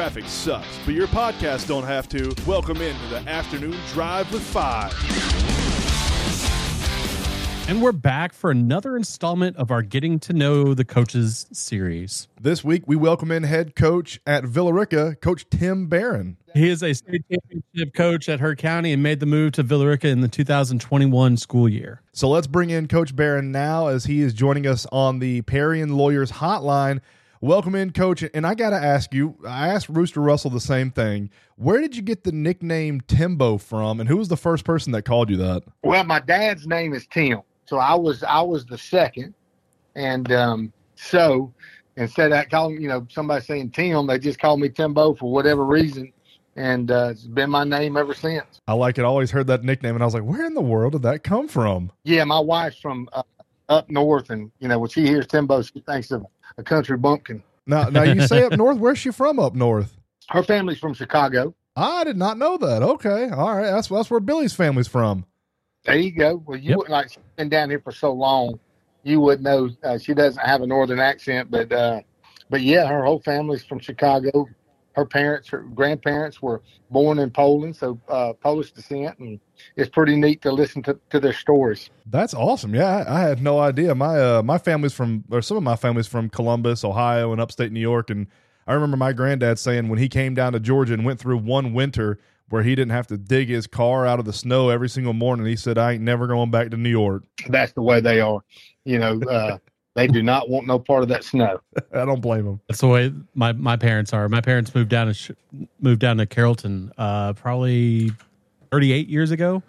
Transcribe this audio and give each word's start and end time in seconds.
traffic 0.00 0.24
sucks, 0.24 0.78
but 0.86 0.94
your 0.94 1.06
podcast 1.08 1.68
don't 1.68 1.84
have 1.84 2.08
to. 2.08 2.34
Welcome 2.46 2.80
into 2.80 3.06
the 3.08 3.18
afternoon 3.28 3.76
drive 3.92 4.32
with 4.32 4.40
five. 4.40 4.94
And 7.68 7.82
we're 7.82 7.92
back 7.92 8.32
for 8.32 8.50
another 8.50 8.96
installment 8.96 9.58
of 9.58 9.70
our 9.70 9.82
Getting 9.82 10.18
to 10.20 10.32
Know 10.32 10.72
the 10.72 10.86
Coaches 10.86 11.48
series. 11.52 12.28
This 12.40 12.64
week, 12.64 12.84
we 12.86 12.96
welcome 12.96 13.30
in 13.30 13.42
head 13.42 13.76
coach 13.76 14.18
at 14.26 14.44
Villa 14.44 14.72
Rica, 14.72 15.16
Coach 15.16 15.44
Tim 15.50 15.86
Barron. 15.86 16.38
He 16.54 16.70
is 16.70 16.82
a 16.82 16.94
state 16.94 17.22
championship 17.30 17.94
coach 17.94 18.26
at 18.30 18.40
Heard 18.40 18.56
County 18.56 18.94
and 18.94 19.02
made 19.02 19.20
the 19.20 19.26
move 19.26 19.52
to 19.52 19.62
Villa 19.62 19.86
Rica 19.86 20.08
in 20.08 20.22
the 20.22 20.28
2021 20.28 21.36
school 21.36 21.68
year. 21.68 22.00
So 22.12 22.26
let's 22.30 22.46
bring 22.46 22.70
in 22.70 22.88
Coach 22.88 23.14
Barron 23.14 23.52
now 23.52 23.88
as 23.88 24.06
he 24.06 24.22
is 24.22 24.32
joining 24.32 24.66
us 24.66 24.86
on 24.90 25.18
the 25.18 25.42
Parian 25.42 25.98
Lawyers 25.98 26.32
Hotline. 26.32 27.02
Welcome 27.42 27.74
in, 27.74 27.92
Coach. 27.92 28.22
And 28.34 28.46
I 28.46 28.54
got 28.54 28.70
to 28.70 28.76
ask 28.76 29.14
you, 29.14 29.34
I 29.48 29.68
asked 29.68 29.88
Rooster 29.88 30.20
Russell 30.20 30.50
the 30.50 30.60
same 30.60 30.90
thing. 30.90 31.30
Where 31.56 31.80
did 31.80 31.96
you 31.96 32.02
get 32.02 32.22
the 32.22 32.32
nickname 32.32 33.00
Timbo 33.00 33.56
from, 33.56 33.98
and 33.98 34.06
who 34.06 34.18
was 34.18 34.28
the 34.28 34.36
first 34.36 34.66
person 34.66 34.92
that 34.92 35.04
called 35.04 35.30
you 35.30 35.38
that? 35.38 35.62
Well, 35.82 36.04
my 36.04 36.20
dad's 36.20 36.66
name 36.66 36.92
is 36.92 37.06
Tim. 37.06 37.40
So 37.64 37.78
I 37.78 37.94
was 37.94 38.22
I 38.22 38.42
was 38.42 38.66
the 38.66 38.76
second, 38.76 39.32
and 39.94 40.30
um, 40.32 40.72
so 40.96 41.50
instead 41.96 42.30
of 42.32 42.46
calling 42.50 42.78
you 42.78 42.88
know 42.88 43.06
somebody 43.10 43.42
saying 43.42 43.70
Tim, 43.70 44.06
they 44.06 44.18
just 44.18 44.38
called 44.38 44.60
me 44.60 44.68
Timbo 44.68 45.14
for 45.14 45.32
whatever 45.32 45.64
reason, 45.64 46.12
and 46.56 46.90
uh, 46.90 47.08
it's 47.12 47.22
been 47.24 47.48
my 47.48 47.64
name 47.64 47.96
ever 47.96 48.12
since. 48.12 48.60
I 48.68 48.74
like 48.74 48.98
it. 48.98 49.02
I 49.02 49.06
always 49.06 49.30
heard 49.30 49.46
that 49.46 49.64
nickname, 49.64 49.94
and 49.94 50.02
I 50.02 50.04
was 50.04 50.12
like, 50.12 50.24
where 50.24 50.44
in 50.44 50.52
the 50.52 50.60
world 50.60 50.92
did 50.92 51.02
that 51.02 51.24
come 51.24 51.48
from? 51.48 51.90
Yeah, 52.04 52.24
my 52.24 52.40
wife's 52.40 52.78
from 52.78 53.08
uh, 53.14 53.22
up 53.70 53.88
north, 53.88 54.28
and 54.28 54.50
you 54.58 54.68
know 54.68 54.78
when 54.78 54.90
she 54.90 55.06
hears 55.06 55.26
Timbo, 55.26 55.62
she 55.62 55.80
thinks 55.80 56.10
of 56.10 56.26
a 56.58 56.62
country 56.62 56.96
bumpkin. 56.96 57.42
Now, 57.66 57.88
now 57.88 58.02
you 58.02 58.20
say 58.26 58.42
up 58.44 58.52
north. 58.52 58.78
Where's 58.78 58.98
she 58.98 59.10
from? 59.10 59.38
Up 59.38 59.54
north? 59.54 59.96
Her 60.28 60.42
family's 60.42 60.78
from 60.78 60.94
Chicago. 60.94 61.54
I 61.76 62.04
did 62.04 62.16
not 62.16 62.38
know 62.38 62.56
that. 62.58 62.82
Okay, 62.82 63.30
all 63.30 63.56
right. 63.56 63.70
That's 63.70 63.88
that's 63.88 64.10
where 64.10 64.20
Billy's 64.20 64.52
family's 64.54 64.88
from. 64.88 65.24
There 65.84 65.96
you 65.96 66.12
go. 66.12 66.42
Well, 66.46 66.58
you 66.58 66.70
Yep. 66.70 66.76
wouldn't 66.78 66.92
like 66.92 67.10
been 67.36 67.48
down 67.48 67.70
here 67.70 67.80
for 67.80 67.92
so 67.92 68.12
long, 68.12 68.58
you 69.02 69.20
wouldn't 69.20 69.42
know 69.44 69.70
uh, 69.82 69.98
she 69.98 70.12
doesn't 70.14 70.44
have 70.44 70.62
a 70.62 70.66
northern 70.66 70.98
accent, 71.00 71.50
but 71.50 71.72
uh, 71.72 72.00
but 72.50 72.60
yeah, 72.60 72.86
her 72.86 73.04
whole 73.04 73.20
family's 73.20 73.64
from 73.64 73.78
Chicago. 73.78 74.46
Her 74.92 75.04
parents, 75.04 75.48
her 75.50 75.60
grandparents 75.60 76.42
were 76.42 76.62
born 76.90 77.18
in 77.20 77.30
Poland, 77.30 77.76
so 77.76 77.98
uh, 78.08 78.32
Polish 78.32 78.72
descent, 78.72 79.18
and 79.18 79.38
it's 79.76 79.88
pretty 79.88 80.16
neat 80.16 80.42
to 80.42 80.50
listen 80.50 80.82
to, 80.82 80.98
to 81.10 81.20
their 81.20 81.32
stories. 81.32 81.90
That's 82.06 82.34
awesome. 82.34 82.74
Yeah, 82.74 83.04
I, 83.06 83.18
I 83.18 83.20
had 83.20 83.40
no 83.40 83.60
idea. 83.60 83.94
My 83.94 84.18
uh, 84.18 84.42
my 84.42 84.58
family's 84.58 84.92
from, 84.92 85.24
or 85.30 85.42
some 85.42 85.56
of 85.56 85.62
my 85.62 85.76
family's 85.76 86.08
from 86.08 86.28
Columbus, 86.28 86.84
Ohio, 86.84 87.32
and 87.32 87.40
upstate 87.40 87.70
New 87.70 87.80
York. 87.80 88.10
And 88.10 88.26
I 88.66 88.72
remember 88.74 88.96
my 88.96 89.12
granddad 89.12 89.58
saying 89.58 89.88
when 89.88 89.98
he 89.98 90.08
came 90.08 90.34
down 90.34 90.52
to 90.54 90.60
Georgia 90.60 90.94
and 90.94 91.04
went 91.04 91.20
through 91.20 91.38
one 91.38 91.72
winter 91.72 92.18
where 92.48 92.64
he 92.64 92.74
didn't 92.74 92.90
have 92.90 93.06
to 93.06 93.16
dig 93.16 93.48
his 93.48 93.68
car 93.68 94.04
out 94.06 94.18
of 94.18 94.24
the 94.24 94.32
snow 94.32 94.70
every 94.70 94.88
single 94.88 95.12
morning, 95.12 95.46
he 95.46 95.56
said, 95.56 95.78
"I 95.78 95.92
ain't 95.92 96.02
never 96.02 96.26
going 96.26 96.50
back 96.50 96.70
to 96.70 96.76
New 96.76 96.90
York." 96.90 97.22
That's 97.48 97.72
the 97.72 97.82
way 97.82 98.00
they 98.00 98.20
are. 98.20 98.40
You 98.84 98.98
know, 98.98 99.20
uh, 99.22 99.58
they 99.94 100.06
do 100.06 100.22
not 100.22 100.48
want 100.48 100.66
no 100.66 100.78
part 100.78 101.02
of 101.02 101.08
that 101.08 101.24
snow. 101.24 101.60
I 101.94 102.04
don't 102.04 102.20
blame 102.20 102.44
them. 102.44 102.60
That's 102.68 102.80
the 102.80 102.88
way 102.88 103.12
my, 103.34 103.52
my 103.52 103.76
parents 103.76 104.12
are. 104.12 104.28
My 104.28 104.40
parents 104.40 104.74
moved 104.74 104.88
down 104.90 105.08
to 105.08 105.14
Sh- 105.14 105.30
moved 105.80 106.00
down 106.00 106.16
to 106.18 106.26
Carrollton 106.26 106.92
uh, 106.98 107.32
probably 107.34 108.12
38 108.70 109.08
years 109.08 109.30
ago, 109.32 109.62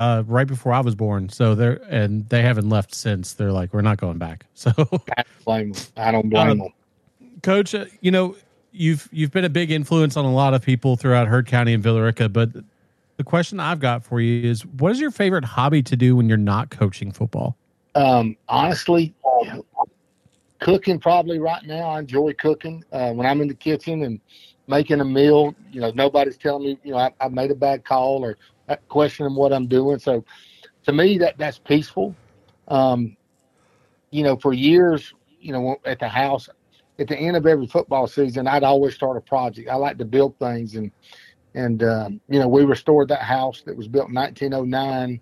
uh, 0.00 0.22
right 0.26 0.46
before 0.46 0.72
I 0.72 0.80
was 0.80 0.94
born. 0.94 1.28
So 1.28 1.54
they're 1.54 1.80
and 1.88 2.28
they 2.28 2.42
haven't 2.42 2.68
left 2.68 2.94
since. 2.94 3.34
They're 3.34 3.52
like, 3.52 3.72
we're 3.74 3.82
not 3.82 3.98
going 3.98 4.18
back. 4.18 4.46
So, 4.54 4.72
I 4.76 5.22
don't 5.22 5.44
blame 5.44 5.72
them. 5.72 5.82
I 5.96 6.10
don't 6.10 6.28
blame 6.30 6.48
Um, 6.50 6.58
them. 6.58 6.68
Coach, 7.42 7.74
uh, 7.74 7.84
you 8.00 8.10
know 8.10 8.36
you've 8.72 9.08
you've 9.12 9.30
been 9.30 9.44
a 9.44 9.48
big 9.50 9.70
influence 9.70 10.16
on 10.16 10.24
a 10.24 10.32
lot 10.32 10.54
of 10.54 10.62
people 10.62 10.96
throughout 10.96 11.28
Heard 11.28 11.46
County 11.46 11.72
and 11.74 11.82
Villa 11.82 12.02
Rica, 12.02 12.28
but 12.28 12.50
the 13.18 13.24
question 13.24 13.60
I've 13.60 13.80
got 13.80 14.04
for 14.04 14.20
you 14.20 14.48
is, 14.48 14.64
what 14.64 14.92
is 14.92 15.00
your 15.00 15.10
favorite 15.10 15.44
hobby 15.44 15.82
to 15.82 15.96
do 15.96 16.14
when 16.16 16.28
you're 16.28 16.38
not 16.38 16.70
coaching 16.70 17.10
football? 17.12 17.56
Um, 17.98 18.36
honestly, 18.48 19.12
cooking 20.60 21.00
probably 21.00 21.40
right 21.40 21.64
now. 21.64 21.88
I 21.88 21.98
enjoy 21.98 22.32
cooking 22.34 22.84
uh, 22.92 23.10
when 23.10 23.26
I'm 23.26 23.40
in 23.40 23.48
the 23.48 23.54
kitchen 23.54 24.04
and 24.04 24.20
making 24.68 25.00
a 25.00 25.04
meal. 25.04 25.52
You 25.72 25.80
know, 25.80 25.90
nobody's 25.90 26.36
telling 26.36 26.62
me, 26.62 26.78
you 26.84 26.92
know, 26.92 26.98
I, 26.98 27.10
I 27.20 27.26
made 27.26 27.50
a 27.50 27.56
bad 27.56 27.84
call 27.84 28.24
or 28.24 28.38
uh, 28.68 28.76
questioning 28.88 29.34
what 29.34 29.52
I'm 29.52 29.66
doing. 29.66 29.98
So, 29.98 30.24
to 30.84 30.92
me, 30.92 31.18
that 31.18 31.38
that's 31.38 31.58
peaceful. 31.58 32.14
Um, 32.68 33.16
you 34.12 34.22
know, 34.22 34.36
for 34.36 34.52
years, 34.52 35.12
you 35.40 35.52
know, 35.52 35.78
at 35.84 35.98
the 35.98 36.08
house, 36.08 36.48
at 37.00 37.08
the 37.08 37.16
end 37.16 37.36
of 37.36 37.46
every 37.48 37.66
football 37.66 38.06
season, 38.06 38.46
I'd 38.46 38.62
always 38.62 38.94
start 38.94 39.16
a 39.16 39.20
project. 39.20 39.68
I 39.68 39.74
like 39.74 39.98
to 39.98 40.04
build 40.04 40.38
things, 40.38 40.76
and 40.76 40.92
and 41.54 41.82
um, 41.82 42.20
you 42.28 42.38
know, 42.38 42.46
we 42.46 42.64
restored 42.64 43.08
that 43.08 43.22
house 43.22 43.62
that 43.62 43.76
was 43.76 43.88
built 43.88 44.08
in 44.08 44.14
1909 44.14 45.20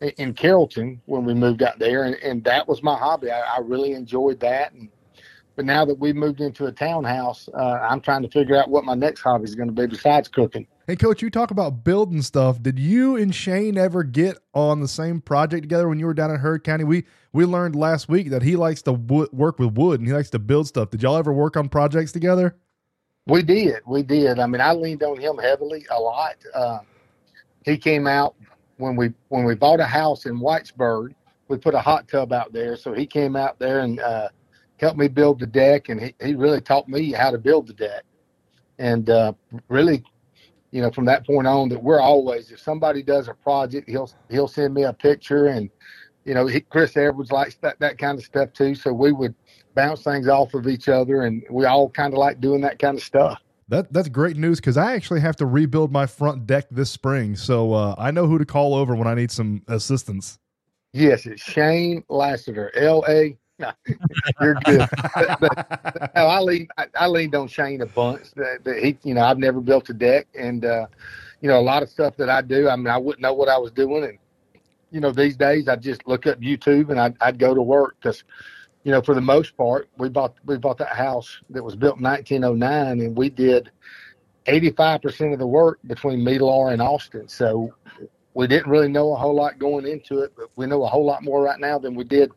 in- 0.00 0.34
Carrollton 0.34 1.00
when 1.06 1.24
we 1.24 1.34
moved 1.34 1.62
out 1.62 1.78
there, 1.78 2.04
and, 2.04 2.14
and 2.16 2.44
that 2.44 2.66
was 2.68 2.82
my 2.82 2.96
hobby. 2.96 3.30
I, 3.30 3.40
I 3.40 3.58
really 3.60 3.92
enjoyed 3.92 4.40
that. 4.40 4.72
And 4.72 4.88
but 5.56 5.64
now 5.64 5.84
that 5.84 5.98
we 5.98 6.12
moved 6.12 6.40
into 6.40 6.66
a 6.66 6.72
townhouse, 6.72 7.48
uh, 7.52 7.80
I'm 7.82 8.00
trying 8.00 8.22
to 8.22 8.28
figure 8.28 8.56
out 8.56 8.68
what 8.68 8.84
my 8.84 8.94
next 8.94 9.22
hobby 9.22 9.44
is 9.44 9.56
going 9.56 9.68
to 9.68 9.74
be 9.74 9.86
besides 9.86 10.28
cooking. 10.28 10.68
Hey, 10.86 10.94
Coach, 10.94 11.20
you 11.20 11.30
talk 11.30 11.50
about 11.50 11.82
building 11.82 12.22
stuff. 12.22 12.62
Did 12.62 12.78
you 12.78 13.16
and 13.16 13.34
Shane 13.34 13.76
ever 13.76 14.04
get 14.04 14.38
on 14.54 14.80
the 14.80 14.88
same 14.88 15.20
project 15.20 15.64
together 15.64 15.88
when 15.88 15.98
you 15.98 16.06
were 16.06 16.14
down 16.14 16.30
in 16.30 16.36
Heard 16.36 16.62
County? 16.62 16.84
We 16.84 17.04
we 17.32 17.44
learned 17.44 17.74
last 17.74 18.08
week 18.08 18.30
that 18.30 18.42
he 18.42 18.56
likes 18.56 18.82
to 18.82 18.92
wo- 18.92 19.28
work 19.32 19.58
with 19.58 19.72
wood 19.76 20.00
and 20.00 20.08
he 20.08 20.14
likes 20.14 20.30
to 20.30 20.38
build 20.38 20.68
stuff. 20.68 20.90
Did 20.90 21.02
y'all 21.02 21.16
ever 21.16 21.32
work 21.32 21.56
on 21.56 21.68
projects 21.68 22.12
together? 22.12 22.56
We 23.26 23.42
did, 23.42 23.80
we 23.86 24.02
did. 24.02 24.38
I 24.38 24.46
mean, 24.46 24.62
I 24.62 24.72
leaned 24.72 25.02
on 25.02 25.20
him 25.20 25.36
heavily 25.36 25.84
a 25.90 26.00
lot. 26.00 26.36
Uh, 26.54 26.78
he 27.66 27.76
came 27.76 28.06
out 28.06 28.34
when 28.78 28.96
we 28.96 29.12
when 29.28 29.44
we 29.44 29.54
bought 29.54 29.80
a 29.80 29.84
house 29.84 30.26
in 30.26 30.40
Whitesburg. 30.40 31.14
We 31.48 31.56
put 31.56 31.74
a 31.74 31.80
hot 31.80 32.08
tub 32.08 32.32
out 32.32 32.52
there, 32.52 32.76
so 32.76 32.92
he 32.92 33.06
came 33.06 33.34
out 33.34 33.58
there 33.58 33.80
and 33.80 34.00
uh, 34.00 34.28
helped 34.78 34.98
me 34.98 35.08
build 35.08 35.40
the 35.40 35.46
deck, 35.46 35.88
and 35.88 36.00
he, 36.00 36.14
he 36.22 36.34
really 36.34 36.60
taught 36.60 36.88
me 36.88 37.12
how 37.12 37.30
to 37.30 37.38
build 37.38 37.66
the 37.66 37.72
deck. 37.72 38.04
And 38.78 39.08
uh, 39.08 39.32
really, 39.68 40.04
you 40.70 40.82
know, 40.82 40.90
from 40.90 41.06
that 41.06 41.26
point 41.26 41.46
on, 41.46 41.68
that 41.70 41.82
we're 41.82 42.00
always 42.00 42.50
if 42.50 42.60
somebody 42.60 43.02
does 43.02 43.28
a 43.28 43.34
project, 43.34 43.88
he'll 43.88 44.10
he'll 44.30 44.48
send 44.48 44.74
me 44.74 44.84
a 44.84 44.92
picture, 44.92 45.46
and 45.46 45.70
you 46.24 46.34
know, 46.34 46.46
he, 46.46 46.60
Chris 46.60 46.96
Edwards 46.96 47.32
likes 47.32 47.56
that 47.62 47.78
that 47.80 47.98
kind 47.98 48.18
of 48.18 48.24
stuff 48.24 48.52
too. 48.52 48.74
So 48.74 48.92
we 48.92 49.12
would 49.12 49.34
bounce 49.74 50.02
things 50.02 50.28
off 50.28 50.54
of 50.54 50.68
each 50.68 50.88
other, 50.88 51.22
and 51.22 51.42
we 51.50 51.64
all 51.64 51.88
kind 51.88 52.12
of 52.12 52.18
like 52.18 52.40
doing 52.40 52.60
that 52.60 52.78
kind 52.78 52.96
of 52.96 53.02
stuff. 53.02 53.40
That 53.68 53.92
that's 53.92 54.08
great 54.08 54.36
news 54.36 54.60
because 54.60 54.76
I 54.76 54.94
actually 54.94 55.20
have 55.20 55.36
to 55.36 55.46
rebuild 55.46 55.92
my 55.92 56.06
front 56.06 56.46
deck 56.46 56.66
this 56.70 56.90
spring, 56.90 57.36
so 57.36 57.74
uh, 57.74 57.94
I 57.98 58.10
know 58.10 58.26
who 58.26 58.38
to 58.38 58.46
call 58.46 58.74
over 58.74 58.94
when 58.94 59.06
I 59.06 59.14
need 59.14 59.30
some 59.30 59.62
assistance. 59.68 60.38
Yes, 60.92 61.26
it's 61.26 61.42
Shane 61.42 62.02
Lassiter, 62.08 62.74
L 62.76 63.04
A. 63.08 63.36
No, 63.60 63.72
you're 64.40 64.54
good. 64.54 64.88
but, 65.14 65.40
but, 65.40 66.12
no, 66.14 66.26
I 66.28 66.38
lean 66.38 66.68
I, 66.78 66.86
I 66.94 67.06
leaned 67.08 67.34
on 67.34 67.48
Shane 67.48 67.80
a 67.80 67.86
bunch. 67.86 68.30
That, 68.36 68.62
that 68.62 68.78
he, 68.84 68.96
you 69.02 69.14
know, 69.14 69.24
I've 69.24 69.38
never 69.38 69.60
built 69.60 69.90
a 69.90 69.94
deck, 69.94 70.28
and 70.38 70.64
uh, 70.64 70.86
you 71.40 71.48
know, 71.48 71.58
a 71.58 71.60
lot 71.60 71.82
of 71.82 71.88
stuff 71.88 72.16
that 72.18 72.30
I 72.30 72.40
do. 72.40 72.68
I 72.68 72.76
mean, 72.76 72.86
I 72.86 72.98
wouldn't 72.98 73.20
know 73.20 73.34
what 73.34 73.48
I 73.48 73.58
was 73.58 73.72
doing, 73.72 74.04
and 74.04 74.18
you 74.90 75.00
know, 75.00 75.10
these 75.10 75.36
days 75.36 75.68
I 75.68 75.76
just 75.76 76.06
look 76.06 76.26
up 76.26 76.40
YouTube 76.40 76.90
and 76.90 77.00
I'd, 77.00 77.16
I'd 77.20 77.38
go 77.38 77.54
to 77.54 77.62
work 77.62 77.96
because, 78.00 78.24
you 78.84 78.92
know, 78.92 79.02
for 79.02 79.14
the 79.14 79.20
most 79.20 79.56
part, 79.56 79.88
we 79.98 80.08
bought 80.08 80.34
we 80.44 80.56
bought 80.56 80.78
that 80.78 80.94
house 80.94 81.40
that 81.50 81.62
was 81.62 81.76
built 81.76 81.98
in 81.98 82.04
1909, 82.04 83.00
and 83.00 83.16
we 83.16 83.28
did 83.28 83.70
85 84.46 85.02
percent 85.02 85.32
of 85.32 85.38
the 85.38 85.46
work 85.46 85.78
between 85.86 86.20
Meadlar 86.20 86.72
and 86.72 86.80
Austin. 86.80 87.28
So 87.28 87.74
we 88.34 88.46
didn't 88.46 88.70
really 88.70 88.88
know 88.88 89.12
a 89.12 89.16
whole 89.16 89.34
lot 89.34 89.58
going 89.58 89.86
into 89.86 90.20
it, 90.20 90.32
but 90.36 90.46
we 90.56 90.66
know 90.66 90.84
a 90.84 90.88
whole 90.88 91.04
lot 91.04 91.24
more 91.24 91.42
right 91.42 91.58
now 91.58 91.78
than 91.78 91.94
we 91.94 92.04
did 92.04 92.30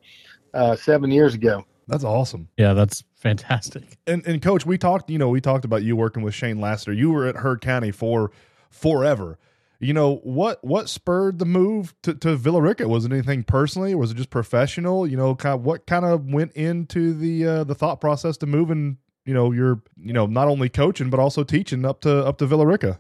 uh, 0.54 0.76
seven 0.76 1.12
years 1.12 1.36
ago. 1.36 1.64
That's 1.88 2.04
awesome. 2.04 2.48
Yeah, 2.58 2.74
that's 2.74 3.04
fantastic. 3.16 3.98
And 4.08 4.26
and 4.26 4.42
coach, 4.42 4.66
we 4.66 4.78
talked. 4.78 5.10
You 5.10 5.20
know, 5.20 5.30
we 5.30 5.42
talked 5.42 5.66
about 5.66 5.84
you 5.84 5.96
working 5.96 6.24
with 6.24 6.34
Shane 6.34 6.60
Lassiter. 6.60 6.94
You 6.94 7.12
were 7.12 7.28
at 7.28 7.36
Heard 7.36 7.62
County 7.62 7.92
for 7.92 8.32
forever. 8.70 9.38
You 9.82 9.94
know 9.96 10.18
what? 10.18 10.64
What 10.64 10.90
spurred 10.90 11.40
the 11.40 11.46
move 11.46 11.96
to, 12.04 12.14
to 12.14 12.36
Villa 12.36 12.62
Rica? 12.62 12.88
Was 12.88 13.04
it 13.04 13.12
anything 13.12 13.44
personally, 13.44 13.96
was 13.96 14.12
it 14.12 14.18
just 14.18 14.30
professional? 14.30 15.08
You 15.08 15.18
know, 15.18 15.34
kind 15.34 15.56
of 15.56 15.66
what 15.66 15.88
kind 15.88 16.06
of 16.06 16.28
went 16.28 16.52
into 16.54 17.14
the 17.14 17.48
uh, 17.48 17.64
the 17.64 17.74
thought 17.74 18.00
process 18.00 18.38
to 18.38 18.46
moving? 18.46 18.98
You 19.26 19.34
know, 19.34 19.52
you're 19.52 19.82
you 19.98 20.14
know 20.14 20.28
not 20.28 20.48
only 20.48 20.70
coaching 20.70 21.10
but 21.10 21.20
also 21.20 21.44
teaching 21.44 21.84
up 21.84 22.02
to 22.02 22.24
up 22.24 22.38
to 22.38 22.46
Villa 22.46 22.68
Rica. 22.68 23.00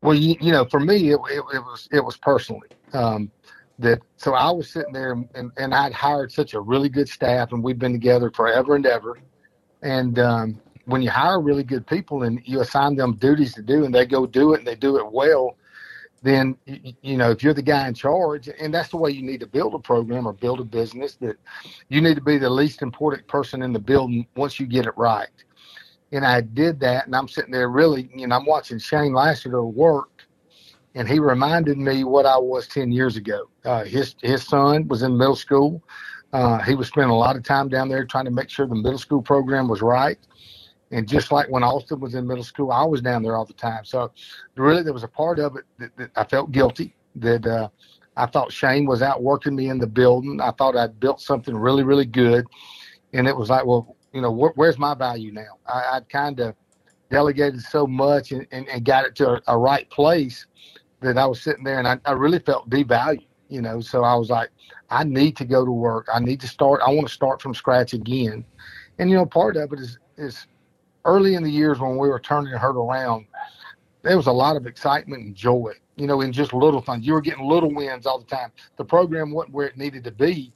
Well, 0.00 0.14
you, 0.14 0.34
you 0.40 0.50
know, 0.50 0.64
for 0.64 0.80
me, 0.80 1.10
it, 1.10 1.20
it, 1.30 1.44
it 1.52 1.60
was 1.60 1.88
it 1.92 2.02
was 2.02 2.16
personally 2.16 2.68
um, 2.94 3.30
that. 3.78 4.00
So 4.16 4.32
I 4.32 4.50
was 4.50 4.70
sitting 4.70 4.94
there, 4.94 5.12
and, 5.12 5.52
and 5.58 5.74
I'd 5.74 5.92
hired 5.92 6.32
such 6.32 6.54
a 6.54 6.60
really 6.60 6.88
good 6.88 7.08
staff, 7.08 7.52
and 7.52 7.62
we've 7.62 7.78
been 7.78 7.92
together 7.92 8.30
forever 8.30 8.76
and 8.76 8.86
ever. 8.86 9.18
And 9.82 10.18
um, 10.18 10.58
when 10.86 11.02
you 11.02 11.10
hire 11.10 11.38
really 11.38 11.64
good 11.64 11.86
people 11.86 12.22
and 12.22 12.40
you 12.46 12.60
assign 12.60 12.96
them 12.96 13.16
duties 13.16 13.52
to 13.54 13.62
do, 13.62 13.84
and 13.84 13.94
they 13.94 14.06
go 14.06 14.24
do 14.24 14.54
it, 14.54 14.60
and 14.60 14.66
they 14.66 14.74
do 14.74 14.96
it 14.96 15.12
well, 15.12 15.58
then 16.24 16.56
you, 17.02 17.18
know 17.18 17.30
if 17.30 17.42
you're 17.42 17.52
the 17.52 17.62
guy 17.62 17.86
in 17.86 17.92
charge, 17.92 18.48
and 18.48 18.72
that's 18.72 18.88
the 18.88 18.96
way 18.96 19.10
you 19.10 19.22
need 19.22 19.40
to 19.40 19.46
build 19.46 19.74
a 19.74 19.78
program 19.78 20.26
or 20.26 20.32
build 20.32 20.58
a 20.58 20.64
business. 20.64 21.16
That 21.16 21.36
you 21.90 22.00
need 22.00 22.14
to 22.14 22.22
be 22.22 22.38
the 22.38 22.48
least 22.48 22.80
important 22.80 23.28
person 23.28 23.62
in 23.62 23.74
the 23.74 23.78
building 23.78 24.26
once 24.34 24.58
you 24.58 24.66
get 24.66 24.86
it 24.86 24.96
right. 24.96 25.28
And 26.12 26.24
I 26.24 26.40
did 26.40 26.80
that, 26.80 27.06
and 27.06 27.14
I'm 27.14 27.28
sitting 27.28 27.52
there 27.52 27.68
really, 27.68 28.08
you 28.14 28.26
know, 28.26 28.36
I'm 28.36 28.46
watching 28.46 28.78
Shane 28.78 29.12
Lassiter 29.12 29.64
work, 29.64 30.24
and 30.94 31.06
he 31.06 31.18
reminded 31.18 31.76
me 31.76 32.04
what 32.04 32.24
I 32.24 32.38
was 32.38 32.68
10 32.68 32.90
years 32.90 33.16
ago. 33.16 33.50
Uh, 33.66 33.84
his 33.84 34.16
his 34.22 34.44
son 34.44 34.88
was 34.88 35.02
in 35.02 35.16
middle 35.18 35.36
school. 35.36 35.82
Uh, 36.32 36.58
he 36.62 36.74
was 36.74 36.88
spending 36.88 37.10
a 37.10 37.16
lot 37.16 37.36
of 37.36 37.42
time 37.42 37.68
down 37.68 37.90
there 37.90 38.04
trying 38.06 38.24
to 38.24 38.30
make 38.30 38.48
sure 38.48 38.66
the 38.66 38.74
middle 38.74 38.98
school 38.98 39.20
program 39.20 39.68
was 39.68 39.82
right. 39.82 40.18
And 40.94 41.08
just 41.08 41.32
like 41.32 41.50
when 41.50 41.64
Austin 41.64 41.98
was 41.98 42.14
in 42.14 42.24
middle 42.24 42.44
school, 42.44 42.70
I 42.70 42.84
was 42.84 43.02
down 43.02 43.24
there 43.24 43.36
all 43.36 43.44
the 43.44 43.52
time. 43.52 43.84
So 43.84 44.12
really, 44.54 44.84
there 44.84 44.92
was 44.92 45.02
a 45.02 45.08
part 45.08 45.40
of 45.40 45.56
it 45.56 45.64
that, 45.78 45.96
that 45.96 46.10
I 46.14 46.22
felt 46.22 46.52
guilty 46.52 46.94
that 47.16 47.44
uh, 47.44 47.68
I 48.16 48.26
thought 48.26 48.52
Shane 48.52 48.86
was 48.86 49.02
out 49.02 49.20
working 49.20 49.56
me 49.56 49.70
in 49.70 49.78
the 49.78 49.88
building. 49.88 50.40
I 50.40 50.52
thought 50.52 50.76
I'd 50.76 51.00
built 51.00 51.20
something 51.20 51.56
really, 51.56 51.82
really 51.82 52.04
good. 52.06 52.46
And 53.12 53.26
it 53.26 53.36
was 53.36 53.50
like, 53.50 53.66
well, 53.66 53.96
you 54.12 54.20
know, 54.20 54.32
wh- 54.32 54.56
where's 54.56 54.78
my 54.78 54.94
value 54.94 55.32
now? 55.32 55.58
I, 55.66 55.96
I'd 55.96 56.08
kind 56.08 56.38
of 56.38 56.54
delegated 57.10 57.60
so 57.60 57.88
much 57.88 58.30
and, 58.30 58.46
and, 58.52 58.68
and 58.68 58.84
got 58.84 59.04
it 59.04 59.16
to 59.16 59.30
a, 59.30 59.42
a, 59.48 59.58
right 59.58 59.90
place 59.90 60.46
that 61.00 61.18
I 61.18 61.26
was 61.26 61.42
sitting 61.42 61.64
there 61.64 61.80
and 61.80 61.88
I, 61.88 61.98
I 62.04 62.12
really 62.12 62.38
felt 62.38 62.70
devalued, 62.70 63.26
you 63.48 63.62
know. 63.62 63.80
So 63.80 64.04
I 64.04 64.14
was 64.14 64.30
like, 64.30 64.50
I 64.90 65.02
need 65.02 65.36
to 65.38 65.44
go 65.44 65.64
to 65.64 65.72
work. 65.72 66.06
I 66.14 66.20
need 66.20 66.40
to 66.42 66.48
start. 66.48 66.82
I 66.86 66.90
want 66.90 67.08
to 67.08 67.12
start 67.12 67.42
from 67.42 67.52
scratch 67.52 67.94
again. 67.94 68.44
And, 69.00 69.10
you 69.10 69.16
know, 69.16 69.26
part 69.26 69.56
of 69.56 69.72
it 69.72 69.80
is, 69.80 69.98
is 70.16 70.46
early 71.04 71.34
in 71.34 71.42
the 71.42 71.50
years 71.50 71.78
when 71.78 71.96
we 71.98 72.08
were 72.08 72.20
turning 72.20 72.52
Heard 72.52 72.76
around, 72.76 73.26
there 74.02 74.16
was 74.16 74.26
a 74.26 74.32
lot 74.32 74.56
of 74.56 74.66
excitement 74.66 75.24
and 75.24 75.34
joy, 75.34 75.72
you 75.96 76.06
know, 76.06 76.20
in 76.20 76.32
just 76.32 76.52
little 76.52 76.80
things. 76.80 77.06
You 77.06 77.14
were 77.14 77.20
getting 77.20 77.46
little 77.46 77.72
wins 77.74 78.06
all 78.06 78.18
the 78.18 78.26
time. 78.26 78.52
The 78.76 78.84
program 78.84 79.32
wasn't 79.32 79.54
where 79.54 79.66
it 79.66 79.76
needed 79.76 80.04
to 80.04 80.10
be, 80.10 80.52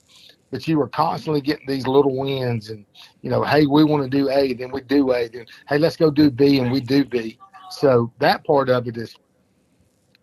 but 0.51 0.69
you 0.69 0.79
were 0.79 0.89
constantly 0.89 1.41
getting 1.41 1.67
these 1.67 1.87
little 1.87 2.17
wins. 2.17 2.71
And, 2.71 2.85
you 3.23 3.31
know, 3.31 3.43
hey, 3.43 3.67
we 3.67 3.85
want 3.85 4.03
to 4.05 4.11
do 4.11 4.29
A, 4.31 4.53
then 4.53 4.71
we 4.71 4.83
do 4.83 5.13
A. 5.13 5.29
Then, 5.29 5.47
hey, 5.69 5.79
let's 5.79 5.97
go 5.97 6.11
do 6.11 6.31
B, 6.31 6.59
and 6.59 6.71
we 6.71 6.81
do 6.81 7.05
B. 7.05 7.39
So 7.71 8.13
that 8.19 8.45
part 8.45 8.69
of 8.69 8.87
it 8.87 8.97
is 8.97 9.17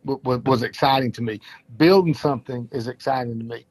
was 0.06 0.62
exciting 0.62 1.12
to 1.14 1.24
me. 1.24 1.40
Building 1.78 2.14
something 2.14 2.70
is 2.72 2.88
exciting 2.88 3.40
to 3.40 3.46
me. 3.46 3.66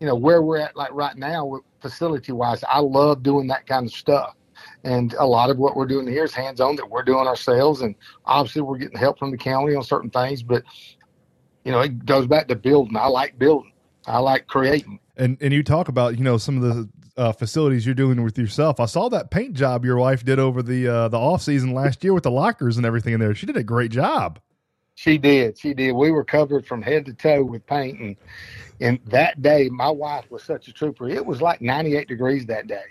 You 0.00 0.08
know, 0.08 0.16
where 0.16 0.42
we're 0.42 0.58
at, 0.58 0.76
like 0.76 0.92
right 0.92 1.16
now, 1.16 1.60
facility 1.80 2.32
wise, 2.32 2.64
I 2.68 2.80
love 2.80 3.22
doing 3.22 3.46
that 3.48 3.66
kind 3.66 3.86
of 3.86 3.92
stuff. 3.92 4.34
And 4.84 5.14
a 5.14 5.26
lot 5.26 5.50
of 5.50 5.58
what 5.58 5.76
we're 5.76 5.86
doing 5.86 6.06
here 6.06 6.24
is 6.24 6.32
hands 6.32 6.60
on 6.60 6.76
that 6.76 6.88
we're 6.88 7.02
doing 7.02 7.26
ourselves. 7.26 7.80
And 7.80 7.94
obviously, 8.24 8.62
we're 8.62 8.78
getting 8.78 8.98
help 8.98 9.18
from 9.18 9.30
the 9.30 9.36
county 9.36 9.74
on 9.74 9.82
certain 9.82 10.10
things. 10.10 10.42
But, 10.42 10.62
you 11.64 11.72
know, 11.72 11.80
it 11.80 12.06
goes 12.06 12.26
back 12.26 12.48
to 12.48 12.56
building. 12.56 12.96
I 12.96 13.06
like 13.06 13.38
building, 13.38 13.72
I 14.06 14.18
like 14.18 14.46
creating. 14.46 15.00
And, 15.16 15.36
and 15.40 15.52
you 15.52 15.64
talk 15.64 15.88
about, 15.88 16.16
you 16.16 16.24
know, 16.24 16.38
some 16.38 16.62
of 16.62 16.62
the 16.62 16.88
uh, 17.16 17.32
facilities 17.32 17.84
you're 17.84 17.94
doing 17.94 18.22
with 18.22 18.38
yourself. 18.38 18.78
I 18.78 18.86
saw 18.86 19.08
that 19.08 19.30
paint 19.30 19.54
job 19.54 19.84
your 19.84 19.96
wife 19.96 20.24
did 20.24 20.38
over 20.38 20.62
the 20.62 20.86
uh, 20.86 21.08
the 21.08 21.18
off 21.18 21.42
season 21.42 21.74
last 21.74 22.04
year 22.04 22.14
with 22.14 22.22
the 22.22 22.30
lockers 22.30 22.76
and 22.76 22.86
everything 22.86 23.12
in 23.12 23.20
there. 23.20 23.34
She 23.34 23.46
did 23.46 23.56
a 23.56 23.64
great 23.64 23.90
job. 23.90 24.38
She 24.94 25.18
did. 25.18 25.58
She 25.58 25.74
did. 25.74 25.92
We 25.92 26.12
were 26.12 26.24
covered 26.24 26.66
from 26.66 26.80
head 26.80 27.06
to 27.06 27.14
toe 27.14 27.42
with 27.42 27.66
paint, 27.66 27.98
and 27.98 28.16
and 28.80 29.00
that 29.06 29.42
day, 29.42 29.68
my 29.68 29.90
wife 29.90 30.30
was 30.30 30.44
such 30.44 30.68
a 30.68 30.72
trooper. 30.72 31.08
It 31.08 31.26
was 31.26 31.42
like 31.42 31.60
98 31.60 32.06
degrees 32.06 32.46
that 32.46 32.68
day 32.68 32.84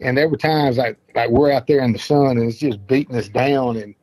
and 0.00 0.16
there 0.16 0.28
were 0.28 0.36
times 0.36 0.78
like 0.78 0.98
like 1.14 1.30
we're 1.30 1.52
out 1.52 1.66
there 1.66 1.80
in 1.80 1.92
the 1.92 1.98
sun 1.98 2.38
and 2.38 2.48
it's 2.48 2.58
just 2.58 2.86
beating 2.86 3.16
us 3.16 3.28
down 3.28 3.76
and 3.76 3.94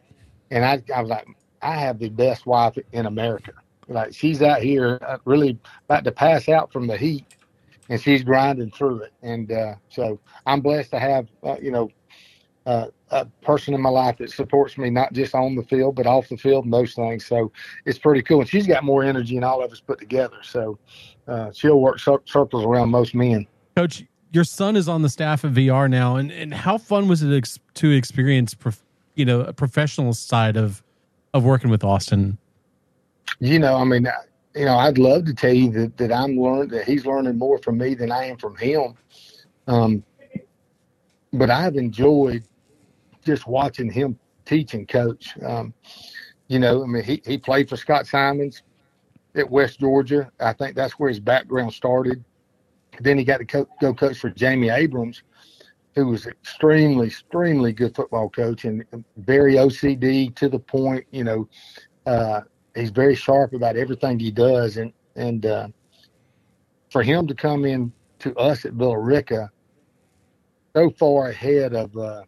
and 0.52 0.66
I 0.66 0.82
I 0.94 1.02
was 1.02 1.10
like 1.10 1.28
I 1.62 1.76
have 1.76 2.00
the 2.00 2.10
best 2.10 2.46
wife 2.46 2.78
in 2.92 3.06
America. 3.06 3.54
Like 3.88 4.14
she's 4.14 4.42
out 4.42 4.62
here 4.62 5.00
uh, 5.02 5.18
really 5.26 5.58
about 5.86 6.04
to 6.04 6.12
pass 6.12 6.48
out 6.48 6.72
from 6.72 6.88
the 6.88 6.98
heat, 6.98 7.26
and 7.90 8.02
she's 8.02 8.24
grinding 8.24 8.72
through 8.72 9.02
it. 9.02 9.14
And 9.22 9.52
uh, 9.52 9.76
so 9.90 10.20
I'm 10.46 10.62
blessed 10.62 10.92
to 10.92 11.00
have 11.00 11.28
uh, 11.44 11.58
you 11.62 11.72
know 11.72 11.90
uh, 12.66 12.88
a 13.12 13.26
person 13.44 13.74
in 13.74 13.82
my 13.82 13.90
life 13.90 14.18
that 14.18 14.32
supports 14.32 14.78
me 14.78 14.90
not 14.90 15.14
just 15.14 15.36
on 15.36 15.56
the 15.56 15.64
field 15.64 15.96
but 15.96 16.08
off 16.08 16.30
the 16.30 16.38
field 16.38 16.66
and 16.66 16.74
those 16.74 16.94
things. 16.94 17.26
So 17.26 17.52
it's 17.86 18.00
pretty 18.00 18.22
cool. 18.22 18.42
And 18.42 18.50
she's 18.50 18.68
got 18.68 18.84
more 18.84 19.04
energy 19.04 19.36
than 19.36 19.44
all 19.44 19.64
of 19.64 19.72
us 19.72 19.80
put 19.80 20.00
together. 20.00 20.38
So 20.42 20.80
uh, 21.28 21.52
she'll 21.52 21.80
work 21.80 22.00
circles 22.00 22.66
around 22.66 22.90
most 22.90 23.14
men. 23.14 23.46
Coach, 23.76 24.04
your 24.36 24.44
son 24.44 24.76
is 24.76 24.90
on 24.90 25.02
the 25.02 25.10
staff 25.10 25.46
of 25.46 25.54
VR 25.54 25.90
now, 25.90 26.18
and, 26.18 26.30
and 26.30 26.54
how 26.54 26.78
fun 26.78 27.08
was 27.08 27.24
it 27.24 27.36
ex- 27.36 27.58
to 27.76 27.92
experience, 27.92 28.54
prof- 28.54 28.84
you 29.16 29.24
know, 29.24 29.40
a 29.42 29.54
professional 29.54 30.14
side 30.14 30.58
of 30.58 30.84
of 31.34 31.46
working 31.46 31.70
with 31.70 31.84
Austin? 31.84 32.38
You 33.40 33.60
know, 33.60 33.76
I 33.76 33.86
mean, 33.86 34.08
you 34.54 34.66
know, 34.66 34.76
I'd 34.76 34.98
love 34.98 35.26
to 35.26 35.34
tell 35.34 35.54
you 35.54 35.72
that, 35.72 35.98
that 35.98 36.12
I'm 36.12 36.40
learning 36.40 36.70
that 36.70 36.86
he's 36.86 37.06
learning 37.06 37.38
more 37.38 37.58
from 37.60 37.78
me 37.78 37.94
than 37.94 38.12
I 38.12 38.26
am 38.26 38.38
from 38.38 38.56
him. 38.58 38.96
Um, 39.68 40.04
but 41.34 41.50
I've 41.50 41.76
enjoyed 41.76 42.44
just 43.26 43.48
watching 43.48 43.90
him 43.90 44.18
teach 44.46 44.74
and 44.74 44.88
coach. 44.88 45.34
Um, 45.42 45.74
you 46.48 46.60
know, 46.60 46.84
I 46.84 46.88
mean, 46.88 47.04
he, 47.04 47.22
he 47.26 47.38
played 47.38 47.68
for 47.68 47.76
Scott 47.76 48.06
Simons 48.06 48.64
at 49.34 49.50
West 49.50 49.80
Georgia. 49.80 50.32
I 50.40 50.54
think 50.54 50.76
that's 50.76 50.94
where 50.94 51.10
his 51.10 51.20
background 51.20 51.74
started. 51.74 52.24
Then 53.02 53.18
he 53.18 53.24
got 53.24 53.38
to 53.38 53.46
co- 53.46 53.70
go 53.80 53.94
coach 53.94 54.18
for 54.18 54.30
Jamie 54.30 54.70
Abrams, 54.70 55.24
who 55.96 56.08
was 56.08 56.28
extremely, 56.28 57.08
extremely 57.08 57.74
good 57.74 57.96
football 57.96 58.30
coach 58.30 58.66
and 58.66 58.84
very 59.18 59.56
OCD 59.56 60.36
to 60.36 60.50
the 60.50 60.60
point. 60.60 61.06
You 61.12 61.24
know, 61.24 61.50
uh, 62.06 62.42
he's 62.76 62.92
very 62.92 63.16
sharp 63.16 63.54
about 63.54 63.76
everything 63.76 64.20
he 64.20 64.32
does, 64.32 64.78
and 64.78 64.94
and 65.16 65.46
uh, 65.46 65.68
for 66.92 67.04
him 67.04 67.28
to 67.28 67.34
come 67.36 67.66
in 67.66 67.92
to 68.20 68.36
us 68.36 68.66
at 68.66 68.74
Villa 68.74 69.00
Rica 69.00 69.52
so 70.76 70.90
far 70.92 71.30
ahead 71.30 71.74
of 71.74 71.96
uh, 71.96 72.24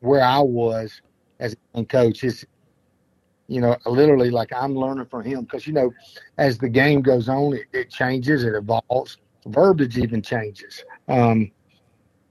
where 0.00 0.22
I 0.22 0.40
was 0.40 1.00
as 1.40 1.56
a 1.74 1.84
coach 1.84 2.24
is 2.24 2.44
you 3.48 3.60
know, 3.60 3.76
literally 3.86 4.30
like 4.30 4.52
I'm 4.52 4.74
learning 4.74 5.06
from 5.06 5.22
him 5.22 5.42
because, 5.42 5.66
you 5.66 5.72
know, 5.72 5.92
as 6.38 6.58
the 6.58 6.68
game 6.68 7.00
goes 7.00 7.28
on, 7.28 7.54
it, 7.54 7.66
it 7.72 7.90
changes, 7.90 8.44
it 8.44 8.54
evolves 8.54 9.18
verbiage 9.46 9.98
even 9.98 10.22
changes. 10.22 10.84
Um, 11.08 11.50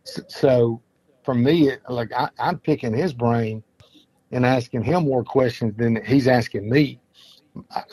so 0.03 0.81
for 1.23 1.33
me, 1.33 1.71
like 1.89 2.12
I, 2.13 2.29
I'm 2.39 2.59
picking 2.59 2.94
his 2.94 3.13
brain 3.13 3.63
and 4.31 4.45
asking 4.45 4.83
him 4.83 5.03
more 5.03 5.23
questions 5.23 5.75
than 5.77 6.03
he's 6.06 6.27
asking 6.27 6.69
me. 6.69 7.00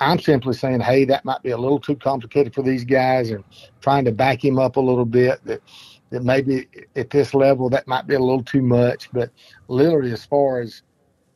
I'm 0.00 0.18
simply 0.18 0.54
saying, 0.54 0.80
hey, 0.80 1.04
that 1.04 1.24
might 1.24 1.42
be 1.42 1.50
a 1.50 1.56
little 1.56 1.78
too 1.78 1.94
complicated 1.94 2.52
for 2.52 2.62
these 2.62 2.84
guys, 2.84 3.30
and 3.30 3.44
trying 3.80 4.04
to 4.06 4.12
back 4.12 4.44
him 4.44 4.58
up 4.58 4.76
a 4.76 4.80
little 4.80 5.04
bit. 5.04 5.38
That 5.44 5.62
that 6.10 6.24
maybe 6.24 6.66
at 6.96 7.10
this 7.10 7.32
level 7.32 7.70
that 7.70 7.86
might 7.86 8.06
be 8.06 8.14
a 8.14 8.20
little 8.20 8.42
too 8.42 8.62
much. 8.62 9.08
But 9.12 9.30
literally, 9.68 10.12
as 10.12 10.24
far 10.24 10.60
as 10.60 10.82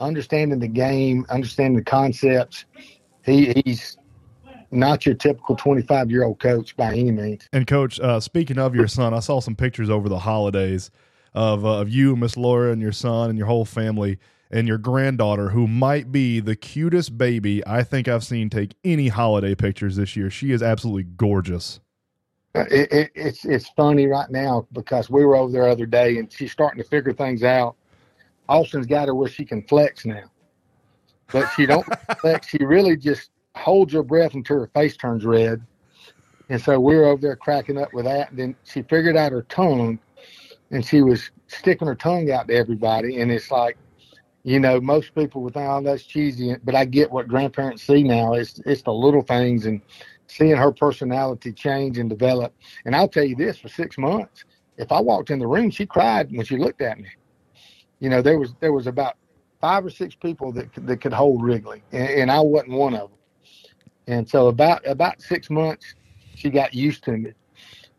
understanding 0.01 0.59
the 0.59 0.69
game, 0.69 1.25
understanding 1.31 1.79
the 1.79 1.85
concepts, 1.85 2.67
he, 3.25 3.63
he's 3.65 3.97
not 4.71 5.07
your 5.07 5.15
typical 5.15 5.57
25 5.57 6.11
year 6.11 6.25
old 6.25 6.39
coach 6.39 6.77
by 6.77 6.93
any 6.93 7.11
means. 7.11 7.49
And 7.53 7.67
coach, 7.67 8.01
uh, 8.01 8.21
speaking 8.21 8.59
of 8.59 8.75
your 8.75 8.89
son, 8.89 9.15
I 9.15 9.21
saw 9.21 9.41
some 9.41 9.57
pictures 9.57 9.91
over 9.91 10.09
the 10.09 10.21
holidays 10.21 10.91
of 11.35 11.65
uh, 11.65 11.81
of 11.81 11.89
you, 11.89 12.17
Miss 12.17 12.37
Laura, 12.37 12.73
and 12.73 12.81
your 12.81 12.93
son 12.93 13.31
and 13.31 13.39
your 13.39 13.47
whole 13.47 13.65
family 13.65 14.19
and 14.51 14.69
your 14.69 14.79
granddaughter, 14.79 15.51
who 15.51 15.67
might 15.67 16.13
be 16.13 16.41
the 16.41 16.57
cutest 16.57 17.19
baby 17.19 17.67
I 17.67 17.83
think 17.83 18.09
I've 18.09 18.25
seen 18.25 18.49
take 18.49 18.75
any 18.85 19.09
holiday 19.09 19.55
pictures 19.55 19.97
this 19.97 20.17
year. 20.17 20.31
She 20.31 20.53
is 20.53 20.63
absolutely 20.63 21.05
gorgeous. 21.05 21.81
Uh, 22.55 22.65
it, 22.71 22.93
it, 22.93 23.11
it's 23.15 23.45
it's 23.45 23.69
funny 23.71 24.07
right 24.07 24.31
now 24.31 24.67
because 24.73 25.11
we 25.11 25.25
were 25.25 25.37
over 25.37 25.53
there 25.53 25.65
the 25.65 25.71
other 25.71 25.87
day 25.87 26.19
and 26.19 26.33
she's 26.33 26.53
starting 26.53 26.83
to 26.83 26.89
figure 26.89 27.13
things 27.13 27.43
out. 27.43 27.77
Austin's 28.49 28.87
got 28.87 29.09
her 29.09 29.15
where 29.15 29.29
she 29.29 29.45
can 29.45 29.63
flex 29.63 30.07
now, 30.07 30.31
but 31.33 31.49
she 31.51 31.67
don't 31.67 31.87
flex. 32.21 32.49
She 32.49 32.65
really 32.65 32.97
just 32.97 33.31
holds 33.57 33.93
her 33.93 34.03
breath 34.03 34.35
until 34.35 34.61
her 34.61 34.71
face 34.75 34.97
turns 34.97 35.25
red. 35.25 35.63
And 36.49 36.61
so 36.61 36.79
we 36.79 36.97
were 36.97 37.07
over 37.07 37.21
there 37.21 37.37
cracking 37.37 37.79
up 37.79 37.93
with 37.93 38.05
that. 38.05 38.31
And 38.31 38.39
then 38.39 38.57
she 38.65 38.83
figured 38.83 39.17
out 39.17 39.33
her 39.33 39.43
tongue 39.43 39.99
and 40.71 40.85
she 40.85 41.03
was 41.03 41.31
sticking 41.49 41.89
her 41.89 41.95
tongue 41.95 42.31
out 42.31 42.49
to 42.49 42.55
everybody. 42.55 43.21
And 43.21 43.31
it's 43.33 43.51
like, 43.51 43.77
you 44.45 44.61
know, 44.61 44.81
most 44.81 45.15
people 45.15 45.43
would 45.43 45.55
think, 45.55 45.69
oh, 45.69 45.83
that's 45.83 46.05
cheesy. 46.05 46.55
But 46.63 46.77
I 46.77 46.85
get 46.85 47.11
what 47.11 47.27
grandparents 47.27 47.83
see 47.83 48.05
now. 48.05 48.35
It's, 48.35 48.61
it's 48.65 48.83
the 48.83 48.93
little 48.93 49.23
things 49.23 49.67
and 49.67 49.81
seeing 50.29 50.57
her 50.57 50.73
personality 50.73 51.53
change 51.53 51.99
and 51.99 52.09
develop. 52.09 52.55
And 52.85 52.95
I'll 52.95 53.09
tell 53.09 53.25
you 53.25 53.35
this 53.35 53.59
for 53.59 53.69
six 53.69 53.99
months, 53.99 54.45
if 54.77 54.93
I 54.93 55.01
walked 55.01 55.31
in 55.31 55.39
the 55.39 55.47
room, 55.47 55.71
she 55.71 55.87
cried 55.87 56.31
when 56.31 56.45
she 56.45 56.59
looked 56.59 56.83
at 56.83 56.99
me. 56.99 57.09
You 57.99 58.11
know, 58.11 58.23
there 58.23 58.39
was, 58.39 58.55
there 58.61 58.73
was 58.73 58.87
about 58.87 59.17
five 59.61 59.85
or 59.85 59.91
six 59.91 60.15
people 60.15 60.53
that, 60.53 60.69
that 60.77 61.01
could 61.01 61.13
hold 61.13 61.43
Wrigley, 61.43 61.83
and, 61.93 62.09
and 62.09 62.31
I 62.31 62.41
wasn't 62.41 62.73
one 62.73 62.95
of 62.95 63.09
them. 63.11 63.16
And 64.07 64.29
so 64.29 64.49
about 64.49 64.87
about 64.87 65.21
six 65.21 65.51
months, 65.51 65.95
she 66.35 66.51
got 66.51 66.75
used 66.75 67.05
to 67.05 67.13
me. 67.13 67.33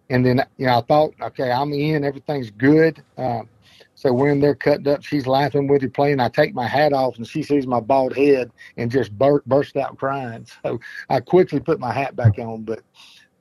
And 0.09 0.25
then 0.25 0.45
you 0.57 0.67
know 0.67 0.77
I 0.77 0.81
thought, 0.81 1.13
okay, 1.21 1.51
I'm 1.51 1.73
in, 1.73 2.03
everything's 2.03 2.49
good. 2.49 3.03
Um, 3.17 3.49
so 3.95 4.13
we're 4.13 4.29
in 4.29 4.39
there 4.39 4.55
cutting 4.55 4.87
up. 4.87 5.03
She's 5.03 5.25
laughing 5.25 5.67
with 5.67 5.81
you, 5.81 5.89
playing. 5.89 6.19
I 6.19 6.29
take 6.29 6.53
my 6.53 6.67
hat 6.67 6.93
off, 6.93 7.17
and 7.17 7.27
she 7.27 7.41
sees 7.43 7.65
my 7.65 7.79
bald 7.79 8.15
head 8.15 8.51
and 8.77 8.91
just 8.91 9.17
bur- 9.17 9.43
burst 9.45 9.75
out 9.75 9.97
crying. 9.97 10.45
So 10.63 10.79
I 11.09 11.19
quickly 11.19 11.59
put 11.59 11.79
my 11.79 11.91
hat 11.91 12.15
back 12.15 12.37
on. 12.39 12.63
But 12.63 12.81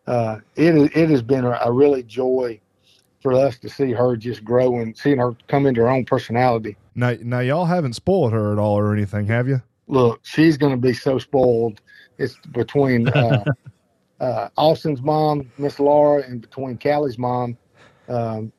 uh, 0.07 0.39
it 0.57 0.75
it 0.97 1.11
has 1.11 1.23
been 1.23 1.45
a, 1.45 1.59
a 1.63 1.71
really 1.71 2.03
joy 2.03 2.61
for 3.21 3.33
us 3.35 3.59
to 3.59 3.69
see 3.69 3.93
her 3.93 4.17
just 4.17 4.45
grow 4.45 4.79
and 4.79 4.97
seeing 4.97 5.19
her 5.19 5.37
come 5.49 5.67
into 5.67 5.81
her 5.81 5.89
own 5.89 6.05
personality. 6.05 6.77
Now, 6.95 7.15
now 7.21 7.41
y'all 7.41 7.65
haven't 7.65 7.95
spoiled 7.95 8.33
her 8.33 8.53
at 8.53 8.59
all 8.59 8.79
or 8.79 8.93
anything, 8.95 9.27
have 9.27 9.49
you? 9.49 9.63
Look, 9.89 10.21
she's 10.23 10.57
going 10.57 10.73
to 10.73 10.79
be 10.79 10.95
so 10.95 11.19
spoiled. 11.19 11.81
It's 12.19 12.37
between 12.53 13.09
uh, 13.09 13.45
uh, 14.21 14.49
Austin's 14.57 15.03
mom, 15.03 15.51
Miss 15.59 15.79
Laura, 15.79 16.23
and 16.23 16.41
between 16.41 16.79
Callie's 16.79 17.19
mom. 17.19 17.57
Um, 18.09 18.53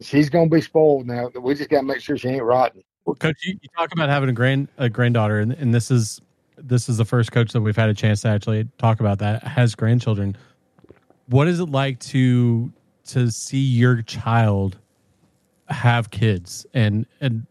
she's 0.00 0.28
going 0.28 0.50
to 0.50 0.54
be 0.54 0.60
spoiled 0.60 1.06
now. 1.06 1.30
We 1.40 1.54
just 1.54 1.70
got 1.70 1.80
to 1.80 1.86
make 1.86 2.00
sure 2.00 2.16
she 2.16 2.28
ain't 2.28 2.42
rotten. 2.42 2.82
Well, 3.04 3.14
coach, 3.16 3.38
you, 3.44 3.58
you, 3.60 3.68
talk 3.76 3.92
about 3.92 4.08
having 4.08 4.28
a 4.28 4.32
grand 4.32 4.68
a 4.78 4.88
granddaughter, 4.88 5.38
and, 5.38 5.52
and 5.52 5.74
this 5.74 5.90
is 5.90 6.20
this 6.56 6.88
is 6.88 6.98
the 6.98 7.04
first 7.04 7.32
coach 7.32 7.52
that 7.52 7.60
we've 7.60 7.76
had 7.76 7.88
a 7.88 7.94
chance 7.94 8.22
to 8.22 8.28
actually 8.28 8.68
talk 8.78 9.00
about 9.00 9.18
that 9.18 9.42
has 9.42 9.74
grandchildren. 9.74 10.36
What 11.26 11.48
is 11.48 11.60
it 11.60 11.66
like 11.66 11.98
to 12.00 12.72
to 13.08 13.30
see 13.30 13.58
your 13.58 14.02
child 14.02 14.78
have 15.68 16.10
kids 16.10 16.66
and 16.74 17.06
and 17.20 17.46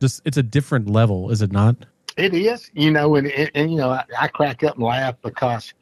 just 0.00 0.22
it's 0.24 0.36
a 0.36 0.42
different 0.42 0.88
level, 0.88 1.30
is 1.30 1.42
it 1.42 1.52
not? 1.52 1.76
It 2.16 2.32
is, 2.32 2.70
you 2.72 2.90
know, 2.90 3.16
and 3.16 3.26
and, 3.26 3.50
and 3.54 3.70
you 3.70 3.78
know, 3.78 3.90
I, 3.90 4.04
I, 4.18 4.28
crack 4.28 4.64
up 4.64 4.76
and 4.76 4.84
laugh 4.84 5.16
because, 5.22 5.74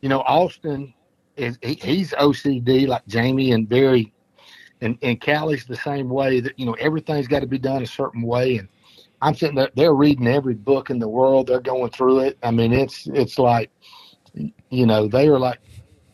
you 0.00 0.08
know, 0.08 0.20
Austin 0.20 0.94
is 1.36 1.58
he, 1.62 1.74
he's 1.74 2.12
OCD 2.12 2.86
like 2.86 3.06
Jamie 3.06 3.52
and 3.52 3.68
very, 3.68 4.12
and 4.80 4.96
and 5.02 5.20
Callie's 5.20 5.66
the 5.66 5.76
same 5.76 6.08
way 6.08 6.40
that 6.40 6.58
you 6.58 6.64
know 6.64 6.74
everything's 6.74 7.28
got 7.28 7.40
to 7.40 7.46
be 7.46 7.58
done 7.58 7.82
a 7.82 7.86
certain 7.86 8.22
way, 8.22 8.56
and 8.56 8.68
I'm 9.22 9.34
sitting 9.34 9.56
there, 9.56 9.70
they're 9.74 9.94
reading 9.94 10.26
every 10.26 10.54
book 10.54 10.88
in 10.88 10.98
the 10.98 11.08
world, 11.08 11.48
they're 11.48 11.60
going 11.60 11.90
through 11.90 12.20
it. 12.20 12.38
I 12.42 12.50
mean, 12.50 12.72
it's 12.72 13.06
it's 13.08 13.38
like, 13.38 13.70
you 14.34 14.86
know, 14.86 15.08
they 15.08 15.28
are 15.28 15.38
like, 15.38 15.60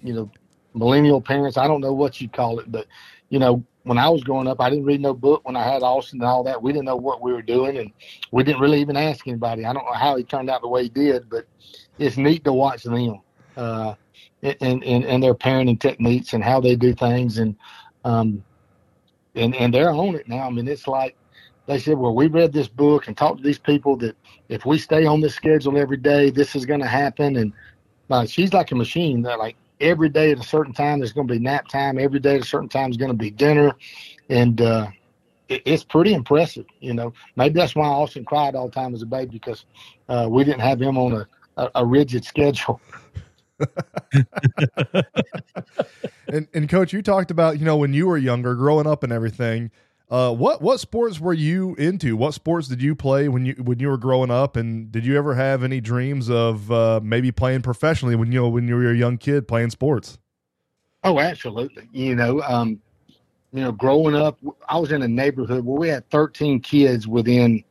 you 0.02 0.12
know, 0.12 0.30
millennial 0.74 1.20
parents. 1.20 1.56
I 1.56 1.68
don't 1.68 1.80
know 1.80 1.92
what 1.92 2.20
you 2.20 2.28
call 2.28 2.58
it, 2.58 2.70
but 2.70 2.86
you 3.28 3.38
know, 3.38 3.64
when 3.86 3.98
I 3.98 4.08
was 4.08 4.24
growing 4.24 4.48
up, 4.48 4.60
I 4.60 4.68
didn't 4.68 4.84
read 4.84 5.00
no 5.00 5.14
book. 5.14 5.42
When 5.44 5.54
I 5.54 5.62
had 5.62 5.84
Austin 5.84 6.20
and 6.20 6.28
all 6.28 6.42
that, 6.42 6.60
we 6.60 6.72
didn't 6.72 6.86
know 6.86 6.96
what 6.96 7.22
we 7.22 7.32
were 7.32 7.40
doing, 7.40 7.78
and 7.78 7.92
we 8.32 8.42
didn't 8.42 8.60
really 8.60 8.80
even 8.80 8.96
ask 8.96 9.28
anybody. 9.28 9.64
I 9.64 9.72
don't 9.72 9.84
know 9.84 9.92
how 9.92 10.16
he 10.16 10.24
turned 10.24 10.50
out 10.50 10.60
the 10.60 10.68
way 10.68 10.82
he 10.82 10.88
did, 10.88 11.30
but 11.30 11.46
it's 11.96 12.16
neat 12.16 12.42
to 12.44 12.52
watch 12.52 12.82
them, 12.82 13.20
uh, 13.56 13.94
and, 14.42 14.82
and 14.82 15.04
and 15.04 15.22
their 15.22 15.36
parenting 15.36 15.78
techniques 15.78 16.32
and 16.32 16.42
how 16.42 16.60
they 16.60 16.74
do 16.74 16.94
things, 16.94 17.38
and 17.38 17.54
um, 18.04 18.42
and 19.36 19.54
and 19.54 19.72
they're 19.72 19.92
on 19.92 20.16
it 20.16 20.26
now. 20.26 20.48
I 20.48 20.50
mean, 20.50 20.66
it's 20.66 20.88
like 20.88 21.16
they 21.66 21.78
said, 21.78 21.96
well, 21.96 22.14
we 22.14 22.26
read 22.26 22.52
this 22.52 22.68
book 22.68 23.06
and 23.06 23.16
talked 23.16 23.38
to 23.38 23.44
these 23.44 23.60
people 23.60 23.96
that 23.98 24.16
if 24.48 24.66
we 24.66 24.78
stay 24.78 25.06
on 25.06 25.20
this 25.20 25.36
schedule 25.36 25.78
every 25.78 25.96
day, 25.96 26.30
this 26.30 26.56
is 26.56 26.66
going 26.66 26.80
to 26.80 26.88
happen, 26.88 27.36
and 27.36 27.52
uh, 28.10 28.26
she's 28.26 28.52
like 28.52 28.72
a 28.72 28.74
machine. 28.74 29.22
That 29.22 29.38
like 29.38 29.56
every 29.80 30.08
day 30.08 30.32
at 30.32 30.38
a 30.38 30.42
certain 30.42 30.72
time 30.72 30.98
there's 30.98 31.12
going 31.12 31.28
to 31.28 31.34
be 31.34 31.40
nap 31.40 31.68
time. 31.68 31.98
Every 31.98 32.20
day 32.20 32.36
at 32.36 32.42
a 32.42 32.46
certain 32.46 32.68
time 32.68 32.90
is 32.90 32.96
going 32.96 33.10
to 33.10 33.16
be 33.16 33.30
dinner, 33.30 33.72
and 34.28 34.60
uh, 34.60 34.88
it, 35.48 35.62
it's 35.64 35.84
pretty 35.84 36.14
impressive. 36.14 36.66
You 36.80 36.94
know, 36.94 37.12
maybe 37.36 37.54
that's 37.54 37.74
why 37.74 37.86
Austin 37.86 38.24
cried 38.24 38.54
all 38.54 38.68
the 38.68 38.74
time 38.74 38.94
as 38.94 39.02
a 39.02 39.06
baby 39.06 39.32
because 39.32 39.64
uh, 40.08 40.26
we 40.30 40.44
didn't 40.44 40.60
have 40.60 40.80
him 40.80 40.98
on 40.98 41.12
a, 41.12 41.26
a, 41.56 41.70
a 41.76 41.86
rigid 41.86 42.24
schedule. 42.24 42.80
and 46.28 46.46
and 46.52 46.68
coach, 46.68 46.92
you 46.92 47.02
talked 47.02 47.30
about 47.30 47.58
you 47.58 47.64
know 47.64 47.76
when 47.76 47.94
you 47.94 48.06
were 48.06 48.18
younger, 48.18 48.54
growing 48.54 48.86
up 48.86 49.02
and 49.02 49.12
everything. 49.12 49.70
Uh, 50.08 50.32
what 50.32 50.62
what 50.62 50.78
sports 50.78 51.18
were 51.18 51.32
you 51.32 51.74
into? 51.76 52.16
What 52.16 52.32
sports 52.32 52.68
did 52.68 52.80
you 52.80 52.94
play 52.94 53.28
when 53.28 53.44
you 53.44 53.54
when 53.54 53.80
you 53.80 53.88
were 53.88 53.96
growing 53.96 54.30
up? 54.30 54.56
And 54.56 54.92
did 54.92 55.04
you 55.04 55.18
ever 55.18 55.34
have 55.34 55.64
any 55.64 55.80
dreams 55.80 56.30
of 56.30 56.70
uh, 56.70 57.00
maybe 57.02 57.32
playing 57.32 57.62
professionally 57.62 58.14
when 58.14 58.30
you 58.30 58.40
know 58.40 58.48
when 58.48 58.68
you 58.68 58.76
were 58.76 58.90
a 58.90 58.96
young 58.96 59.18
kid 59.18 59.48
playing 59.48 59.70
sports? 59.70 60.18
Oh, 61.02 61.18
absolutely. 61.18 61.88
You 61.92 62.14
know, 62.14 62.40
um, 62.42 62.80
you 63.52 63.62
know, 63.62 63.72
growing 63.72 64.14
up, 64.14 64.38
I 64.68 64.78
was 64.78 64.92
in 64.92 65.02
a 65.02 65.08
neighborhood 65.08 65.64
where 65.64 65.78
we 65.78 65.88
had 65.88 66.08
13 66.10 66.60
kids 66.60 67.08
within 67.08 67.64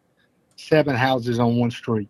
seven 0.57 0.95
houses 0.95 1.39
on 1.39 1.55
one 1.55 1.71
street. 1.71 2.09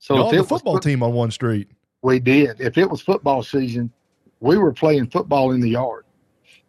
So 0.00 0.28
if 0.28 0.34
it 0.34 0.42
football 0.44 0.74
was, 0.74 0.84
team 0.84 1.02
on 1.02 1.14
one 1.14 1.30
street, 1.30 1.68
we 2.02 2.20
did. 2.20 2.60
If 2.60 2.76
it 2.76 2.90
was 2.90 3.00
football 3.00 3.42
season, 3.42 3.90
we 4.40 4.58
were 4.58 4.72
playing 4.72 5.08
football 5.08 5.52
in 5.52 5.60
the 5.60 5.70
yard 5.70 6.04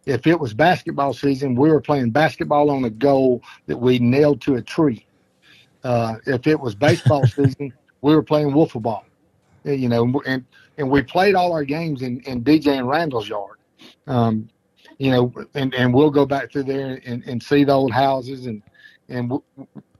if 0.06 0.26
it 0.26 0.38
was 0.38 0.52
basketball 0.54 1.12
season, 1.12 1.54
we 1.54 1.70
were 1.70 1.80
playing 1.80 2.10
basketball 2.10 2.70
on 2.70 2.84
a 2.84 2.90
goal 2.90 3.42
that 3.66 3.76
we 3.76 3.98
nailed 3.98 4.40
to 4.42 4.56
a 4.56 4.62
tree. 4.62 5.06
Uh, 5.84 6.16
if 6.26 6.46
it 6.46 6.58
was 6.58 6.74
baseball 6.74 7.26
season, 7.26 7.72
we 8.00 8.14
were 8.14 8.22
playing 8.22 8.50
wiffle 8.50 8.82
ball. 8.82 9.04
You 9.64 9.88
know, 9.88 10.20
and 10.26 10.44
and 10.76 10.90
we 10.90 11.02
played 11.02 11.36
all 11.36 11.52
our 11.52 11.64
games 11.64 12.02
in, 12.02 12.20
in 12.22 12.42
DJ 12.42 12.78
and 12.78 12.88
Randall's 12.88 13.28
yard. 13.28 13.58
Um, 14.08 14.48
you 14.98 15.10
know, 15.10 15.32
and, 15.54 15.72
and 15.74 15.94
we'll 15.94 16.10
go 16.10 16.26
back 16.26 16.50
through 16.50 16.64
there 16.64 17.00
and, 17.04 17.22
and 17.24 17.42
see 17.42 17.62
the 17.64 17.72
old 17.72 17.92
houses 17.92 18.46
and 18.46 18.62
and 19.08 19.32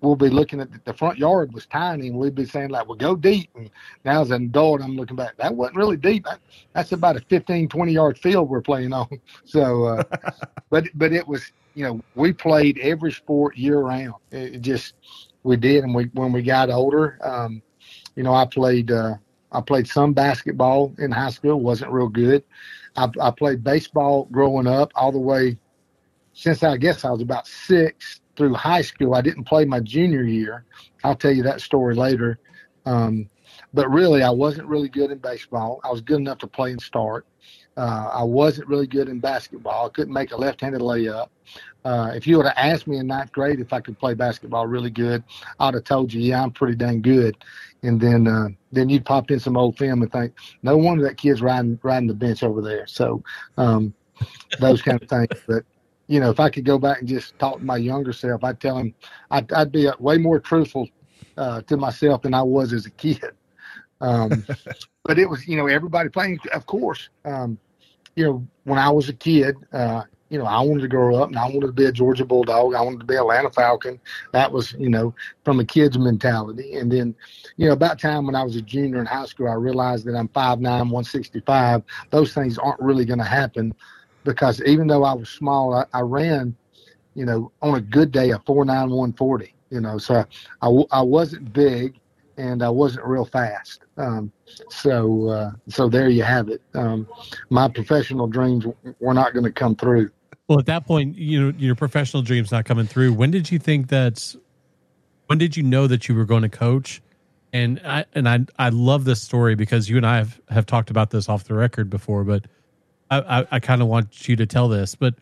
we'll 0.03 0.17
be 0.17 0.29
looking 0.29 0.61
at 0.61 0.85
the, 0.85 0.93
front 0.93 1.17
yard 1.17 1.53
was 1.55 1.65
tiny 1.67 2.09
and 2.09 2.19
we'd 2.19 2.35
be 2.35 2.45
saying 2.45 2.71
like, 2.71 2.87
well, 2.87 2.97
go 2.97 3.15
deep. 3.15 3.49
And 3.55 3.71
now 4.05 4.21
as 4.21 4.31
an 4.31 4.45
adult, 4.45 4.83
I'm 4.83 4.97
looking 4.97 5.17
back, 5.17 5.37
that 5.37 5.55
wasn't 5.55 5.77
really 5.77 5.97
deep. 5.97 6.25
That, 6.25 6.41
that's 6.75 6.93
about 6.93 7.17
a 7.17 7.21
15, 7.21 7.69
20 7.69 7.93
yard 7.93 8.19
field 8.19 8.49
we're 8.49 8.61
playing 8.61 8.93
on. 8.93 9.09
So, 9.45 9.85
uh, 9.85 10.03
but, 10.71 10.87
but 10.95 11.13
it 11.13 11.27
was, 11.27 11.53
you 11.75 11.85
know, 11.85 12.01
we 12.15 12.33
played 12.33 12.79
every 12.79 13.13
sport 13.13 13.57
year 13.57 13.79
round. 13.81 14.15
It, 14.31 14.57
it 14.57 14.61
just, 14.61 14.95
we 15.43 15.57
did. 15.57 15.85
And 15.85 15.95
we, 15.95 16.05
when 16.13 16.33
we 16.33 16.43
got 16.43 16.71
older, 16.71 17.19
um, 17.23 17.63
you 18.17 18.23
know, 18.23 18.35
I 18.35 18.47
played, 18.47 18.91
uh, 18.91 19.15
I 19.53 19.61
played 19.61 19.87
some 19.87 20.13
basketball 20.13 20.95
in 20.99 21.11
high 21.11 21.31
school, 21.31 21.61
wasn't 21.61 21.93
real 21.93 22.09
good. 22.09 22.43
I, 22.97 23.09
I 23.21 23.31
played 23.31 23.63
baseball 23.63 24.29
growing 24.31 24.67
up 24.67 24.93
all 24.95 25.13
the 25.13 25.19
way 25.19 25.59
since 26.33 26.63
I 26.63 26.77
guess 26.77 27.05
I 27.05 27.11
was 27.11 27.21
about 27.21 27.47
six 27.47 28.22
through 28.37 28.55
high 28.55 28.83
school. 28.83 29.15
I 29.15 29.21
didn't 29.21 29.45
play 29.45 29.65
my 29.65 29.81
junior 29.81 30.23
year. 30.23 30.65
I'll 31.05 31.17
tell 31.17 31.33
you 31.33 31.43
that 31.45 31.61
story 31.61 31.95
later. 31.95 32.39
Um, 32.87 33.29
but 33.75 33.89
really, 33.91 34.23
I 34.23 34.31
wasn't 34.31 34.69
really 34.69 34.89
good 34.89 35.11
in 35.11 35.19
baseball. 35.19 35.81
I 35.85 35.91
was 35.91 36.01
good 36.01 36.19
enough 36.19 36.39
to 36.39 36.47
play 36.47 36.73
and 36.73 36.81
start. 36.81 37.27
Uh, 37.77 38.11
I 38.13 38.23
wasn't 38.23 38.69
really 38.69 38.87
good 38.87 39.09
in 39.09 39.19
basketball. 39.19 39.87
I 39.87 39.89
couldn't 39.91 40.13
make 40.13 40.33
a 40.33 40.37
left-handed 40.37 40.81
layup. 40.81 41.29
Uh, 41.85 42.13
if 42.15 42.27
you 42.27 42.37
would 42.37 42.47
have 42.47 42.57
asked 42.57 42.87
me 42.87 42.99
in 42.99 43.07
ninth 43.07 43.33
grade 43.33 43.61
if 43.61 43.73
I 43.73 43.81
could 43.81 43.99
play 43.99 44.15
basketball 44.15 44.67
really 44.67 44.91
good, 44.91 45.25
I'd 45.59 45.75
have 45.75 45.85
told 45.85 46.13
you, 46.13 46.21
yeah, 46.21 46.43
I'm 46.43 46.51
pretty 46.51 46.77
dang 46.77 47.01
good. 47.01 47.37
And 47.83 48.01
then, 48.01 48.29
uh, 48.29 48.49
then 48.71 48.89
you'd 48.89 49.05
pop 49.05 49.31
in 49.31 49.41
some 49.41 49.57
old 49.57 49.79
film 49.79 50.03
and 50.03 50.13
think, 50.13 50.35
no 50.63 50.77
wonder 50.77 51.03
that 51.05 51.17
kid's 51.17 51.43
riding 51.43 51.79
riding 51.83 52.09
the 52.09 52.15
bench 52.15 52.43
over 52.43 52.61
there. 52.61 52.87
So, 52.87 53.23
um, 53.57 53.95
those 54.61 54.83
kind 54.83 55.03
of 55.03 55.09
things. 55.09 55.29
But 55.49 55.65
you 56.13 56.21
know, 56.21 56.29
if 56.29 56.39
I 56.39 56.51
could 56.51 56.67
go 56.67 56.79
back 56.79 56.99
and 56.99 57.09
just 57.09 57.39
talk 57.39 57.59
to 57.59 57.65
my 57.65 57.79
younger 57.79 58.13
self, 58.13 58.45
I'd 58.45 58.61
tell 58.61 58.77
him 58.77 58.95
I'd, 59.31 59.51
I'd 59.51 59.73
be 59.73 59.89
way 59.99 60.19
more 60.19 60.39
truthful 60.39 60.87
uh, 61.39 61.63
to 61.63 61.79
myself 61.79 62.21
than 62.21 62.35
I 62.35 62.43
was 62.43 62.75
as 62.75 62.85
a 62.85 62.91
kid. 62.91 63.31
Um, 64.03 64.45
but 65.05 65.19
it 65.19 65.31
was, 65.31 65.49
you 65.49 65.57
know, 65.57 65.69
everybody 65.69 66.11
playing, 66.11 66.39
of 66.53 66.67
course. 66.67 67.09
Um, 67.25 67.59
you 68.15 68.27
know, 68.27 68.47
when 68.65 68.79
I 68.79 68.91
was 68.91 69.09
a 69.09 69.15
kid, 69.15 69.57
uh, 69.73 70.03
you 70.29 70.37
know, 70.37 70.45
I 70.45 70.61
wanted 70.61 70.83
to 70.83 70.89
grow 70.89 71.17
up 71.17 71.31
and 71.31 71.39
I 71.39 71.47
wanted 71.47 71.69
to 71.69 71.73
be 71.73 71.87
a 71.87 71.93
Georgia 71.93 72.27
Bulldog. 72.27 72.75
I 72.75 72.83
wanted 72.83 73.01
to 73.01 73.07
be 73.07 73.17
Atlanta 73.17 73.51
Falcon. 73.51 73.99
That 74.33 74.53
was, 74.53 74.75
you 74.75 74.91
know, 74.91 75.15
from 75.47 75.61
a 75.61 75.65
kid's 75.65 75.97
mentality. 75.97 76.75
And 76.75 76.93
then, 76.93 77.15
you 77.57 77.69
know, 77.69 77.73
about 77.73 77.99
time 77.99 78.27
when 78.27 78.35
I 78.35 78.43
was 78.43 78.57
a 78.57 78.61
junior 78.61 79.01
in 79.01 79.07
high 79.07 79.25
school, 79.25 79.49
I 79.49 79.55
realized 79.55 80.05
that 80.05 80.15
I'm 80.15 80.29
5'9, 80.29 80.61
165. 80.61 81.83
Those 82.11 82.35
things 82.35 82.59
aren't 82.59 82.81
really 82.81 83.07
going 83.07 83.19
to 83.19 83.25
happen 83.25 83.75
because 84.25 84.63
even 84.63 84.87
though 84.87 85.05
I 85.05 85.15
was 85.15 85.29
small, 85.29 85.75
I, 85.75 85.85
I 85.93 86.01
ran, 86.01 86.57
you 87.15 87.25
know, 87.25 87.53
on 87.61 87.75
a 87.75 87.81
good 87.81 88.13
day 88.13 88.31
a 88.31 88.39
four 88.41 88.65
nine 88.65 88.91
one 88.91 89.13
forty. 89.13 89.55
You 89.71 89.81
know, 89.81 89.97
so 89.97 90.25
I, 90.61 90.69
I 90.91 91.01
wasn't 91.01 91.53
big 91.53 91.99
and 92.37 92.63
I 92.63 92.69
wasn't 92.69 93.07
real 93.07 93.25
fast. 93.25 93.81
Um, 93.97 94.33
so 94.69 95.29
uh, 95.29 95.53
so 95.69 95.89
there 95.89 96.09
you 96.09 96.23
have 96.23 96.49
it. 96.49 96.61
Um, 96.75 97.07
my 97.51 97.69
professional 97.69 98.27
dreams 98.27 98.67
were 99.01 99.15
not 99.15 99.33
going 99.33 99.45
to 99.45 99.53
come 99.53 99.77
through. 99.77 100.11
Well, 100.49 100.59
at 100.59 100.67
that 100.67 100.87
point, 100.87 101.17
you 101.17 101.41
know, 101.41 101.59
your 101.59 101.75
professional 101.75 102.23
dreams 102.23 102.53
not 102.53 102.65
coming 102.65 102.87
through. 102.87 103.15
When 103.15 103.31
did 103.31 103.51
you 103.51 103.59
think 103.59 103.89
that? 103.89 104.35
When 105.27 105.39
did 105.39 105.57
you 105.57 105.63
know 105.63 105.87
that 105.87 106.09
you 106.09 106.15
were 106.15 106.27
going 106.27 106.43
to 106.43 106.49
coach? 106.49 107.01
And 107.55 107.81
I 107.85 108.05
and 108.15 108.29
I 108.29 108.41
I 108.59 108.69
love 108.71 109.05
this 109.05 109.23
story 109.23 109.55
because 109.55 109.89
you 109.89 109.97
and 109.97 110.07
I 110.07 110.19
have, 110.19 110.41
have 110.49 110.67
talked 110.67 110.91
about 110.91 111.11
this 111.11 111.29
off 111.29 111.45
the 111.45 111.55
record 111.55 111.89
before, 111.89 112.25
but 112.25 112.47
I, 113.13 113.41
I, 113.41 113.47
I 113.53 113.61
kind 113.61 113.83
of 113.83 113.89
want 113.89 114.27
you 114.27 114.37
to 114.37 114.47
tell 114.47 114.69
this, 114.69 114.95
but 114.95 115.15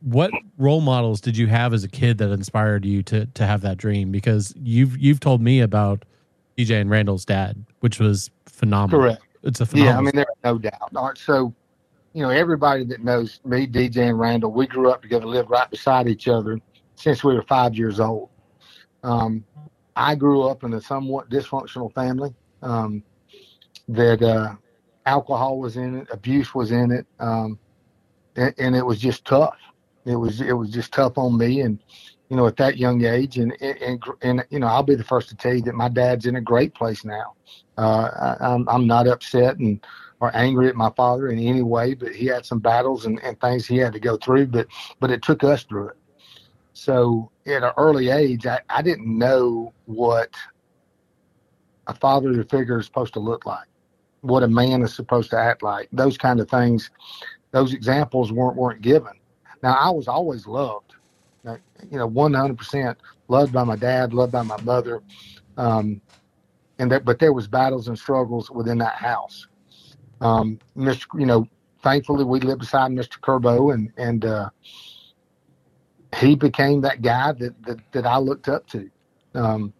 what 0.00 0.30
role 0.58 0.80
models 0.80 1.20
did 1.20 1.36
you 1.36 1.46
have 1.46 1.72
as 1.72 1.82
a 1.82 1.88
kid 1.88 2.18
that 2.18 2.30
inspired 2.30 2.84
you 2.84 3.02
to 3.04 3.26
to 3.26 3.46
have 3.46 3.62
that 3.62 3.78
dream? 3.78 4.12
Because 4.12 4.54
you've 4.56 4.96
you've 4.98 5.18
told 5.18 5.40
me 5.40 5.60
about 5.60 6.04
DJ 6.58 6.80
and 6.80 6.90
Randall's 6.90 7.24
dad, 7.24 7.64
which 7.80 7.98
was 7.98 8.30
phenomenal. 8.46 9.00
Correct. 9.00 9.22
It's 9.42 9.60
a 9.60 9.66
phenomenal. 9.66 9.94
Yeah, 9.94 9.98
I 9.98 10.02
mean, 10.02 10.12
there's 10.14 10.26
no 10.44 10.58
doubt. 10.58 10.90
All 10.94 11.06
right, 11.08 11.16
so, 11.16 11.54
you 12.12 12.22
know, 12.22 12.30
everybody 12.30 12.84
that 12.84 13.02
knows 13.02 13.40
me, 13.44 13.66
DJ 13.66 14.08
and 14.08 14.18
Randall, 14.18 14.52
we 14.52 14.66
grew 14.66 14.90
up 14.90 15.00
together, 15.00 15.26
lived 15.26 15.48
right 15.48 15.70
beside 15.70 16.08
each 16.08 16.28
other 16.28 16.60
since 16.96 17.22
we 17.22 17.34
were 17.34 17.42
five 17.42 17.74
years 17.74 18.00
old. 18.00 18.28
Um, 19.04 19.44
I 19.94 20.16
grew 20.16 20.42
up 20.42 20.64
in 20.64 20.74
a 20.74 20.80
somewhat 20.80 21.30
dysfunctional 21.30 21.92
family 21.94 22.34
um, 22.62 23.02
that 23.88 24.20
uh, 24.22 24.56
alcohol 25.08 25.58
was 25.58 25.76
in 25.76 25.96
it, 26.00 26.08
abuse 26.12 26.54
was 26.54 26.70
in 26.70 26.90
it, 26.90 27.06
um, 27.18 27.58
and, 28.36 28.54
and, 28.58 28.76
it 28.76 28.84
was 28.84 29.00
just 29.00 29.24
tough. 29.24 29.56
it 30.04 30.16
was 30.16 30.40
it 30.40 30.52
was 30.52 30.70
just 30.70 30.92
tough 30.92 31.16
on 31.16 31.36
me, 31.36 31.62
and 31.62 31.78
you 32.28 32.36
know, 32.36 32.46
at 32.46 32.56
that 32.56 32.76
young 32.76 33.04
age, 33.04 33.38
and 33.38 33.52
and 33.62 34.02
and 34.22 34.44
you 34.50 34.58
know, 34.58 34.66
I'll 34.66 34.82
be 34.82 34.94
the 34.94 35.04
first 35.04 35.28
to 35.30 35.36
tell 35.36 35.54
you 35.54 35.62
that 35.62 35.74
my 35.74 35.88
dad's 35.88 36.26
in 36.26 36.36
a 36.36 36.40
great 36.40 36.74
place 36.74 37.04
now. 37.04 37.34
Uh, 37.78 38.36
I, 38.40 38.52
I'm 38.52 38.68
I'm 38.68 38.86
not 38.86 39.08
upset 39.08 39.58
and 39.58 39.84
or 40.20 40.34
angry 40.36 40.68
at 40.68 40.74
my 40.74 40.90
father 40.90 41.28
in 41.28 41.38
any 41.38 41.62
way, 41.62 41.94
but 41.94 42.12
he 42.12 42.26
had 42.26 42.44
some 42.44 42.58
battles 42.58 43.06
and, 43.06 43.22
and 43.22 43.40
things 43.40 43.66
he 43.66 43.78
had 43.78 43.92
to 43.92 44.00
go 44.00 44.16
through, 44.16 44.48
but 44.48 44.66
but 45.00 45.10
it 45.10 45.22
took 45.22 45.42
us 45.44 45.62
through 45.62 45.88
it. 45.88 45.96
So 46.72 47.30
at 47.46 47.62
an 47.62 47.72
early 47.76 48.10
age, 48.10 48.46
I, 48.46 48.60
I 48.68 48.82
didn't 48.82 49.06
know 49.06 49.72
what 49.86 50.34
a 51.86 51.94
father 51.94 52.44
figure 52.44 52.78
is 52.78 52.86
supposed 52.86 53.14
to 53.14 53.20
look 53.20 53.46
like, 53.46 53.67
what 54.20 54.42
a 54.42 54.48
man 54.48 54.82
is 54.82 54.94
supposed 54.94 55.30
to 55.30 55.38
act 55.38 55.62
like. 55.62 55.88
Those 55.92 56.18
kind 56.18 56.40
of 56.40 56.48
things, 56.48 56.90
those 57.52 57.72
examples 57.72 58.32
weren't 58.32 58.56
weren't 58.56 58.82
given. 58.82 59.12
Now 59.62 59.74
I 59.74 59.90
was 59.90 60.08
always 60.08 60.46
loved, 60.46 60.94
you 61.44 61.98
know, 61.98 62.08
100% 62.08 62.96
loved 63.28 63.52
by 63.52 63.64
my 63.64 63.76
dad, 63.76 64.12
loved 64.12 64.32
by 64.32 64.42
my 64.42 64.60
mother, 64.62 65.02
um, 65.56 66.00
and 66.78 66.90
that. 66.92 67.04
But 67.04 67.18
there 67.18 67.32
was 67.32 67.48
battles 67.48 67.88
and 67.88 67.98
struggles 67.98 68.50
within 68.50 68.78
that 68.78 68.96
house. 68.96 69.46
Um, 70.20 70.58
Mr. 70.76 71.06
You 71.18 71.26
know, 71.26 71.48
thankfully 71.82 72.24
we 72.24 72.40
lived 72.40 72.60
beside 72.60 72.90
Mr. 72.90 73.20
Curbo, 73.20 73.74
and 73.74 73.92
and 73.96 74.24
uh, 74.24 74.50
he 76.16 76.34
became 76.34 76.80
that 76.82 77.02
guy 77.02 77.32
that 77.32 77.62
that, 77.64 77.78
that 77.92 78.06
I 78.06 78.18
looked 78.18 78.48
up 78.48 78.66
to. 78.68 78.90
Um, 79.34 79.72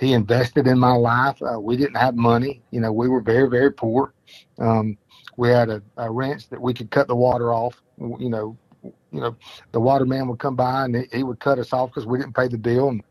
he 0.00 0.14
invested 0.14 0.66
in 0.66 0.78
my 0.78 0.94
life. 0.94 1.40
Uh, 1.42 1.60
we 1.60 1.76
didn't 1.76 1.96
have 1.96 2.16
money. 2.16 2.62
You 2.70 2.80
know, 2.80 2.90
we 2.90 3.08
were 3.08 3.20
very, 3.20 3.48
very 3.50 3.70
poor. 3.70 4.14
Um, 4.58 4.96
we 5.36 5.50
had 5.50 5.68
a, 5.68 5.82
a 5.98 6.10
wrench 6.10 6.48
that 6.48 6.60
we 6.60 6.72
could 6.72 6.90
cut 6.90 7.06
the 7.06 7.14
water 7.14 7.52
off. 7.52 7.82
You 7.98 8.30
know, 8.30 8.56
you 8.82 9.20
know, 9.20 9.36
the 9.72 9.80
waterman 9.80 10.26
would 10.28 10.38
come 10.38 10.56
by 10.56 10.86
and 10.86 10.96
he, 10.96 11.02
he 11.12 11.22
would 11.22 11.38
cut 11.38 11.58
us 11.58 11.74
off 11.74 11.90
because 11.90 12.06
we 12.06 12.18
didn't 12.18 12.34
pay 12.34 12.48
the 12.48 12.56
bill, 12.56 12.88
and 12.88 13.02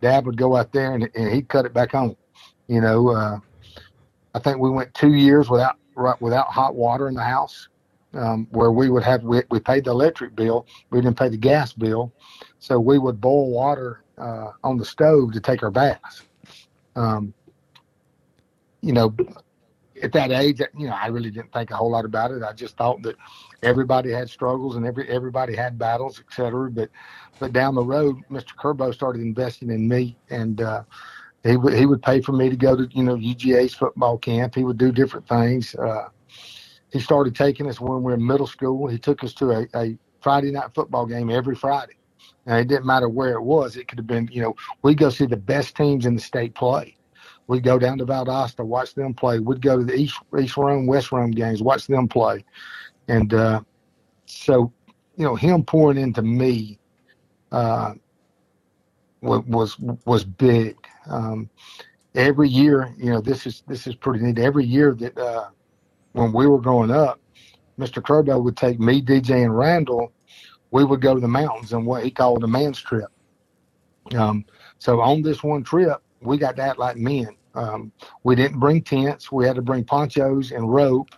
Dad 0.00 0.24
would 0.24 0.38
go 0.38 0.56
out 0.56 0.72
there 0.72 0.94
and, 0.94 1.08
and 1.14 1.32
he'd 1.32 1.48
cut 1.48 1.66
it 1.66 1.74
back 1.74 1.94
on. 1.94 2.16
You 2.66 2.80
know, 2.80 3.10
uh, 3.10 3.38
I 4.34 4.38
think 4.38 4.58
we 4.58 4.70
went 4.70 4.92
two 4.94 5.14
years 5.14 5.50
without 5.50 5.76
without 6.20 6.46
hot 6.46 6.74
water 6.74 7.08
in 7.08 7.14
the 7.14 7.24
house, 7.24 7.68
um, 8.14 8.46
where 8.50 8.72
we 8.72 8.88
would 8.88 9.02
have 9.02 9.22
we, 9.22 9.42
we 9.50 9.60
paid 9.60 9.84
the 9.84 9.90
electric 9.90 10.34
bill, 10.34 10.66
we 10.90 11.00
didn't 11.00 11.18
pay 11.18 11.28
the 11.28 11.36
gas 11.36 11.72
bill, 11.74 12.12
so 12.58 12.78
we 12.78 12.98
would 12.98 13.20
boil 13.20 13.50
water 13.50 14.04
uh, 14.16 14.52
on 14.64 14.78
the 14.78 14.84
stove 14.84 15.32
to 15.32 15.40
take 15.40 15.62
our 15.62 15.70
baths. 15.70 16.22
Um, 16.98 17.32
you 18.82 18.92
know, 18.92 19.14
at 20.02 20.12
that 20.12 20.30
age, 20.30 20.60
you 20.76 20.86
know, 20.86 20.94
I 20.94 21.08
really 21.08 21.30
didn't 21.30 21.52
think 21.52 21.70
a 21.70 21.76
whole 21.76 21.90
lot 21.90 22.04
about 22.04 22.30
it. 22.30 22.42
I 22.42 22.52
just 22.52 22.76
thought 22.76 23.02
that 23.02 23.16
everybody 23.62 24.10
had 24.10 24.28
struggles 24.30 24.76
and 24.76 24.86
every 24.86 25.08
everybody 25.08 25.56
had 25.56 25.78
battles, 25.78 26.20
et 26.20 26.32
cetera. 26.32 26.70
But 26.70 26.90
but 27.38 27.52
down 27.52 27.74
the 27.74 27.82
road, 27.84 28.16
Mr. 28.30 28.56
Curbo 28.56 28.92
started 28.92 29.22
investing 29.22 29.70
in 29.70 29.88
me, 29.88 30.16
and 30.30 30.60
uh, 30.60 30.82
he 31.44 31.56
would 31.56 31.74
he 31.74 31.86
would 31.86 32.02
pay 32.02 32.20
for 32.20 32.32
me 32.32 32.48
to 32.48 32.56
go 32.56 32.76
to 32.76 32.88
you 32.92 33.02
know 33.02 33.16
UGA's 33.16 33.74
football 33.74 34.18
camp. 34.18 34.54
He 34.54 34.64
would 34.64 34.78
do 34.78 34.92
different 34.92 35.28
things. 35.28 35.74
Uh, 35.74 36.08
he 36.92 37.00
started 37.00 37.34
taking 37.34 37.68
us 37.68 37.80
when 37.80 37.98
we 37.98 38.02
were 38.02 38.14
in 38.14 38.26
middle 38.26 38.46
school. 38.46 38.88
He 38.88 38.98
took 38.98 39.22
us 39.22 39.34
to 39.34 39.50
a, 39.52 39.66
a 39.74 39.98
Friday 40.20 40.50
night 40.52 40.70
football 40.74 41.06
game 41.06 41.30
every 41.30 41.54
Friday. 41.54 41.97
And 42.48 42.58
it 42.58 42.66
didn't 42.66 42.86
matter 42.86 43.10
where 43.10 43.34
it 43.34 43.42
was. 43.42 43.76
It 43.76 43.88
could 43.88 43.98
have 43.98 44.06
been, 44.06 44.26
you 44.32 44.40
know, 44.40 44.56
we 44.82 44.94
go 44.94 45.10
see 45.10 45.26
the 45.26 45.36
best 45.36 45.76
teams 45.76 46.06
in 46.06 46.14
the 46.14 46.20
state 46.20 46.54
play. 46.54 46.96
We'd 47.46 47.62
go 47.62 47.78
down 47.78 47.98
to 47.98 48.06
Valdosta, 48.06 48.64
watch 48.64 48.94
them 48.94 49.12
play. 49.12 49.38
We'd 49.38 49.60
go 49.60 49.76
to 49.76 49.84
the 49.84 49.94
East 49.94 50.18
East 50.38 50.56
Rome, 50.56 50.86
West 50.86 51.12
Rome 51.12 51.30
games, 51.30 51.62
watch 51.62 51.86
them 51.86 52.08
play. 52.08 52.46
And 53.06 53.34
uh, 53.34 53.60
so, 54.24 54.72
you 55.16 55.24
know, 55.24 55.34
him 55.34 55.62
pouring 55.62 55.98
into 55.98 56.22
me 56.22 56.78
uh, 57.52 57.92
was 59.20 59.78
was 60.06 60.24
big. 60.24 60.76
Um, 61.06 61.50
every 62.14 62.48
year, 62.48 62.94
you 62.96 63.10
know, 63.10 63.20
this 63.20 63.46
is 63.46 63.62
this 63.68 63.86
is 63.86 63.94
pretty 63.94 64.24
neat. 64.24 64.38
Every 64.38 64.64
year 64.64 64.94
that 64.94 65.18
uh, 65.18 65.48
when 66.12 66.32
we 66.32 66.46
were 66.46 66.60
growing 66.60 66.90
up, 66.90 67.20
Mr. 67.78 68.02
Curbo 68.02 68.42
would 68.42 68.56
take 68.56 68.80
me, 68.80 69.02
DJ, 69.02 69.44
and 69.44 69.56
Randall. 69.56 70.12
We 70.70 70.84
would 70.84 71.00
go 71.00 71.14
to 71.14 71.20
the 71.20 71.28
mountains 71.28 71.72
on 71.72 71.84
what 71.84 72.04
he 72.04 72.10
called 72.10 72.44
a 72.44 72.48
man's 72.48 72.80
trip. 72.80 73.08
Um, 74.16 74.44
so 74.78 75.00
on 75.00 75.22
this 75.22 75.42
one 75.42 75.62
trip, 75.62 76.02
we 76.20 76.38
got 76.38 76.56
to 76.56 76.62
act 76.62 76.78
like 76.78 76.96
men. 76.96 77.28
Um, 77.54 77.92
we 78.22 78.36
didn't 78.36 78.60
bring 78.60 78.82
tents. 78.82 79.32
We 79.32 79.46
had 79.46 79.56
to 79.56 79.62
bring 79.62 79.84
ponchos 79.84 80.52
and 80.52 80.72
rope, 80.72 81.08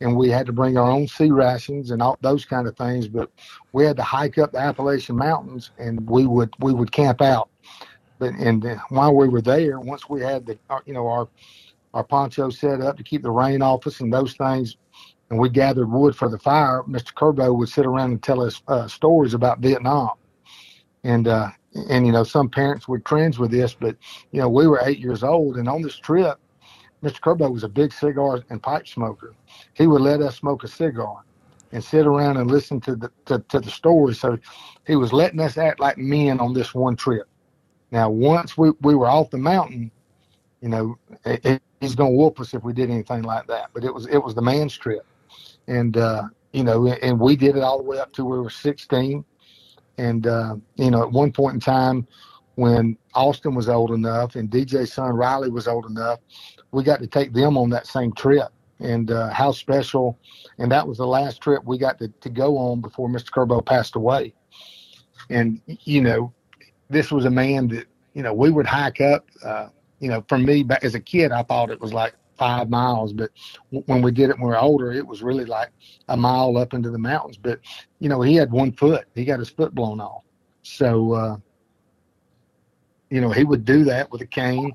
and 0.00 0.16
we 0.16 0.28
had 0.28 0.46
to 0.46 0.52
bring 0.52 0.76
our 0.76 0.90
own 0.90 1.06
C 1.06 1.30
rations 1.30 1.90
and 1.90 2.02
all 2.02 2.18
those 2.20 2.44
kind 2.44 2.66
of 2.66 2.76
things. 2.76 3.08
But 3.08 3.30
we 3.72 3.84
had 3.84 3.96
to 3.96 4.02
hike 4.02 4.38
up 4.38 4.52
the 4.52 4.58
Appalachian 4.58 5.16
Mountains, 5.16 5.70
and 5.78 6.08
we 6.08 6.26
would 6.26 6.52
we 6.60 6.72
would 6.72 6.92
camp 6.92 7.22
out. 7.22 7.48
But 8.18 8.34
and 8.34 8.64
while 8.90 9.14
we 9.14 9.28
were 9.28 9.40
there, 9.40 9.80
once 9.80 10.08
we 10.08 10.20
had 10.20 10.46
the 10.46 10.58
uh, 10.68 10.80
you 10.84 10.92
know 10.92 11.06
our 11.06 11.28
our 11.94 12.04
poncho 12.04 12.50
set 12.50 12.80
up 12.80 12.96
to 12.98 13.02
keep 13.02 13.22
the 13.22 13.30
rain 13.30 13.62
off 13.62 13.86
us 13.86 14.00
and 14.00 14.12
those 14.12 14.34
things, 14.34 14.76
and 15.30 15.38
we 15.38 15.48
gathered 15.48 15.90
wood 15.90 16.14
for 16.16 16.28
the 16.28 16.38
fire, 16.38 16.82
Mr. 16.88 17.14
Curbo 17.14 17.56
would 17.56 17.68
sit 17.68 17.86
around 17.86 18.10
and 18.10 18.22
tell 18.22 18.42
us 18.42 18.62
uh, 18.68 18.88
stories 18.88 19.32
about 19.32 19.60
Vietnam. 19.60 20.10
And 21.04 21.28
uh, 21.28 21.50
and 21.88 22.04
you 22.04 22.12
know 22.12 22.24
some 22.24 22.48
parents 22.50 22.88
would 22.88 23.04
cringe 23.04 23.38
with 23.38 23.50
this, 23.50 23.74
but 23.74 23.96
you 24.32 24.40
know 24.40 24.48
we 24.48 24.66
were 24.66 24.80
eight 24.84 24.98
years 24.98 25.22
old, 25.22 25.56
and 25.56 25.68
on 25.68 25.80
this 25.80 25.96
trip, 25.96 26.38
Mr. 27.02 27.20
Curbo 27.20 27.50
was 27.50 27.64
a 27.64 27.68
big 27.68 27.92
cigar 27.92 28.42
and 28.50 28.62
pipe 28.62 28.86
smoker. 28.86 29.34
He 29.74 29.86
would 29.86 30.02
let 30.02 30.20
us 30.20 30.36
smoke 30.36 30.64
a 30.64 30.68
cigar 30.68 31.22
and 31.72 31.82
sit 31.82 32.06
around 32.06 32.36
and 32.36 32.50
listen 32.50 32.80
to 32.82 32.96
the 32.96 33.10
to, 33.26 33.38
to 33.48 33.60
the 33.60 33.70
stories. 33.70 34.20
So 34.20 34.38
he 34.86 34.96
was 34.96 35.12
letting 35.12 35.40
us 35.40 35.56
act 35.56 35.80
like 35.80 35.96
men 35.96 36.40
on 36.40 36.52
this 36.52 36.74
one 36.74 36.96
trip. 36.96 37.26
Now, 37.90 38.10
once 38.10 38.58
we, 38.58 38.72
we 38.82 38.94
were 38.94 39.08
off 39.08 39.30
the 39.30 39.38
mountain, 39.38 39.90
you 40.60 40.68
know, 40.68 40.98
it, 41.24 41.44
it, 41.44 41.62
he's 41.80 41.94
going 41.94 42.12
to 42.12 42.16
whoop 42.16 42.38
us 42.40 42.54
if 42.54 42.62
we 42.62 42.72
did 42.72 42.90
anything 42.90 43.22
like 43.22 43.46
that. 43.46 43.70
But 43.72 43.84
it 43.84 43.94
was 43.94 44.06
it 44.06 44.18
was 44.18 44.34
the 44.34 44.42
man's 44.42 44.76
trip, 44.76 45.04
and 45.70 45.96
uh, 45.96 46.24
you 46.52 46.64
know, 46.64 46.86
and 46.88 47.18
we 47.18 47.36
did 47.36 47.56
it 47.56 47.62
all 47.62 47.78
the 47.78 47.84
way 47.84 47.98
up 47.98 48.12
to 48.14 48.24
where 48.24 48.38
we 48.38 48.44
were 48.44 48.50
16. 48.50 49.24
And, 49.98 50.26
uh, 50.26 50.56
you 50.76 50.90
know, 50.90 51.02
at 51.02 51.12
one 51.12 51.32
point 51.32 51.54
in 51.54 51.60
time 51.60 52.06
when 52.56 52.96
Austin 53.14 53.54
was 53.54 53.68
old 53.68 53.92
enough 53.92 54.34
and 54.34 54.50
DJ's 54.50 54.92
son 54.92 55.12
Riley 55.12 55.50
was 55.50 55.68
old 55.68 55.86
enough, 55.86 56.18
we 56.72 56.82
got 56.82 57.00
to 57.00 57.06
take 57.06 57.32
them 57.32 57.56
on 57.56 57.70
that 57.70 57.86
same 57.86 58.12
trip. 58.12 58.48
And 58.80 59.10
uh, 59.10 59.28
how 59.30 59.52
special. 59.52 60.18
And 60.58 60.72
that 60.72 60.88
was 60.88 60.96
the 60.98 61.06
last 61.06 61.42
trip 61.42 61.62
we 61.64 61.76
got 61.76 61.98
to, 61.98 62.08
to 62.08 62.30
go 62.30 62.56
on 62.56 62.80
before 62.80 63.10
Mr. 63.10 63.30
Curbo 63.30 63.64
passed 63.64 63.94
away. 63.94 64.32
And, 65.28 65.60
you 65.66 66.00
know, 66.00 66.32
this 66.88 67.12
was 67.12 67.26
a 67.26 67.30
man 67.30 67.68
that, 67.68 67.86
you 68.14 68.22
know, 68.22 68.32
we 68.32 68.50
would 68.50 68.66
hike 68.66 69.02
up. 69.02 69.26
Uh, 69.44 69.68
you 70.00 70.08
know, 70.08 70.24
for 70.28 70.38
me, 70.38 70.66
as 70.80 70.94
a 70.94 71.00
kid, 71.00 71.30
I 71.30 71.42
thought 71.42 71.70
it 71.70 71.78
was 71.78 71.92
like 71.92 72.14
five 72.40 72.70
miles. 72.70 73.12
But 73.12 73.30
when 73.68 74.00
we 74.00 74.10
did 74.10 74.30
it 74.30 74.38
when 74.38 74.46
we 74.46 74.48
were 74.48 74.58
older, 74.58 74.90
it 74.90 75.06
was 75.06 75.22
really 75.22 75.44
like 75.44 75.68
a 76.08 76.16
mile 76.16 76.56
up 76.56 76.72
into 76.72 76.90
the 76.90 76.98
mountains. 76.98 77.36
But 77.36 77.60
you 78.00 78.08
know, 78.08 78.22
he 78.22 78.34
had 78.34 78.50
one 78.50 78.72
foot; 78.72 79.04
he 79.14 79.24
got 79.24 79.38
his 79.38 79.50
foot 79.50 79.74
blown 79.74 80.00
off. 80.00 80.24
So 80.62 81.12
uh, 81.12 81.36
you 83.10 83.20
know, 83.20 83.30
he 83.30 83.44
would 83.44 83.64
do 83.64 83.84
that 83.84 84.10
with 84.10 84.22
a 84.22 84.26
cane, 84.26 84.72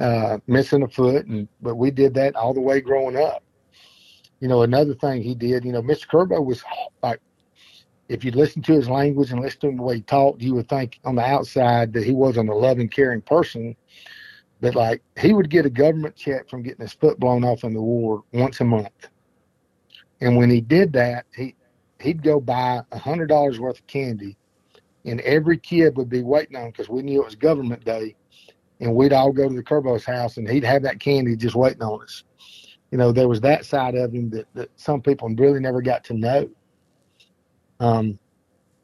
uh, 0.00 0.38
missing 0.46 0.82
a 0.82 0.88
foot, 0.88 1.26
and 1.26 1.46
but 1.60 1.76
we 1.76 1.90
did 1.90 2.14
that 2.14 2.34
all 2.34 2.54
the 2.54 2.60
way 2.60 2.80
growing 2.80 3.16
up. 3.16 3.44
You 4.40 4.48
know, 4.48 4.62
another 4.62 4.94
thing 4.94 5.22
he 5.22 5.36
did, 5.36 5.64
you 5.64 5.70
know, 5.70 5.82
Mr. 5.82 6.08
Curbo 6.08 6.44
was 6.44 6.64
like 7.02 7.20
if 8.08 8.24
you 8.24 8.30
listen 8.32 8.62
to 8.62 8.72
his 8.72 8.88
language 8.88 9.30
and 9.30 9.40
listen 9.40 9.60
to 9.60 9.76
the 9.76 9.82
way 9.82 9.96
he 9.96 10.02
talked, 10.02 10.42
you 10.42 10.54
would 10.54 10.68
think 10.68 10.98
on 11.04 11.14
the 11.14 11.22
outside 11.22 11.92
that 11.92 12.04
he 12.04 12.12
wasn't 12.12 12.48
a 12.48 12.54
loving, 12.54 12.88
caring 12.88 13.20
person. 13.20 13.76
But 14.62 14.76
like 14.76 15.02
he 15.18 15.34
would 15.34 15.50
get 15.50 15.66
a 15.66 15.70
government 15.70 16.14
check 16.14 16.48
from 16.48 16.62
getting 16.62 16.82
his 16.82 16.92
foot 16.92 17.18
blown 17.18 17.44
off 17.44 17.64
in 17.64 17.74
the 17.74 17.82
war 17.82 18.22
once 18.32 18.60
a 18.60 18.64
month. 18.64 19.08
And 20.20 20.36
when 20.36 20.48
he 20.48 20.60
did 20.60 20.92
that, 20.92 21.26
he 21.34 21.56
he'd 22.00 22.22
go 22.22 22.40
buy 22.40 22.80
a 22.92 22.98
hundred 22.98 23.26
dollars 23.26 23.58
worth 23.58 23.80
of 23.80 23.86
candy, 23.88 24.36
and 25.04 25.20
every 25.22 25.58
kid 25.58 25.96
would 25.96 26.08
be 26.08 26.22
waiting 26.22 26.56
on 26.56 26.70
because 26.70 26.88
we 26.88 27.02
knew 27.02 27.22
it 27.22 27.24
was 27.24 27.34
government 27.34 27.84
day, 27.84 28.14
and 28.80 28.94
we'd 28.94 29.12
all 29.12 29.32
go 29.32 29.48
to 29.48 29.54
the 29.54 29.64
Curbo's 29.64 30.04
house, 30.04 30.36
and 30.36 30.48
he'd 30.48 30.64
have 30.64 30.82
that 30.82 31.00
candy 31.00 31.34
just 31.34 31.56
waiting 31.56 31.82
on 31.82 32.00
us. 32.00 32.22
You 32.92 32.98
know, 32.98 33.10
there 33.10 33.28
was 33.28 33.40
that 33.40 33.64
side 33.64 33.96
of 33.96 34.14
him 34.14 34.30
that, 34.30 34.46
that 34.54 34.70
some 34.76 35.02
people 35.02 35.28
really 35.30 35.58
never 35.58 35.82
got 35.82 36.04
to 36.04 36.14
know. 36.14 36.48
Um, 37.80 38.16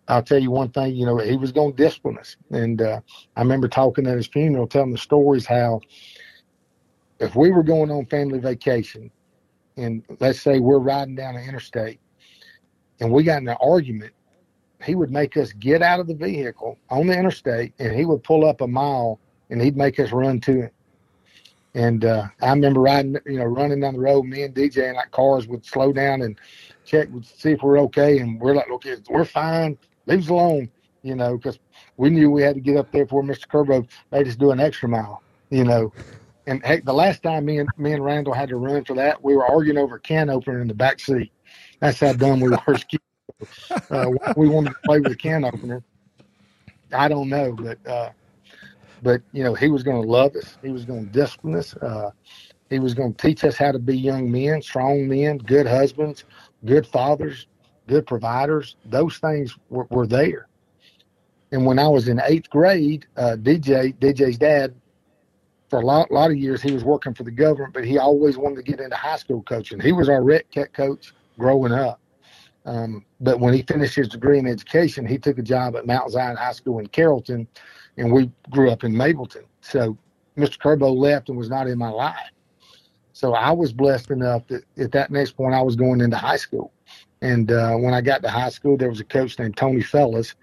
I'll 0.08 0.22
tell 0.22 0.38
you 0.38 0.50
one 0.50 0.70
thing, 0.70 0.96
you 0.96 1.04
know, 1.04 1.18
he 1.18 1.36
was 1.36 1.52
going 1.52 1.74
to 1.74 1.82
discipline 1.82 2.18
us. 2.18 2.36
And 2.50 2.80
uh, 2.80 3.00
I 3.36 3.40
remember 3.40 3.68
talking 3.68 4.06
at 4.06 4.16
his 4.16 4.26
funeral, 4.26 4.66
telling 4.66 4.90
the 4.90 4.98
stories 4.98 5.44
how 5.44 5.80
if 7.20 7.36
we 7.36 7.50
were 7.50 7.62
going 7.62 7.90
on 7.90 8.06
family 8.06 8.38
vacation, 8.38 9.10
and 9.76 10.02
let's 10.18 10.40
say 10.40 10.60
we're 10.60 10.78
riding 10.78 11.14
down 11.14 11.34
the 11.34 11.42
interstate 11.42 12.00
and 13.00 13.12
we 13.12 13.22
got 13.22 13.42
in 13.42 13.48
an 13.48 13.56
argument, 13.60 14.12
he 14.82 14.94
would 14.94 15.10
make 15.10 15.36
us 15.36 15.52
get 15.52 15.82
out 15.82 16.00
of 16.00 16.06
the 16.06 16.14
vehicle 16.14 16.78
on 16.88 17.06
the 17.06 17.16
interstate 17.16 17.74
and 17.78 17.94
he 17.94 18.04
would 18.04 18.24
pull 18.24 18.48
up 18.48 18.60
a 18.60 18.66
mile 18.66 19.20
and 19.50 19.60
he'd 19.60 19.76
make 19.76 20.00
us 20.00 20.10
run 20.10 20.40
to 20.40 20.62
it. 20.62 20.74
And 21.74 22.04
uh, 22.04 22.28
I 22.40 22.50
remember 22.50 22.80
riding, 22.80 23.16
you 23.26 23.38
know, 23.38 23.44
running 23.44 23.80
down 23.80 23.94
the 23.94 24.00
road, 24.00 24.24
me 24.24 24.42
and 24.42 24.54
DJ, 24.54 24.88
and 24.88 24.96
like 24.96 25.10
cars 25.10 25.46
would 25.46 25.64
slow 25.64 25.92
down 25.92 26.22
and 26.22 26.38
check, 26.84 27.08
see 27.22 27.52
if 27.52 27.62
we're 27.62 27.78
okay. 27.80 28.18
And 28.18 28.40
we're 28.40 28.54
like, 28.54 28.70
okay, 28.70 28.96
we're 29.10 29.24
fine 29.24 29.76
leave 30.08 30.20
us 30.20 30.28
alone, 30.28 30.70
you 31.02 31.14
know, 31.14 31.36
because 31.36 31.58
we 31.96 32.10
knew 32.10 32.30
we 32.30 32.42
had 32.42 32.54
to 32.54 32.60
get 32.60 32.76
up 32.76 32.90
there 32.90 33.04
before 33.04 33.22
Mr. 33.22 33.46
Curbo 33.46 33.86
made 34.10 34.26
us 34.26 34.34
do 34.34 34.50
an 34.50 34.58
extra 34.58 34.88
mile, 34.88 35.22
you 35.50 35.64
know. 35.64 35.92
And 36.46 36.64
heck, 36.64 36.84
the 36.84 36.94
last 36.94 37.22
time 37.22 37.44
me 37.44 37.58
and 37.58 37.68
me 37.76 37.92
and 37.92 38.02
Randall 38.02 38.32
had 38.32 38.48
to 38.48 38.56
run 38.56 38.84
for 38.84 38.94
that, 38.94 39.22
we 39.22 39.36
were 39.36 39.44
arguing 39.46 39.76
over 39.78 39.96
a 39.96 40.00
can 40.00 40.30
opener 40.30 40.62
in 40.62 40.68
the 40.68 40.74
back 40.74 40.98
seat. 40.98 41.30
That's 41.80 42.00
how 42.00 42.14
dumb 42.14 42.40
we 42.40 42.48
were. 42.48 42.58
uh, 43.90 44.10
we 44.36 44.48
wanted 44.48 44.70
to 44.70 44.76
play 44.84 44.98
with 44.98 45.12
a 45.12 45.16
can 45.16 45.44
opener. 45.44 45.84
I 46.92 47.06
don't 47.08 47.28
know, 47.28 47.52
but 47.52 47.86
uh, 47.86 48.10
but 49.02 49.20
you 49.32 49.44
know 49.44 49.54
he 49.54 49.68
was 49.68 49.82
going 49.82 50.00
to 50.00 50.08
love 50.08 50.34
us. 50.36 50.56
He 50.62 50.70
was 50.70 50.86
going 50.86 51.06
to 51.06 51.12
discipline 51.12 51.56
us. 51.56 51.76
Uh, 51.76 52.10
he 52.70 52.78
was 52.78 52.94
going 52.94 53.14
to 53.14 53.26
teach 53.26 53.44
us 53.44 53.56
how 53.56 53.72
to 53.72 53.78
be 53.78 53.96
young 53.96 54.30
men, 54.30 54.62
strong 54.62 55.06
men, 55.06 55.38
good 55.38 55.66
husbands, 55.66 56.24
good 56.64 56.86
fathers, 56.86 57.46
good 57.88 58.06
providers. 58.06 58.76
Those 58.84 59.18
things 59.18 59.56
were, 59.68 59.86
were 59.90 60.06
there. 60.06 60.46
And 61.50 61.66
when 61.66 61.78
I 61.78 61.88
was 61.88 62.08
in 62.08 62.20
eighth 62.24 62.50
grade, 62.50 63.06
uh, 63.16 63.36
DJ 63.40 63.96
DJ's 63.98 64.38
dad 64.38 64.74
for 65.68 65.80
a 65.80 65.84
lot, 65.84 66.10
lot 66.10 66.30
of 66.30 66.36
years 66.36 66.62
he 66.62 66.72
was 66.72 66.84
working 66.84 67.14
for 67.14 67.24
the 67.24 67.30
government, 67.30 67.74
but 67.74 67.84
he 67.84 67.98
always 67.98 68.36
wanted 68.36 68.56
to 68.56 68.62
get 68.62 68.80
into 68.80 68.96
high 68.96 69.16
school 69.16 69.42
coaching. 69.42 69.80
He 69.80 69.92
was 69.92 70.08
our 70.08 70.22
rec 70.22 70.50
cat 70.50 70.72
coach 70.72 71.12
growing 71.38 71.72
up. 71.72 72.00
Um, 72.64 73.04
but 73.20 73.40
when 73.40 73.54
he 73.54 73.62
finished 73.62 73.94
his 73.94 74.08
degree 74.08 74.38
in 74.38 74.46
education, 74.46 75.06
he 75.06 75.18
took 75.18 75.38
a 75.38 75.42
job 75.42 75.74
at 75.74 75.86
Mount 75.86 76.10
Zion 76.10 76.36
High 76.36 76.52
School 76.52 76.80
in 76.80 76.86
Carrollton, 76.88 77.48
and 77.96 78.12
we 78.12 78.30
grew 78.50 78.70
up 78.70 78.84
in 78.84 78.92
Mableton. 78.92 79.44
So 79.62 79.96
Mr. 80.36 80.58
Curbo 80.58 80.94
left 80.94 81.30
and 81.30 81.38
was 81.38 81.48
not 81.48 81.66
in 81.66 81.78
my 81.78 81.88
life. 81.88 82.30
So 83.12 83.34
I 83.34 83.52
was 83.52 83.72
blessed 83.72 84.10
enough 84.10 84.46
that 84.48 84.64
at 84.78 84.92
that 84.92 85.10
next 85.10 85.32
point 85.32 85.54
I 85.54 85.62
was 85.62 85.76
going 85.76 86.00
into 86.00 86.16
high 86.16 86.36
school. 86.36 86.72
And 87.20 87.50
uh, 87.50 87.74
when 87.76 87.94
I 87.94 88.00
got 88.00 88.22
to 88.22 88.30
high 88.30 88.50
school, 88.50 88.76
there 88.76 88.88
was 88.88 89.00
a 89.00 89.04
coach 89.04 89.38
named 89.38 89.56
Tony 89.56 89.82
Fellas 89.82 90.34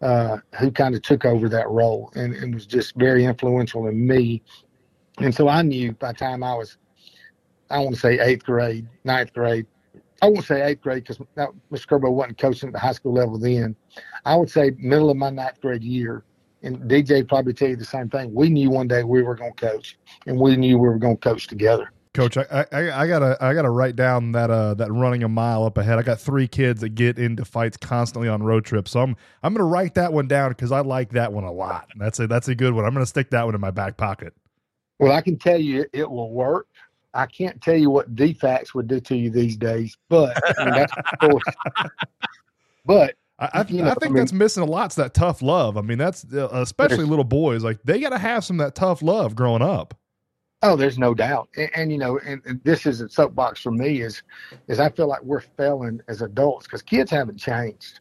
uh, 0.00 0.38
who 0.58 0.70
kind 0.70 0.94
of 0.94 1.02
took 1.02 1.24
over 1.24 1.48
that 1.48 1.68
role 1.68 2.12
and, 2.14 2.34
and 2.34 2.54
was 2.54 2.66
just 2.66 2.94
very 2.96 3.24
influential 3.24 3.86
in 3.86 4.06
me. 4.06 4.42
And 5.18 5.34
so 5.34 5.48
I 5.48 5.62
knew 5.62 5.92
by 5.92 6.12
the 6.12 6.18
time 6.18 6.42
I 6.42 6.54
was, 6.54 6.76
I 7.70 7.78
want 7.78 7.94
to 7.94 8.00
say 8.00 8.18
eighth 8.20 8.44
grade, 8.44 8.86
ninth 9.04 9.32
grade, 9.32 9.66
I 10.22 10.28
won't 10.28 10.44
say 10.44 10.62
eighth 10.62 10.80
grade 10.80 11.04
because 11.04 11.18
Mr. 11.36 11.86
Curbo 11.86 12.10
wasn't 12.10 12.38
coaching 12.38 12.68
at 12.68 12.72
the 12.72 12.78
high 12.78 12.92
school 12.92 13.12
level 13.12 13.38
then. 13.38 13.76
I 14.24 14.36
would 14.36 14.50
say 14.50 14.72
middle 14.78 15.10
of 15.10 15.16
my 15.16 15.30
ninth 15.30 15.60
grade 15.60 15.82
year, 15.82 16.24
and 16.62 16.78
DJ 16.90 17.28
probably 17.28 17.52
tell 17.52 17.68
you 17.68 17.76
the 17.76 17.84
same 17.84 18.08
thing. 18.08 18.32
We 18.32 18.48
knew 18.48 18.70
one 18.70 18.88
day 18.88 19.04
we 19.04 19.22
were 19.22 19.34
going 19.34 19.52
to 19.52 19.60
coach, 19.60 19.98
and 20.26 20.38
we 20.38 20.56
knew 20.56 20.78
we 20.78 20.88
were 20.88 20.98
going 20.98 21.16
to 21.16 21.20
coach 21.20 21.46
together. 21.46 21.92
Coach, 22.14 22.36
I, 22.36 22.64
I, 22.70 23.02
I, 23.02 23.06
gotta 23.08 23.36
I 23.40 23.54
gotta 23.54 23.70
write 23.70 23.96
down 23.96 24.30
that 24.32 24.48
uh 24.48 24.74
that 24.74 24.92
running 24.92 25.24
a 25.24 25.28
mile 25.28 25.64
up 25.64 25.76
ahead. 25.76 25.98
I 25.98 26.02
got 26.02 26.20
three 26.20 26.46
kids 26.46 26.80
that 26.82 26.90
get 26.90 27.18
into 27.18 27.44
fights 27.44 27.76
constantly 27.76 28.28
on 28.28 28.40
road 28.40 28.64
trips, 28.64 28.92
so 28.92 29.00
I'm 29.00 29.16
I'm 29.42 29.52
gonna 29.52 29.68
write 29.68 29.94
that 29.94 30.12
one 30.12 30.28
down 30.28 30.50
because 30.50 30.70
I 30.70 30.80
like 30.80 31.10
that 31.10 31.32
one 31.32 31.42
a 31.42 31.50
lot. 31.50 31.88
That's 31.96 32.20
a 32.20 32.28
that's 32.28 32.46
a 32.46 32.54
good 32.54 32.72
one. 32.72 32.84
I'm 32.84 32.92
gonna 32.92 33.04
stick 33.04 33.30
that 33.30 33.44
one 33.44 33.56
in 33.56 33.60
my 33.60 33.72
back 33.72 33.96
pocket. 33.96 34.32
Well, 35.00 35.10
I 35.10 35.22
can 35.22 35.36
tell 35.36 35.58
you 35.58 35.86
it 35.92 36.08
will 36.08 36.30
work. 36.30 36.68
I 37.14 37.26
can't 37.26 37.60
tell 37.60 37.76
you 37.76 37.90
what 37.90 38.14
DFACS 38.14 38.74
would 38.74 38.86
do 38.86 39.00
to 39.00 39.16
you 39.16 39.30
these 39.30 39.56
days, 39.56 39.96
but 40.08 40.38
I 40.58 40.64
mean, 40.64 40.74
that's 40.74 40.92
but 42.84 43.16
I, 43.40 43.50
I, 43.52 43.64
you 43.66 43.82
know, 43.82 43.90
I 43.90 43.94
think 43.94 44.04
I 44.04 44.08
mean, 44.10 44.16
that's 44.18 44.32
missing 44.32 44.62
a 44.62 44.66
lot. 44.66 44.86
It's 44.86 44.94
that 44.94 45.14
tough 45.14 45.42
love. 45.42 45.76
I 45.76 45.80
mean, 45.80 45.98
that's 45.98 46.24
uh, 46.32 46.48
especially 46.52 47.06
little 47.06 47.24
boys. 47.24 47.64
Like 47.64 47.82
they 47.82 47.98
got 47.98 48.10
to 48.10 48.18
have 48.18 48.44
some 48.44 48.60
of 48.60 48.66
that 48.66 48.76
tough 48.76 49.02
love 49.02 49.34
growing 49.34 49.62
up. 49.62 49.98
Oh, 50.64 50.76
there's 50.76 50.98
no 50.98 51.12
doubt. 51.12 51.50
And, 51.56 51.70
and 51.74 51.92
you 51.92 51.98
know, 51.98 52.18
and, 52.18 52.40
and, 52.46 52.58
this 52.64 52.86
is 52.86 53.02
a 53.02 53.08
soapbox 53.10 53.60
for 53.60 53.70
me 53.70 54.00
is, 54.00 54.22
is 54.66 54.80
I 54.80 54.88
feel 54.88 55.06
like 55.06 55.22
we're 55.22 55.40
failing 55.42 56.00
as 56.08 56.22
adults 56.22 56.66
because 56.66 56.80
kids 56.80 57.10
haven't 57.10 57.36
changed. 57.36 58.00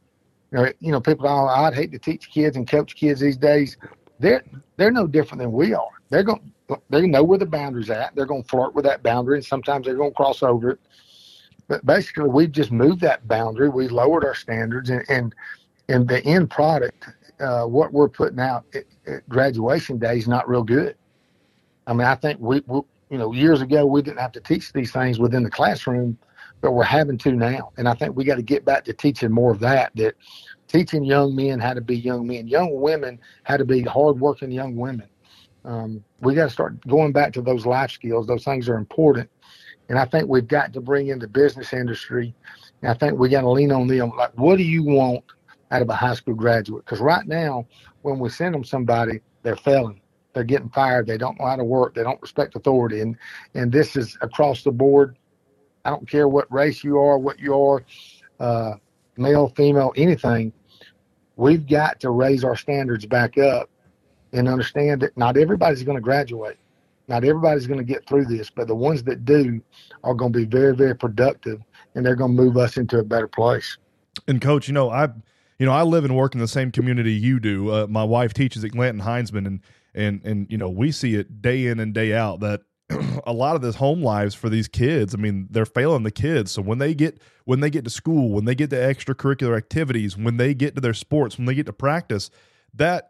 You 0.51 0.59
know, 0.59 0.71
you 0.79 0.91
know, 0.93 1.01
people. 1.01 1.27
Oh, 1.27 1.47
I'd 1.47 1.73
hate 1.73 1.91
to 1.91 1.99
teach 1.99 2.31
kids 2.31 2.55
and 2.55 2.65
coach 2.65 2.95
kids 2.95 3.19
these 3.19 3.35
days. 3.35 3.75
They're 4.19 4.43
they're 4.77 4.91
no 4.91 5.07
different 5.07 5.41
than 5.41 5.51
we 5.51 5.73
are. 5.73 5.89
They're 6.09 6.23
going 6.23 6.53
they 6.89 7.05
know 7.05 7.23
where 7.23 7.37
the 7.37 7.45
boundary's 7.45 7.89
at. 7.89 8.15
They're 8.15 8.25
going 8.25 8.43
to 8.43 8.49
flirt 8.49 8.73
with 8.73 8.85
that 8.85 9.03
boundary, 9.03 9.37
and 9.37 9.45
sometimes 9.45 9.85
they're 9.85 9.95
going 9.95 10.11
to 10.11 10.15
cross 10.15 10.41
over 10.41 10.71
it. 10.71 10.79
But 11.67 11.85
basically, 11.85 12.29
we've 12.29 12.51
just 12.51 12.71
moved 12.71 13.01
that 13.01 13.27
boundary. 13.27 13.67
We 13.67 13.89
lowered 13.89 14.23
our 14.23 14.35
standards, 14.35 14.89
and 14.89 15.03
and, 15.09 15.35
and 15.89 16.07
the 16.07 16.23
end 16.23 16.49
product, 16.49 17.03
uh, 17.41 17.65
what 17.65 17.91
we're 17.91 18.07
putting 18.07 18.39
out 18.39 18.63
at, 18.73 18.85
at 19.05 19.27
graduation 19.27 19.97
day 19.97 20.17
is 20.17 20.29
not 20.29 20.47
real 20.47 20.63
good. 20.63 20.95
I 21.87 21.93
mean, 21.93 22.07
I 22.07 22.15
think 22.15 22.39
we, 22.39 22.61
we, 22.65 22.81
you 23.09 23.17
know, 23.17 23.33
years 23.33 23.61
ago 23.61 23.85
we 23.85 24.01
didn't 24.01 24.19
have 24.19 24.31
to 24.33 24.39
teach 24.39 24.73
these 24.73 24.91
things 24.91 25.19
within 25.19 25.43
the 25.43 25.49
classroom, 25.49 26.17
but 26.61 26.71
we're 26.71 26.83
having 26.83 27.17
to 27.19 27.33
now. 27.33 27.71
And 27.77 27.87
I 27.87 27.93
think 27.93 28.15
we 28.15 28.23
got 28.23 28.35
to 28.35 28.41
get 28.41 28.65
back 28.65 28.85
to 28.85 28.93
teaching 28.93 29.31
more 29.31 29.51
of 29.51 29.59
that. 29.59 29.91
That 29.95 30.15
teaching 30.67 31.03
young 31.03 31.35
men 31.35 31.59
how 31.59 31.73
to 31.73 31.81
be 31.81 31.97
young 31.97 32.25
men, 32.25 32.47
young 32.47 32.79
women 32.79 33.19
how 33.43 33.57
to 33.57 33.65
be 33.65 33.81
hardworking 33.81 34.51
young 34.51 34.75
women. 34.75 35.07
Um, 35.65 36.03
we 36.19 36.35
got 36.35 36.45
to 36.45 36.49
start 36.49 36.85
going 36.87 37.11
back 37.11 37.33
to 37.33 37.41
those 37.41 37.65
life 37.65 37.91
skills. 37.91 38.27
Those 38.27 38.43
things 38.43 38.67
are 38.67 38.75
important. 38.77 39.29
And 39.89 39.99
I 39.99 40.05
think 40.05 40.27
we've 40.27 40.47
got 40.47 40.73
to 40.73 40.81
bring 40.81 41.09
in 41.09 41.19
the 41.19 41.27
business 41.27 41.73
industry. 41.73 42.33
And 42.81 42.91
I 42.91 42.93
think 42.93 43.17
we 43.17 43.29
got 43.29 43.41
to 43.41 43.49
lean 43.49 43.71
on 43.71 43.87
them. 43.87 44.11
Like, 44.17 44.31
what 44.37 44.57
do 44.57 44.63
you 44.63 44.83
want 44.83 45.23
out 45.71 45.81
of 45.81 45.89
a 45.89 45.95
high 45.95 46.15
school 46.15 46.35
graduate? 46.35 46.85
Because 46.85 46.99
right 46.99 47.25
now, 47.27 47.65
when 48.01 48.19
we 48.19 48.29
send 48.29 48.55
them 48.55 48.63
somebody, 48.63 49.21
they're 49.43 49.55
failing 49.55 50.01
they're 50.33 50.43
getting 50.43 50.69
fired. 50.69 51.07
They 51.07 51.17
don't 51.17 51.39
know 51.39 51.45
how 51.45 51.55
to 51.55 51.63
work. 51.63 51.95
They 51.95 52.03
don't 52.03 52.21
respect 52.21 52.55
authority. 52.55 53.01
And 53.01 53.17
and 53.53 53.71
this 53.71 53.95
is 53.95 54.17
across 54.21 54.63
the 54.63 54.71
board. 54.71 55.17
I 55.85 55.89
don't 55.89 56.09
care 56.09 56.27
what 56.27 56.51
race 56.51 56.83
you 56.83 56.97
are, 56.97 57.17
what 57.17 57.39
you 57.39 57.53
are, 57.53 57.83
uh, 58.39 58.73
male, 59.17 59.49
female, 59.55 59.93
anything. 59.95 60.53
We've 61.35 61.67
got 61.67 61.99
to 62.01 62.09
raise 62.09 62.43
our 62.43 62.55
standards 62.55 63.05
back 63.05 63.37
up 63.37 63.69
and 64.31 64.47
understand 64.47 65.01
that 65.01 65.17
not 65.17 65.37
everybody's 65.37 65.83
going 65.83 65.97
to 65.97 66.01
graduate. 66.01 66.57
Not 67.07 67.25
everybody's 67.25 67.67
going 67.67 67.79
to 67.79 67.85
get 67.85 68.07
through 68.07 68.25
this, 68.25 68.49
but 68.49 68.67
the 68.67 68.75
ones 68.75 69.03
that 69.03 69.25
do 69.25 69.61
are 70.03 70.13
going 70.13 70.31
to 70.31 70.39
be 70.39 70.45
very, 70.45 70.73
very 70.73 70.95
productive, 70.95 71.61
and 71.95 72.05
they're 72.05 72.15
going 72.15 72.35
to 72.35 72.41
move 72.41 72.55
us 72.55 72.77
into 72.77 72.97
a 72.97 73.03
better 73.03 73.27
place. 73.27 73.77
And 74.27 74.41
coach, 74.41 74.69
you 74.69 74.73
know, 74.73 74.89
I, 74.89 75.09
you 75.59 75.65
know, 75.65 75.73
I 75.73 75.83
live 75.83 76.05
and 76.05 76.15
work 76.15 76.33
in 76.33 76.39
the 76.39 76.47
same 76.47 76.71
community 76.71 77.11
you 77.11 77.41
do. 77.41 77.71
Uh, 77.71 77.87
my 77.89 78.05
wife 78.05 78.33
teaches 78.33 78.63
at 78.63 78.71
Glanton 78.71 79.01
Hindsman, 79.01 79.45
and 79.45 79.59
and 79.95 80.21
and 80.23 80.47
you 80.49 80.57
know 80.57 80.69
we 80.69 80.91
see 80.91 81.15
it 81.15 81.41
day 81.41 81.67
in 81.67 81.79
and 81.79 81.93
day 81.93 82.13
out 82.13 82.39
that 82.39 82.61
a 83.25 83.33
lot 83.33 83.55
of 83.55 83.61
this 83.61 83.75
home 83.75 84.01
lives 84.01 84.35
for 84.35 84.49
these 84.49 84.67
kids 84.67 85.13
i 85.13 85.17
mean 85.17 85.47
they're 85.49 85.65
failing 85.65 86.03
the 86.03 86.11
kids. 86.11 86.51
So 86.51 86.61
when 86.61 86.79
they 86.79 86.93
get 86.93 87.21
when 87.45 87.59
they 87.59 87.69
get 87.69 87.83
to 87.85 87.89
school 87.89 88.31
when 88.31 88.45
they 88.45 88.55
get 88.55 88.69
to 88.71 88.75
extracurricular 88.75 89.57
activities 89.57 90.17
when 90.17 90.37
they 90.37 90.53
get 90.53 90.75
to 90.75 90.81
their 90.81 90.93
sports 90.93 91.37
when 91.37 91.45
they 91.45 91.55
get 91.55 91.65
to 91.67 91.73
practice 91.73 92.29
that 92.73 93.09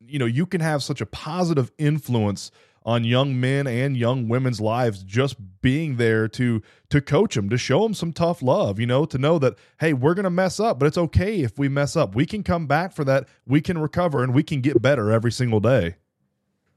you 0.00 0.18
know 0.18 0.26
you 0.26 0.46
can 0.46 0.60
have 0.60 0.82
such 0.82 1.00
a 1.00 1.06
positive 1.06 1.70
influence 1.78 2.50
on 2.84 3.02
young 3.02 3.38
men 3.38 3.66
and 3.66 3.96
young 3.96 4.28
women's 4.28 4.60
lives 4.60 5.02
just 5.02 5.36
being 5.60 5.96
there 5.96 6.28
to 6.28 6.62
to 6.88 7.00
coach 7.00 7.34
them 7.34 7.48
to 7.48 7.58
show 7.58 7.82
them 7.82 7.92
some 7.92 8.12
tough 8.12 8.40
love 8.42 8.78
you 8.78 8.86
know 8.86 9.04
to 9.04 9.18
know 9.18 9.38
that 9.38 9.54
hey 9.80 9.92
we're 9.92 10.14
going 10.14 10.24
to 10.24 10.30
mess 10.30 10.60
up 10.60 10.78
but 10.78 10.86
it's 10.86 10.98
okay 10.98 11.40
if 11.40 11.58
we 11.58 11.68
mess 11.68 11.96
up. 11.96 12.14
We 12.14 12.26
can 12.26 12.42
come 12.42 12.66
back 12.66 12.92
for 12.92 13.04
that. 13.04 13.26
We 13.46 13.60
can 13.60 13.78
recover 13.78 14.22
and 14.22 14.32
we 14.32 14.42
can 14.42 14.60
get 14.60 14.80
better 14.80 15.10
every 15.10 15.32
single 15.32 15.60
day 15.60 15.96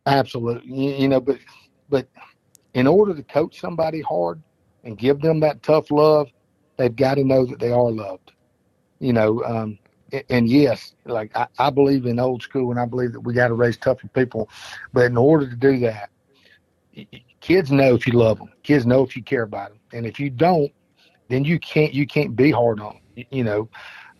Absolutely. 0.09 0.71
You, 0.73 0.91
you, 0.95 1.07
know, 1.07 1.21
but 1.21 1.37
but 1.89 2.07
in 2.73 2.87
order 2.87 3.13
to 3.13 3.23
coach 3.23 3.59
somebody 3.59 4.01
hard 4.01 4.41
and 4.83 4.97
give 4.97 5.21
them 5.21 5.39
that 5.41 5.61
tough 5.63 5.91
love, 5.91 6.29
they've 6.77 6.95
got 6.95 7.15
to 7.15 7.23
know 7.23 7.45
that 7.45 7.59
they 7.59 7.71
are 7.71 7.91
loved. 7.91 8.31
You 8.99 9.13
know, 9.13 9.43
um, 9.43 9.79
and, 10.29 10.49
yes, 10.49 10.93
like 11.05 11.35
I, 11.37 11.47
I 11.59 11.69
believe 11.69 12.05
in 12.05 12.19
old 12.19 12.41
school, 12.41 12.71
and 12.71 12.79
I 12.79 12.85
believe 12.85 13.13
that 13.13 13.21
we 13.21 13.33
got 13.33 13.49
to 13.49 13.53
raise 13.53 13.77
tougher 13.77 14.07
people. 14.09 14.49
But 14.91 15.05
in 15.05 15.17
order 15.17 15.47
to 15.49 15.55
do 15.55 15.79
that, 15.79 16.09
kids 17.39 17.71
know 17.71 17.93
if 17.93 18.07
you 18.07 18.13
love 18.13 18.39
them. 18.39 18.51
Kids 18.63 18.85
know 18.85 19.03
if 19.03 19.15
you 19.15 19.23
care 19.23 19.43
about 19.43 19.69
them, 19.69 19.79
and 19.93 20.05
if 20.05 20.19
you 20.19 20.29
don't, 20.29 20.71
then 21.29 21.45
you 21.45 21.59
can't 21.59 21.93
you 21.93 22.07
can't 22.07 22.35
be 22.35 22.51
hard 22.51 22.79
on 22.81 22.95
them. 23.15 23.25
You 23.29 23.43
know, 23.43 23.69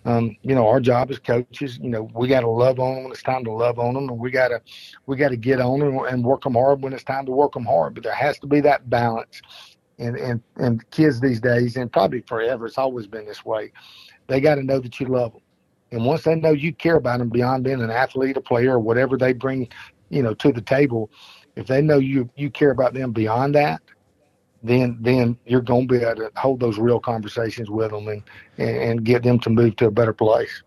um, 0.06 0.36
you 0.42 0.56
know, 0.56 0.68
our 0.68 0.80
job 0.80 1.12
as 1.12 1.20
coaches, 1.20 1.78
you 1.82 1.90
know, 1.90 2.10
we 2.14 2.28
got 2.28 2.42
to 2.42 2.50
love 2.50 2.80
on 2.80 2.96
them 2.96 3.04
when 3.04 3.12
it's 3.12 3.24
time 3.24 3.44
to 3.44 3.52
love 3.52 3.80
on 3.80 3.94
them, 3.94 4.10
and 4.10 4.18
we 4.18 4.32
got 4.32 4.48
to 4.50 4.62
we 5.06 5.18
got 5.18 5.30
to 5.30 5.38
get 5.38 5.60
on 5.60 5.80
them 5.80 6.00
and 6.00 6.24
work 6.24 6.44
them 6.44 6.54
hard 6.54 6.82
when 6.82 6.94
it's 6.94 7.04
time 7.04 7.26
to 7.26 7.32
work 7.32 7.54
them 7.54 7.66
hard. 7.66 7.96
But 7.96 8.04
there 8.04 8.14
has 8.14 8.40
to 8.40 8.48
be 8.48 8.62
that 8.62 8.90
balance. 8.90 9.42
And 9.98 10.16
and 10.16 10.42
and 10.56 10.90
kids 10.92 11.20
these 11.20 11.42
days, 11.42 11.76
and 11.76 11.92
probably 11.92 12.22
forever, 12.22 12.66
it's 12.66 12.78
always 12.78 13.06
been 13.06 13.26
this 13.26 13.44
way. 13.44 13.74
They 14.28 14.40
got 14.40 14.56
to 14.56 14.64
know 14.64 14.80
that 14.80 14.98
you 15.02 15.08
love 15.08 15.34
them, 15.34 15.42
and 15.92 16.06
once 16.06 16.24
they 16.24 16.36
know 16.36 16.52
you 16.52 16.74
care 16.74 16.96
about 16.96 17.20
them 17.20 17.28
beyond 17.28 17.66
being 17.66 17.82
an 17.82 17.92
athlete, 17.92 18.38
a 18.38 18.42
player, 18.42 18.76
or 18.76 18.80
whatever 18.80 19.18
they 19.18 19.34
bring, 19.34 19.68
you 20.10 20.24
know, 20.24 20.34
to 20.36 20.54
the 20.54 20.62
table, 20.62 21.12
if 21.58 21.68
they 21.68 21.82
know 21.82 21.98
you 21.98 22.30
you 22.38 22.50
care 22.50 22.72
about 22.72 22.94
them 22.94 23.12
beyond 23.12 23.56
that, 23.56 23.82
then 24.64 24.98
then 25.00 25.38
you're 25.46 25.62
going 25.62 25.88
to 25.88 26.00
be 26.00 26.04
able 26.04 26.16
to 26.16 26.32
hold 26.36 26.60
those 26.60 26.78
real 26.78 27.00
conversations 27.00 27.70
with 27.70 27.92
them 27.92 28.08
and, 28.08 28.24
and, 28.58 29.04
get 29.04 29.24
them 29.24 29.40
to 29.40 29.50
move 29.50 29.76
to 29.78 29.88
a 29.88 29.92
better 29.92 30.14
place. 30.14 30.64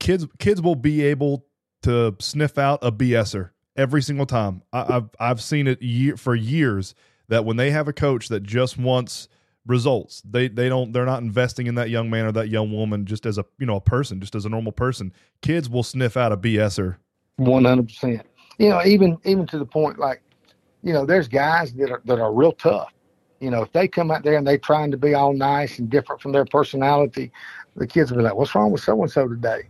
Kids 0.00 0.26
kids 0.38 0.62
will 0.62 0.74
be 0.74 1.02
able 1.02 1.44
to 1.82 2.16
sniff 2.20 2.58
out 2.58 2.78
a 2.82 2.90
BSer 2.90 3.50
every 3.76 4.02
single 4.02 4.26
time. 4.26 4.62
I, 4.72 4.92
have 4.92 5.10
I've 5.20 5.42
seen 5.42 5.66
it 5.66 5.82
year, 5.82 6.16
for 6.16 6.34
years 6.34 6.94
that 7.28 7.44
when 7.44 7.56
they 7.56 7.70
have 7.70 7.88
a 7.88 7.92
coach 7.92 8.28
that 8.28 8.42
just 8.42 8.78
wants 8.78 9.28
results. 9.66 10.22
They 10.28 10.48
they 10.48 10.68
don't 10.68 10.92
they're 10.92 11.06
not 11.06 11.22
investing 11.22 11.66
in 11.66 11.74
that 11.76 11.90
young 11.90 12.10
man 12.10 12.26
or 12.26 12.32
that 12.32 12.48
young 12.48 12.72
woman 12.72 13.06
just 13.06 13.26
as 13.26 13.38
a 13.38 13.44
you 13.58 13.66
know 13.66 13.76
a 13.76 13.80
person, 13.80 14.20
just 14.20 14.34
as 14.34 14.44
a 14.44 14.48
normal 14.48 14.72
person. 14.72 15.12
Kids 15.40 15.68
will 15.68 15.82
sniff 15.82 16.16
out 16.16 16.32
a 16.32 16.36
BSer. 16.36 16.96
One 17.36 17.64
hundred 17.64 17.88
percent. 17.88 18.26
You 18.58 18.70
know, 18.70 18.84
even 18.84 19.18
even 19.24 19.46
to 19.48 19.58
the 19.58 19.66
point 19.66 19.98
like, 19.98 20.22
you 20.82 20.92
know, 20.92 21.06
there's 21.06 21.28
guys 21.28 21.72
that 21.74 21.90
are 21.90 22.02
that 22.04 22.18
are 22.18 22.32
real 22.32 22.52
tough. 22.52 22.92
You 23.42 23.50
know, 23.50 23.62
if 23.62 23.72
they 23.72 23.88
come 23.88 24.10
out 24.10 24.22
there 24.22 24.36
and 24.36 24.46
they're 24.46 24.56
trying 24.56 24.90
to 24.92 24.96
be 24.96 25.14
all 25.14 25.32
nice 25.32 25.78
and 25.78 25.90
different 25.90 26.22
from 26.22 26.32
their 26.32 26.44
personality, 26.44 27.32
the 27.76 27.86
kids 27.86 28.10
will 28.10 28.18
be 28.18 28.24
like, 28.24 28.36
"What's 28.36 28.54
wrong 28.54 28.70
with 28.70 28.82
so 28.82 29.00
and 29.02 29.10
so 29.10 29.26
today?" 29.28 29.62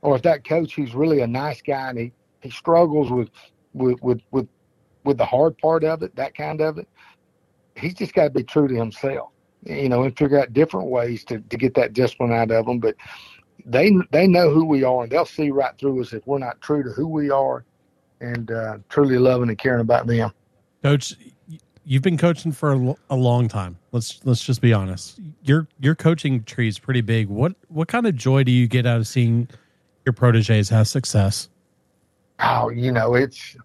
Or 0.00 0.16
if 0.16 0.22
that 0.22 0.44
coach 0.44 0.74
who's 0.74 0.94
really 0.94 1.20
a 1.20 1.26
nice 1.26 1.60
guy 1.60 1.90
and 1.90 1.98
he, 1.98 2.12
he 2.40 2.50
struggles 2.50 3.10
with 3.10 3.28
with 3.74 4.02
with 4.02 4.20
with 4.30 4.48
with 5.04 5.18
the 5.18 5.26
hard 5.26 5.58
part 5.58 5.84
of 5.84 6.02
it, 6.02 6.16
that 6.16 6.34
kind 6.34 6.60
of 6.60 6.78
it, 6.78 6.88
he's 7.76 7.94
just 7.94 8.14
got 8.14 8.24
to 8.24 8.30
be 8.30 8.42
true 8.42 8.66
to 8.66 8.74
himself 8.74 9.30
you 9.64 9.88
know, 9.88 10.02
and 10.02 10.16
figure 10.16 10.40
out 10.40 10.52
different 10.52 10.88
ways 10.88 11.24
to, 11.24 11.40
to 11.40 11.56
get 11.56 11.74
that 11.74 11.92
discipline 11.92 12.32
out 12.32 12.50
of 12.50 12.66
them. 12.66 12.78
But 12.78 12.96
they 13.64 13.92
they 14.10 14.26
know 14.26 14.50
who 14.50 14.64
we 14.64 14.84
are, 14.84 15.02
and 15.02 15.12
they'll 15.12 15.26
see 15.26 15.50
right 15.50 15.76
through 15.78 16.00
us 16.00 16.12
if 16.12 16.26
we're 16.26 16.38
not 16.38 16.60
true 16.60 16.82
to 16.82 16.90
who 16.90 17.06
we 17.06 17.30
are 17.30 17.64
and 18.20 18.50
uh, 18.50 18.78
truly 18.88 19.18
loving 19.18 19.48
and 19.48 19.58
caring 19.58 19.80
about 19.80 20.06
them. 20.06 20.32
Coach, 20.82 21.14
you've 21.88 22.02
been 22.02 22.18
coaching 22.18 22.52
for 22.52 22.94
a, 23.08 23.16
long 23.16 23.48
time. 23.48 23.78
Let's 23.92 24.20
let's 24.24 24.44
just 24.44 24.60
be 24.60 24.72
honest. 24.74 25.18
Your 25.42 25.66
your 25.80 25.94
coaching 25.94 26.44
tree 26.44 26.68
is 26.68 26.78
pretty 26.78 27.00
big. 27.00 27.28
What 27.28 27.54
what 27.68 27.88
kind 27.88 28.06
of 28.06 28.14
joy 28.14 28.44
do 28.44 28.52
you 28.52 28.68
get 28.68 28.84
out 28.86 28.98
of 28.98 29.06
seeing 29.08 29.48
your 30.04 30.12
proteges 30.12 30.68
have 30.68 30.86
success? 30.86 31.48
Oh, 32.40 32.68
you 32.68 32.92
know, 32.92 33.14
it's 33.14 33.56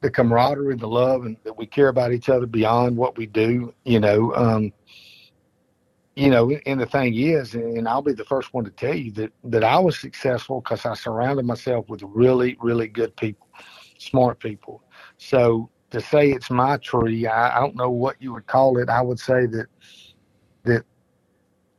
the 0.00 0.10
camaraderie, 0.10 0.76
the 0.76 0.88
love, 0.88 1.26
and 1.26 1.36
that 1.44 1.56
we 1.56 1.66
care 1.66 1.88
about 1.88 2.12
each 2.12 2.30
other 2.30 2.46
beyond 2.46 2.96
what 2.96 3.18
we 3.18 3.26
do. 3.26 3.72
You 3.84 4.00
know, 4.00 4.34
um, 4.34 4.72
you 6.16 6.30
know, 6.30 6.50
and 6.64 6.80
the 6.80 6.86
thing 6.86 7.14
is, 7.14 7.54
and 7.54 7.86
I'll 7.86 8.02
be 8.02 8.14
the 8.14 8.24
first 8.24 8.54
one 8.54 8.64
to 8.64 8.70
tell 8.70 8.94
you 8.94 9.12
that 9.12 9.32
that 9.44 9.62
I 9.62 9.78
was 9.78 9.98
successful 9.98 10.62
because 10.62 10.86
I 10.86 10.94
surrounded 10.94 11.44
myself 11.44 11.86
with 11.90 12.02
really, 12.02 12.56
really 12.60 12.88
good 12.88 13.14
people, 13.16 13.46
smart 13.98 14.40
people. 14.40 14.82
So 15.18 15.70
to 15.90 16.00
say 16.00 16.30
it's 16.30 16.50
my 16.50 16.76
tree, 16.78 17.26
I, 17.26 17.56
I 17.56 17.60
don't 17.60 17.76
know 17.76 17.90
what 17.90 18.16
you 18.20 18.32
would 18.34 18.46
call 18.46 18.78
it. 18.78 18.88
I 18.88 19.00
would 19.00 19.18
say 19.18 19.46
that 19.46 19.66
that 20.64 20.84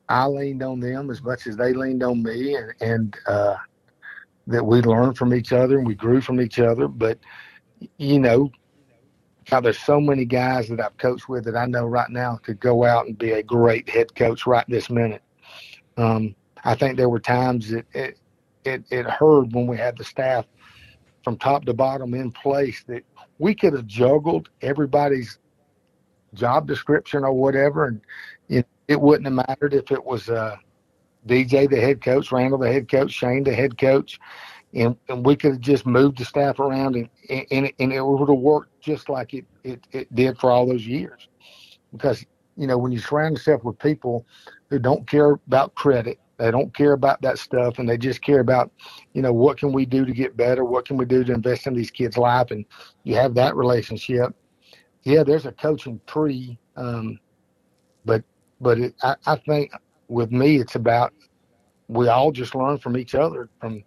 I 0.10 0.26
leaned 0.26 0.64
on 0.64 0.80
them 0.80 1.10
as 1.10 1.22
much 1.22 1.48
as 1.48 1.58
they 1.58 1.74
leaned 1.74 2.04
on 2.04 2.24
me, 2.24 2.56
and 2.56 2.74
and 2.82 3.18
uh, 3.28 3.56
that 4.48 4.66
we 4.66 4.82
learned 4.82 5.18
from 5.18 5.34
each 5.34 5.52
other 5.52 5.78
and 5.78 5.88
we 5.88 5.96
grew 5.96 6.22
from 6.22 6.40
each 6.40 6.60
other. 6.60 6.88
But 6.88 7.20
you 7.98 8.20
know, 8.20 8.52
now, 9.52 9.62
there's 9.62 9.80
so 9.80 10.02
many 10.02 10.26
guys 10.26 10.68
that 10.68 10.82
I've 10.82 10.98
coached 10.98 11.30
with 11.30 11.46
that 11.46 11.56
I 11.56 11.66
know 11.66 11.86
right 11.86 12.10
now 12.10 12.38
could 12.38 12.60
go 12.60 12.84
out 12.84 13.08
and 13.08 13.18
be 13.18 13.32
a 13.32 13.44
great 13.44 13.90
head 13.90 14.14
coach 14.14 14.46
right 14.46 14.66
this 14.68 14.90
minute. 14.90 15.22
Um, 15.96 16.36
I 16.66 16.76
think 16.76 16.98
there 16.98 17.08
were 17.08 17.20
times 17.20 17.70
that 17.70 17.86
it, 17.94 18.20
it, 18.66 18.84
it 18.92 19.06
when 19.22 19.68
we 19.68 19.78
had 19.78 19.98
the 19.98 20.04
staff 20.04 20.46
from 21.24 21.38
top 21.38 21.64
to 21.66 21.74
bottom 21.74 22.14
in 22.14 22.32
place 22.32 22.84
that 22.88 23.04
we 23.40 23.56
could 23.56 23.74
have 23.74 23.88
juggled 23.88 24.50
everybody's 24.62 25.40
job 26.34 26.68
description 26.68 27.24
or 27.24 27.34
whatever, 27.34 27.86
and 27.86 28.02
it, 28.50 28.68
it 28.88 29.00
wouldn't 29.00 29.26
have 29.26 29.48
mattered 29.48 29.74
if 29.74 29.92
it 29.92 30.04
was 30.04 30.30
uh, 30.30 30.56
DJ 31.28 31.70
the 31.70 31.80
head 31.80 32.02
coach, 32.02 32.32
Randall 32.32 32.60
the 32.60 32.72
head 32.72 32.90
coach, 32.90 33.12
Shane 33.12 33.44
the 33.44 33.54
head 33.54 33.78
coach, 33.78 34.20
and, 34.74 34.96
and 35.10 35.26
we 35.26 35.36
could 35.36 35.54
have 35.54 35.62
just 35.62 35.86
moved 35.86 36.18
the 36.18 36.26
staff 36.26 36.60
around 36.60 36.96
and, 36.96 37.10
and, 37.52 37.72
and 37.80 37.94
it 37.94 38.02
would 38.02 38.30
have 38.30 38.38
worked 38.38 38.80
just 38.82 39.10
like 39.10 39.34
it, 39.34 39.46
it, 39.64 39.86
it 39.92 40.14
did 40.16 40.38
for 40.38 40.52
all 40.52 40.68
those 40.68 40.86
years. 40.86 41.28
Because, 41.92 42.26
you 42.58 42.68
know, 42.68 42.78
when 42.78 42.92
you 42.92 43.00
surround 43.00 43.38
yourself 43.38 43.64
with 43.64 43.80
people 43.80 44.26
who 44.70 44.80
don't 44.80 45.08
care 45.08 45.32
about 45.48 45.74
credit, 45.76 46.20
they 46.38 46.52
don't 46.52 46.74
care 46.74 46.94
about 46.94 47.22
that 47.22 47.40
stuff, 47.40 47.80
and 47.80 47.90
they 47.90 47.98
just 47.98 48.22
care 48.22 48.40
about, 48.40 48.72
you 49.14 49.22
know, 49.22 49.34
what 49.34 49.58
can 49.58 49.74
we 49.74 49.86
do 49.86 50.06
to 50.06 50.14
get 50.14 50.38
better? 50.38 50.64
What 50.64 50.86
can 50.86 50.98
we 50.98 51.06
do 51.06 51.24
to 51.24 51.34
invest 51.34 51.68
in 51.68 51.74
these 51.74 51.92
kids' 51.92 52.18
life? 52.18 52.52
And 52.52 52.66
you 53.04 53.16
have 53.16 53.34
that 53.36 53.56
relationship. 53.56 54.36
Yeah, 55.04 55.24
there's 55.24 55.46
a 55.46 55.52
coaching 55.52 56.00
tree, 56.06 56.60
um, 56.76 57.20
but 58.06 58.24
but 58.62 58.80
it, 58.80 58.96
I, 59.02 59.16
I 59.26 59.36
think 59.38 59.72
with 60.08 60.32
me, 60.32 60.58
it's 60.58 60.76
about 60.76 61.14
we 61.88 62.08
all 62.08 62.32
just 62.32 62.56
learn 62.56 62.78
from 62.78 62.98
each 62.98 63.16
other, 63.16 63.50
from 63.60 63.84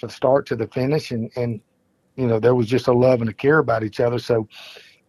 the 0.00 0.08
start 0.08 0.46
to 0.46 0.56
the 0.56 0.66
finish, 0.68 1.10
and 1.10 1.30
and 1.36 1.60
you 2.16 2.26
know 2.26 2.40
there 2.40 2.54
was 2.54 2.66
just 2.66 2.88
a 2.88 2.92
love 2.92 3.20
and 3.20 3.30
a 3.30 3.34
care 3.34 3.58
about 3.58 3.82
each 3.82 4.00
other. 4.00 4.18
So 4.18 4.48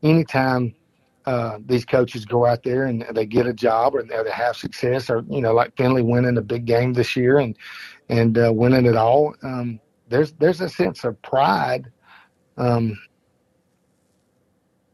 anytime 0.02 0.76
uh, 1.26 1.60
these 1.66 1.86
coaches 1.86 2.26
go 2.26 2.46
out 2.46 2.64
there 2.64 2.84
and 2.86 3.06
they 3.14 3.26
get 3.26 3.46
a 3.46 3.54
job 3.54 3.96
or 3.96 4.04
they 4.04 4.32
have 4.32 4.56
success, 4.56 5.10
or 5.10 5.24
you 5.30 5.42
know 5.42 5.54
like 5.54 5.76
Finley 5.78 6.02
winning 6.02 6.38
a 6.38 6.42
big 6.42 6.66
game 6.66 6.94
this 6.94 7.16
year 7.16 7.40
and 7.40 7.58
and 8.10 8.38
uh, 8.38 8.52
winning 8.54 8.86
it 8.86 8.96
all, 8.96 9.34
um, 9.44 9.80
there's 10.10 10.34
there's 10.34 10.62
a 10.62 10.70
sense 10.70 11.04
of 11.04 11.22
pride. 11.22 11.92
Um, 12.58 13.00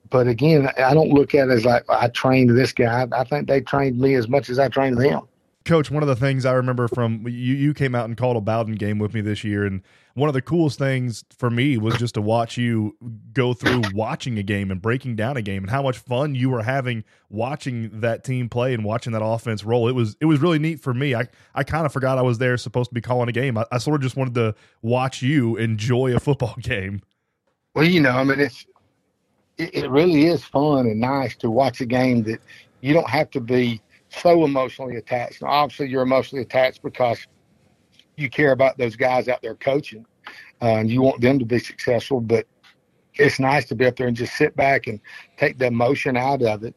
but 0.09 0.27
again, 0.27 0.69
I 0.77 0.93
don't 0.93 1.09
look 1.09 1.35
at 1.35 1.49
it 1.49 1.51
as 1.51 1.65
like 1.65 1.83
I 1.89 2.07
trained 2.09 2.57
this 2.57 2.73
guy. 2.73 3.07
I 3.11 3.23
think 3.23 3.47
they 3.47 3.61
trained 3.61 3.99
me 3.99 4.15
as 4.15 4.27
much 4.27 4.49
as 4.49 4.59
I 4.59 4.67
trained 4.67 4.97
them. 4.97 5.21
Coach, 5.65 5.91
one 5.91 6.01
of 6.01 6.07
the 6.07 6.15
things 6.15 6.45
I 6.45 6.53
remember 6.53 6.87
from 6.87 7.27
you, 7.27 7.55
you 7.55 7.73
came 7.73 7.93
out 7.93 8.05
and 8.05 8.17
called 8.17 8.37
a 8.37 8.41
Bowdon 8.41 8.75
game 8.75 8.97
with 8.97 9.13
me 9.13 9.21
this 9.21 9.43
year, 9.43 9.65
and 9.65 9.81
one 10.19 10.27
of 10.27 10.33
the 10.33 10.41
coolest 10.41 10.77
things 10.77 11.23
for 11.37 11.49
me 11.49 11.77
was 11.77 11.95
just 11.95 12.13
to 12.15 12.21
watch 12.21 12.57
you 12.57 12.95
go 13.33 13.53
through 13.53 13.81
watching 13.93 14.37
a 14.37 14.43
game 14.43 14.71
and 14.71 14.81
breaking 14.81 15.15
down 15.15 15.37
a 15.37 15.41
game, 15.41 15.63
and 15.63 15.71
how 15.71 15.81
much 15.81 15.97
fun 15.97 16.35
you 16.35 16.49
were 16.49 16.63
having 16.63 17.03
watching 17.29 18.01
that 18.01 18.23
team 18.23 18.49
play 18.49 18.73
and 18.73 18.83
watching 18.83 19.13
that 19.13 19.23
offense 19.23 19.63
roll. 19.63 19.87
It 19.87 19.93
was 19.93 20.15
it 20.19 20.25
was 20.25 20.39
really 20.39 20.59
neat 20.59 20.79
for 20.79 20.93
me. 20.93 21.15
I 21.15 21.27
I 21.55 21.63
kind 21.63 21.85
of 21.85 21.93
forgot 21.93 22.17
I 22.17 22.21
was 22.21 22.37
there, 22.37 22.57
supposed 22.57 22.89
to 22.89 22.93
be 22.93 23.01
calling 23.01 23.29
a 23.29 23.31
game. 23.31 23.57
I, 23.57 23.65
I 23.71 23.77
sort 23.77 23.95
of 23.95 24.01
just 24.01 24.17
wanted 24.17 24.35
to 24.35 24.55
watch 24.81 25.21
you 25.21 25.55
enjoy 25.57 26.15
a 26.15 26.19
football 26.19 26.55
game. 26.61 27.01
Well, 27.75 27.85
you 27.85 28.01
know, 28.01 28.11
I 28.11 28.23
mean, 28.23 28.39
it's 28.39 28.65
it, 29.57 29.73
it 29.73 29.89
really 29.89 30.25
is 30.25 30.43
fun 30.43 30.87
and 30.87 30.99
nice 30.99 31.35
to 31.37 31.49
watch 31.49 31.81
a 31.81 31.85
game 31.85 32.23
that 32.23 32.41
you 32.81 32.93
don't 32.93 33.09
have 33.09 33.29
to 33.31 33.39
be 33.39 33.81
so 34.09 34.43
emotionally 34.43 34.95
attached. 34.95 35.41
Now, 35.41 35.49
obviously, 35.49 35.89
you're 35.89 36.01
emotionally 36.01 36.41
attached 36.41 36.81
because 36.81 37.19
you 38.19 38.29
care 38.29 38.51
about 38.51 38.77
those 38.77 38.95
guys 38.95 39.27
out 39.27 39.41
there 39.41 39.55
coaching, 39.55 40.05
uh, 40.61 40.75
and 40.75 40.89
you 40.89 41.01
want 41.01 41.21
them 41.21 41.39
to 41.39 41.45
be 41.45 41.59
successful. 41.59 42.19
But 42.19 42.47
it's 43.15 43.39
nice 43.39 43.65
to 43.65 43.75
be 43.75 43.85
up 43.85 43.95
there 43.95 44.07
and 44.07 44.15
just 44.15 44.35
sit 44.35 44.55
back 44.55 44.87
and 44.87 44.99
take 45.37 45.57
the 45.57 45.67
emotion 45.67 46.17
out 46.17 46.41
of 46.41 46.63
it, 46.63 46.75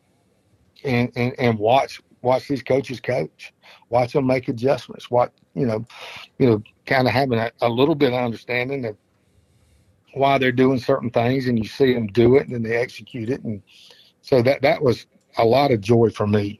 and 0.84 1.10
and, 1.16 1.34
and 1.38 1.58
watch 1.58 2.00
watch 2.22 2.48
these 2.48 2.62
coaches 2.62 3.00
coach, 3.00 3.52
watch 3.88 4.12
them 4.12 4.26
make 4.26 4.48
adjustments. 4.48 5.10
watch 5.10 5.32
you 5.54 5.66
know, 5.66 5.84
you 6.38 6.48
know, 6.48 6.62
kind 6.86 7.06
of 7.06 7.12
having 7.12 7.38
a, 7.38 7.50
a 7.60 7.68
little 7.68 7.94
bit 7.94 8.12
of 8.12 8.20
understanding 8.20 8.84
of 8.86 8.96
why 10.14 10.38
they're 10.38 10.52
doing 10.52 10.78
certain 10.78 11.10
things, 11.10 11.46
and 11.46 11.58
you 11.58 11.68
see 11.68 11.92
them 11.94 12.06
do 12.08 12.36
it, 12.36 12.46
and 12.46 12.54
then 12.54 12.62
they 12.62 12.76
execute 12.76 13.30
it, 13.30 13.42
and 13.44 13.62
so 14.20 14.42
that 14.42 14.62
that 14.62 14.82
was 14.82 15.06
a 15.38 15.44
lot 15.44 15.70
of 15.70 15.80
joy 15.80 16.10
for 16.10 16.26
me. 16.26 16.58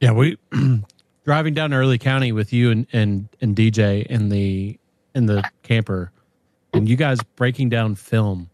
Yeah, 0.00 0.12
we 0.12 0.36
driving 1.24 1.54
down 1.54 1.70
to 1.70 1.76
Early 1.76 1.98
County 1.98 2.32
with 2.32 2.52
you 2.52 2.70
and, 2.70 2.86
and 2.92 3.28
and 3.40 3.56
DJ 3.56 4.06
in 4.06 4.28
the 4.28 4.78
in 5.14 5.26
the 5.26 5.48
camper, 5.62 6.10
and 6.72 6.88
you 6.88 6.96
guys 6.96 7.18
breaking 7.36 7.68
down 7.68 7.94
film. 7.94 8.50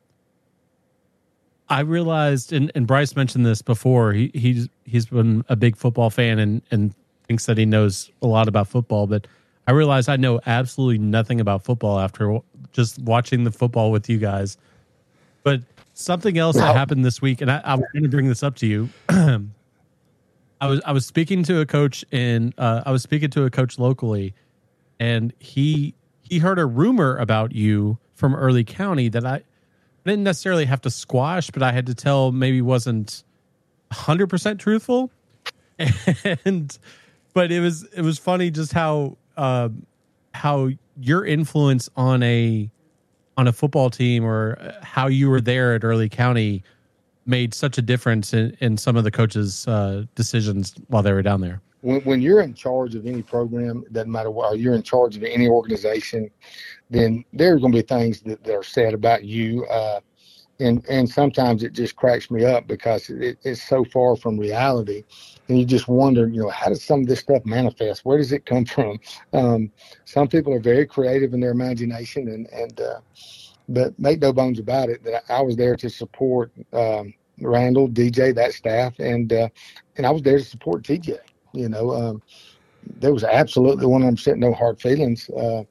I 1.68 1.80
realized, 1.80 2.52
and, 2.52 2.72
and 2.74 2.84
Bryce 2.84 3.14
mentioned 3.14 3.46
this 3.46 3.62
before. 3.62 4.12
He 4.12 4.30
he's 4.34 4.68
he's 4.84 5.06
been 5.06 5.44
a 5.48 5.56
big 5.56 5.76
football 5.76 6.10
fan 6.10 6.38
and 6.38 6.62
and 6.70 6.94
thinks 7.28 7.46
that 7.46 7.58
he 7.58 7.66
knows 7.66 8.10
a 8.22 8.26
lot 8.26 8.48
about 8.48 8.66
football, 8.66 9.06
but 9.06 9.26
I 9.66 9.72
realized 9.72 10.08
I 10.08 10.16
know 10.16 10.40
absolutely 10.46 10.98
nothing 10.98 11.40
about 11.40 11.62
football 11.62 12.00
after 12.00 12.40
just 12.72 12.98
watching 12.98 13.44
the 13.44 13.52
football 13.52 13.92
with 13.92 14.08
you 14.08 14.18
guys. 14.18 14.58
But 15.44 15.62
something 15.94 16.38
else 16.38 16.56
that 16.56 16.74
happened 16.74 17.04
this 17.04 17.22
week, 17.22 17.40
and 17.40 17.50
I, 17.50 17.60
I 17.64 17.74
was 17.76 17.86
going 17.92 18.02
to 18.02 18.08
bring 18.08 18.26
this 18.26 18.42
up 18.42 18.56
to 18.56 18.66
you. 18.66 18.88
I 20.60 20.66
was 20.66 20.80
I 20.84 20.92
was 20.92 21.06
speaking 21.06 21.42
to 21.44 21.60
a 21.60 21.66
coach 21.66 22.04
in 22.10 22.52
uh, 22.58 22.82
I 22.84 22.92
was 22.92 23.02
speaking 23.02 23.30
to 23.30 23.44
a 23.44 23.50
coach 23.50 23.78
locally, 23.78 24.34
and 24.98 25.32
he 25.38 25.94
he 26.22 26.38
heard 26.38 26.58
a 26.58 26.66
rumor 26.66 27.16
about 27.16 27.52
you 27.52 27.98
from 28.14 28.34
Early 28.34 28.64
County 28.64 29.08
that 29.08 29.24
I 29.24 29.42
didn't 30.04 30.24
necessarily 30.24 30.66
have 30.66 30.80
to 30.82 30.90
squash, 30.90 31.50
but 31.50 31.62
I 31.62 31.72
had 31.72 31.86
to 31.86 31.94
tell 31.94 32.32
maybe 32.32 32.60
wasn't 32.60 33.24
hundred 33.90 34.28
percent 34.28 34.60
truthful, 34.60 35.10
and 36.44 36.76
but 37.32 37.50
it 37.50 37.60
was 37.60 37.84
it 37.94 38.02
was 38.02 38.18
funny 38.18 38.50
just 38.50 38.72
how 38.72 39.16
uh, 39.36 39.70
how 40.34 40.68
your 41.00 41.24
influence 41.24 41.88
on 41.96 42.22
a 42.22 42.70
on 43.36 43.48
a 43.48 43.52
football 43.52 43.88
team 43.88 44.24
or 44.24 44.74
how 44.82 45.06
you 45.06 45.30
were 45.30 45.40
there 45.40 45.74
at 45.74 45.84
Early 45.84 46.10
County 46.10 46.62
made 47.30 47.54
such 47.54 47.78
a 47.78 47.82
difference 47.82 48.34
in, 48.34 48.56
in 48.60 48.76
some 48.76 48.96
of 48.96 49.04
the 49.04 49.10
coaches' 49.10 49.66
uh, 49.66 50.04
decisions 50.14 50.74
while 50.88 51.02
they 51.02 51.12
were 51.12 51.22
down 51.22 51.40
there? 51.40 51.62
When, 51.80 52.02
when 52.02 52.20
you're 52.20 52.42
in 52.42 52.52
charge 52.52 52.94
of 52.94 53.06
any 53.06 53.22
program, 53.22 53.84
doesn't 53.92 54.12
matter 54.12 54.30
what, 54.30 54.52
or 54.52 54.56
you're 54.56 54.74
in 54.74 54.82
charge 54.82 55.16
of 55.16 55.22
any 55.22 55.48
organization, 55.48 56.30
then 56.90 57.24
there's 57.32 57.60
going 57.60 57.72
to 57.72 57.78
be 57.78 57.82
things 57.82 58.20
that, 58.22 58.44
that 58.44 58.54
are 58.54 58.62
said 58.62 58.92
about 58.92 59.24
you. 59.24 59.64
Uh, 59.66 60.00
and 60.60 60.84
and 60.88 61.08
sometimes 61.08 61.62
it 61.62 61.72
just 61.72 61.96
cracks 61.96 62.30
me 62.30 62.44
up 62.44 62.66
because 62.66 63.08
it, 63.08 63.38
it's 63.44 63.62
so 63.62 63.82
far 63.84 64.14
from 64.14 64.38
reality, 64.38 65.04
and 65.48 65.58
you 65.58 65.64
just 65.64 65.88
wonder, 65.88 66.28
you 66.28 66.42
know, 66.42 66.50
how 66.50 66.68
does 66.68 66.84
some 66.84 67.00
of 67.00 67.06
this 67.06 67.20
stuff 67.20 67.44
manifest? 67.46 68.04
Where 68.04 68.18
does 68.18 68.30
it 68.30 68.44
come 68.46 68.66
from? 68.66 69.00
Um, 69.32 69.72
some 70.04 70.28
people 70.28 70.52
are 70.52 70.60
very 70.60 70.86
creative 70.86 71.32
in 71.32 71.40
their 71.40 71.50
imagination, 71.50 72.28
and 72.28 72.46
and 72.48 72.80
uh, 72.80 73.00
but 73.68 73.98
make 73.98 74.20
no 74.20 74.32
bones 74.32 74.58
about 74.58 74.90
it 74.90 75.02
that 75.04 75.22
I 75.30 75.40
was 75.40 75.56
there 75.56 75.76
to 75.76 75.88
support 75.88 76.52
um, 76.72 77.14
Randall, 77.40 77.88
DJ, 77.88 78.34
that 78.34 78.52
staff, 78.52 78.98
and 78.98 79.32
uh, 79.32 79.48
and 79.96 80.06
I 80.06 80.10
was 80.10 80.22
there 80.22 80.38
to 80.38 80.44
support 80.44 80.82
TJ. 80.82 81.18
You 81.52 81.68
know, 81.68 81.92
um, 81.92 82.22
there 82.96 83.12
was 83.12 83.24
absolutely 83.24 83.86
100% 83.86 84.36
no 84.38 84.52
hard 84.52 84.80
feelings. 84.80 85.28
Uh, 85.30 85.64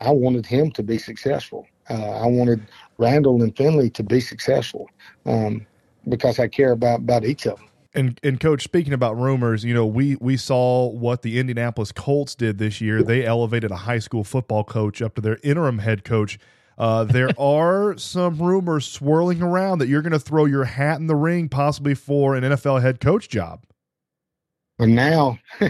I 0.00 0.10
wanted 0.10 0.46
him 0.46 0.70
to 0.72 0.82
be 0.82 0.98
successful. 0.98 1.66
Uh, 1.90 1.94
I 1.94 2.26
wanted 2.26 2.66
Randall 2.98 3.42
and 3.42 3.56
Finley 3.56 3.90
to 3.90 4.02
be 4.02 4.20
successful 4.20 4.88
um, 5.26 5.66
because 6.08 6.38
I 6.38 6.48
care 6.48 6.72
about 6.72 7.00
about 7.00 7.24
each 7.24 7.46
of 7.46 7.58
them. 7.58 7.68
And 7.94 8.20
and 8.22 8.38
coach, 8.38 8.62
speaking 8.62 8.92
about 8.92 9.18
rumors, 9.18 9.64
you 9.64 9.74
know, 9.74 9.86
we 9.86 10.16
we 10.20 10.36
saw 10.36 10.88
what 10.88 11.22
the 11.22 11.38
Indianapolis 11.38 11.90
Colts 11.90 12.34
did 12.34 12.58
this 12.58 12.80
year. 12.80 13.02
They 13.02 13.24
elevated 13.24 13.70
a 13.70 13.76
high 13.76 13.98
school 13.98 14.24
football 14.24 14.62
coach 14.62 15.00
up 15.00 15.14
to 15.14 15.20
their 15.20 15.38
interim 15.42 15.78
head 15.78 16.04
coach. 16.04 16.38
Uh, 16.78 17.04
there 17.04 17.30
are 17.38 17.98
some 17.98 18.40
rumors 18.40 18.86
swirling 18.86 19.42
around 19.42 19.78
that 19.78 19.88
you're 19.88 20.02
going 20.02 20.12
to 20.12 20.18
throw 20.18 20.44
your 20.44 20.64
hat 20.64 20.98
in 21.00 21.08
the 21.08 21.16
ring, 21.16 21.48
possibly 21.48 21.94
for 21.94 22.34
an 22.34 22.44
NFL 22.44 22.80
head 22.80 23.00
coach 23.00 23.28
job. 23.28 23.64
But 24.78 24.88
now, 24.88 25.38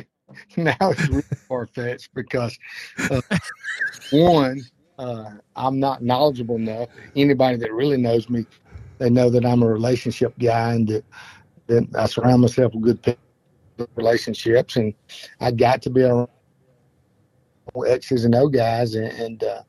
now 0.57 0.77
it's 0.81 1.09
really 1.09 1.23
far 1.49 1.67
fetched 1.67 2.15
because 2.15 2.57
uh, 3.11 3.23
one, 4.11 4.61
uh, 4.99 5.31
I'm 5.57 5.81
not 5.81 6.03
knowledgeable 6.03 6.57
enough. 6.57 6.91
Anybody 7.17 7.57
that 7.57 7.73
really 7.73 7.97
knows 7.97 8.29
me, 8.29 8.45
they 8.99 9.09
know 9.09 9.31
that 9.31 9.47
I'm 9.47 9.63
a 9.63 9.67
relationship 9.67 10.35
guy 10.39 10.75
and 10.75 10.89
that, 10.89 11.05
that 11.69 11.89
I 11.97 12.07
surround 12.07 12.43
myself 12.43 12.75
with 12.75 13.01
good 13.03 13.17
relationships. 13.95 14.77
And 14.77 14.93
I 15.41 15.53
got 15.53 15.81
to 15.83 15.91
be 15.91 16.03
around 16.03 16.29
X's 17.87 18.25
and 18.25 18.35
O 18.35 18.49
guys 18.49 18.95
and 18.95 19.13
and, 19.13 19.43
uh, 19.45 19.63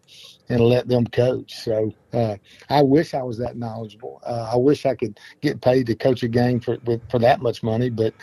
and 0.49 0.61
let 0.61 0.87
them 0.87 1.05
coach. 1.07 1.55
So 1.55 1.93
uh, 2.13 2.35
I 2.69 2.81
wish 2.81 3.13
I 3.13 3.21
was 3.21 3.37
that 3.37 3.55
knowledgeable. 3.55 4.21
Uh, 4.25 4.49
I 4.51 4.57
wish 4.57 4.85
I 4.85 4.95
could 4.95 5.19
get 5.41 5.61
paid 5.61 5.85
to 5.87 5.95
coach 5.95 6.23
a 6.23 6.27
game 6.27 6.59
for 6.59 6.77
with, 6.85 7.01
for 7.09 7.19
that 7.19 7.41
much 7.41 7.63
money, 7.63 7.89
but 7.89 8.13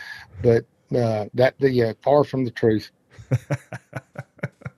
but 0.41 0.65
uh, 0.95 1.25
that 1.33 1.55
the 1.59 1.83
uh, 1.83 1.93
far 2.03 2.23
from 2.23 2.45
the 2.45 2.51
truth. 2.51 2.91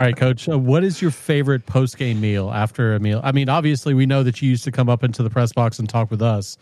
All 0.01 0.05
right, 0.05 0.15
coach. 0.15 0.47
Uh, 0.47 0.57
what 0.57 0.83
is 0.83 1.01
your 1.01 1.11
favorite 1.11 1.65
post 1.65 1.97
game 1.97 2.21
meal 2.21 2.51
after 2.51 2.93
a 2.93 2.99
meal? 2.99 3.19
I 3.23 3.33
mean, 3.33 3.49
obviously, 3.49 3.93
we 3.93 4.05
know 4.05 4.23
that 4.23 4.41
you 4.41 4.49
used 4.49 4.63
to 4.63 4.71
come 4.71 4.87
up 4.87 5.03
into 5.03 5.23
the 5.23 5.29
press 5.29 5.51
box 5.51 5.77
and 5.77 5.89
talk 5.89 6.09
with 6.09 6.21
us, 6.21 6.57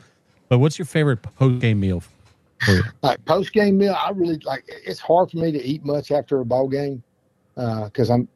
but 0.49 0.57
what's 0.57 0.79
your 0.79 0.87
favorite 0.87 1.21
post 1.21 1.61
game 1.61 1.79
meal? 1.79 2.01
Like 3.03 3.23
post 3.25 3.53
game 3.53 3.77
meal, 3.77 3.95
I 3.95 4.09
really 4.11 4.39
like. 4.43 4.63
It's 4.67 4.99
hard 4.99 5.29
for 5.29 5.37
me 5.37 5.51
to 5.51 5.63
eat 5.63 5.85
much 5.85 6.11
after 6.11 6.39
a 6.39 6.45
ball 6.45 6.67
game 6.67 7.03
because 7.53 8.09
uh, 8.09 8.15
I'm, 8.15 8.27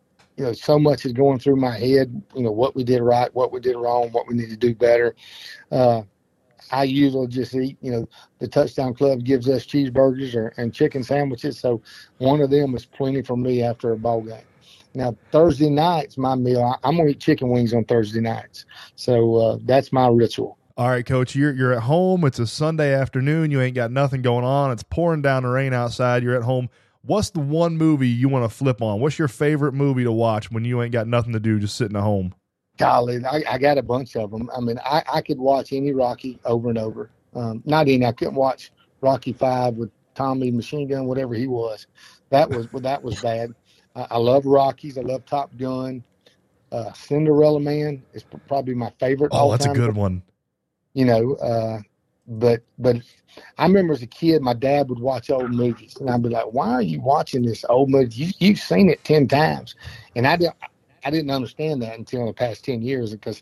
you 0.42 0.48
know, 0.48 0.54
so 0.54 0.80
much 0.80 1.06
is 1.06 1.14
going 1.14 1.38
through 1.38 1.58
my 1.58 1.78
head. 1.78 2.20
You 2.36 2.42
know, 2.42 2.52
what 2.52 2.76
we 2.76 2.84
did 2.84 3.04
right, 3.04 3.34
what 3.36 3.52
we 3.52 3.60
did 3.60 3.76
wrong, 3.76 4.10
what 4.12 4.28
we 4.28 4.34
need 4.34 4.50
to 4.50 4.58
do 4.58 4.74
better. 4.74 5.16
Uh, 5.72 6.02
I 6.72 6.86
usually 6.86 7.28
just 7.28 7.54
eat, 7.54 7.78
you 7.80 7.92
know, 7.92 8.10
the 8.40 8.48
touchdown 8.48 8.96
club 8.96 9.24
gives 9.24 9.48
us 9.48 9.68
cheeseburgers 9.68 10.34
or, 10.34 10.52
and 10.58 10.74
chicken 10.74 11.04
sandwiches. 11.04 11.60
So 11.60 11.84
one 12.18 12.42
of 12.42 12.50
them 12.50 12.74
is 12.74 12.88
plenty 12.88 13.22
for 13.22 13.38
me 13.38 13.62
after 13.62 13.92
a 13.92 13.98
ball 13.98 14.22
game. 14.22 14.42
Now 14.96 15.16
Thursday 15.32 15.70
nights, 15.70 16.18
my 16.18 16.34
meal. 16.34 16.64
I, 16.64 16.90
am 16.90 16.98
gonna 16.98 17.10
eat 17.10 17.20
chicken 17.20 17.50
wings 17.50 17.72
on 17.72 17.86
Thursday 17.86 18.20
nights, 18.20 18.66
so 18.96 19.36
uh, 19.36 19.58
that's 19.66 19.94
my 19.94 20.08
ritual. 20.08 20.58
All 20.76 20.90
right, 20.90 21.06
coach, 21.06 21.36
you're 21.36 21.54
you're 21.54 21.72
at 21.72 21.84
home. 21.84 22.26
It's 22.26 22.40
a 22.40 22.48
Sunday 22.48 22.94
afternoon. 22.94 23.52
You 23.52 23.62
ain't 23.62 23.76
got 23.76 23.92
nothing 23.92 24.24
going 24.24 24.44
on. 24.44 24.72
It's 24.72 24.84
pouring 24.84 25.22
down 25.22 25.44
the 25.44 25.50
rain 25.50 25.72
outside. 25.72 26.24
You're 26.24 26.36
at 26.36 26.44
home. 26.44 26.70
What's 27.04 27.32
the 27.32 27.40
one 27.40 27.78
movie 27.78 28.08
you 28.08 28.30
want 28.30 28.50
to 28.50 28.56
flip 28.56 28.82
on? 28.82 29.00
What's 29.00 29.18
your 29.18 29.28
favorite 29.28 29.74
movie 29.74 30.04
to 30.04 30.12
watch 30.12 30.52
when 30.52 30.64
you 30.66 30.82
ain't 30.82 30.92
got 30.92 31.08
nothing 31.08 31.34
to 31.34 31.40
do, 31.40 31.60
just 31.60 31.76
sitting 31.76 31.98
at 31.98 32.04
home? 32.04 32.36
Golly, 32.78 33.24
I, 33.26 33.44
I 33.50 33.58
got 33.58 33.78
a 33.78 33.84
bunch 33.84 34.16
of 34.16 34.32
them. 34.32 34.50
I 34.56 34.60
mean, 34.60 34.80
I, 34.86 35.04
I 35.12 35.22
could 35.22 35.40
watch 35.40 35.74
any 35.74 35.94
Rocky 35.94 36.40
over 36.46 36.70
and 36.70 36.78
over. 36.78 37.10
Um, 37.34 37.64
not 37.66 37.88
any. 37.88 38.06
I 38.06 38.12
couldn't 38.12 38.36
watch 38.36 38.72
Rocky 39.02 39.34
Five 39.34 39.76
with 39.76 39.90
Tommy 40.16 40.52
Machine 40.52 40.88
Gunn, 40.88 41.06
whatever 41.06 41.34
he 41.34 41.48
was. 41.48 41.88
That 42.30 42.50
was 42.50 42.68
that 42.74 43.04
was 43.04 43.22
bad. 43.22 43.54
I, 43.96 44.08
I 44.12 44.18
love 44.18 44.46
Rockies. 44.46 44.98
I 44.98 45.02
love 45.02 45.26
Top 45.26 45.56
Gun. 45.58 46.04
Uh, 46.72 46.94
Cinderella 46.94 47.60
Man 47.60 48.02
is 48.14 48.24
probably 48.48 48.74
my 48.74 48.92
favorite. 49.00 49.30
Oh, 49.34 49.52
that's 49.52 49.66
a 49.66 49.74
good 49.74 49.96
one. 49.96 50.24
You 50.94 51.06
know, 51.06 51.34
uh, 51.36 51.80
but 52.40 52.62
but 52.80 52.98
I 53.58 53.66
remember 53.66 53.94
as 53.94 54.02
a 54.02 54.08
kid, 54.08 54.42
my 54.42 54.54
dad 54.54 54.90
would 54.90 55.00
watch 55.00 55.30
old 55.30 55.52
movies, 55.52 55.98
and 56.00 56.10
I'd 56.10 56.24
be 56.24 56.30
like, 56.30 56.54
"Why 56.54 56.70
are 56.72 56.82
you 56.82 57.02
watching 57.02 57.44
this 57.44 57.66
old 57.68 57.90
movie? 57.90 58.14
You, 58.16 58.32
you've 58.40 58.60
seen 58.60 58.90
it 58.90 59.04
ten 59.04 59.28
times," 59.28 59.76
and 60.16 60.26
I 60.26 60.38
didn't 60.38 60.56
I 61.04 61.12
didn't 61.12 61.32
understand 61.32 61.82
that 61.82 61.98
until 61.98 62.26
the 62.26 62.34
past 62.34 62.64
ten 62.64 62.82
years 62.82 63.12
because, 63.12 63.42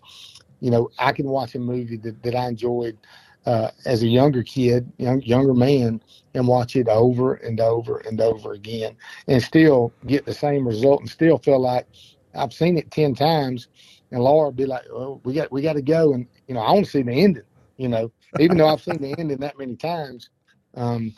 you 0.60 0.72
know, 0.72 0.90
I 0.98 1.12
can 1.12 1.28
watch 1.28 1.56
a 1.56 1.60
movie 1.60 1.98
that, 1.98 2.24
that 2.24 2.36
I 2.36 2.48
enjoyed 2.48 2.98
uh, 3.46 3.72
as 3.86 4.02
a 4.02 4.08
younger 4.08 4.44
kid, 4.44 4.92
young, 4.98 5.22
younger 5.22 5.54
man, 5.54 6.02
and 6.34 6.48
watch 6.48 6.76
it 6.76 6.88
over 6.88 7.36
and 7.36 7.60
over 7.60 8.00
and 8.00 8.20
over 8.20 8.54
again, 8.54 8.98
and 9.28 9.42
still 9.44 9.94
get 10.08 10.26
the 10.26 10.34
same 10.34 10.68
result, 10.68 11.02
and 11.02 11.10
still 11.10 11.38
feel 11.38 11.60
like 11.60 11.86
I've 12.34 12.54
seen 12.54 12.78
it 12.78 12.92
ten 12.92 13.14
times. 13.14 13.68
And 14.12 14.24
Laura 14.24 14.48
would 14.48 14.56
be 14.56 14.66
like, 14.66 14.86
"Oh, 14.92 15.22
we 15.24 15.34
got 15.34 15.52
we 15.52 15.62
got 15.62 15.74
to 15.74 15.82
go," 15.84 16.14
and 16.14 16.28
you 16.48 16.56
know, 16.56 16.62
I 16.62 16.72
want 16.72 16.86
to 16.86 16.92
see 16.92 17.04
the 17.04 17.12
ending. 17.12 17.44
You 17.78 17.88
know, 17.90 18.12
even 18.40 18.58
though 18.58 18.68
I've 18.68 18.82
seen 18.82 18.98
the 18.98 19.16
ending 19.18 19.38
that 19.38 19.58
many 19.58 19.76
times, 19.76 20.30
um, 20.76 21.14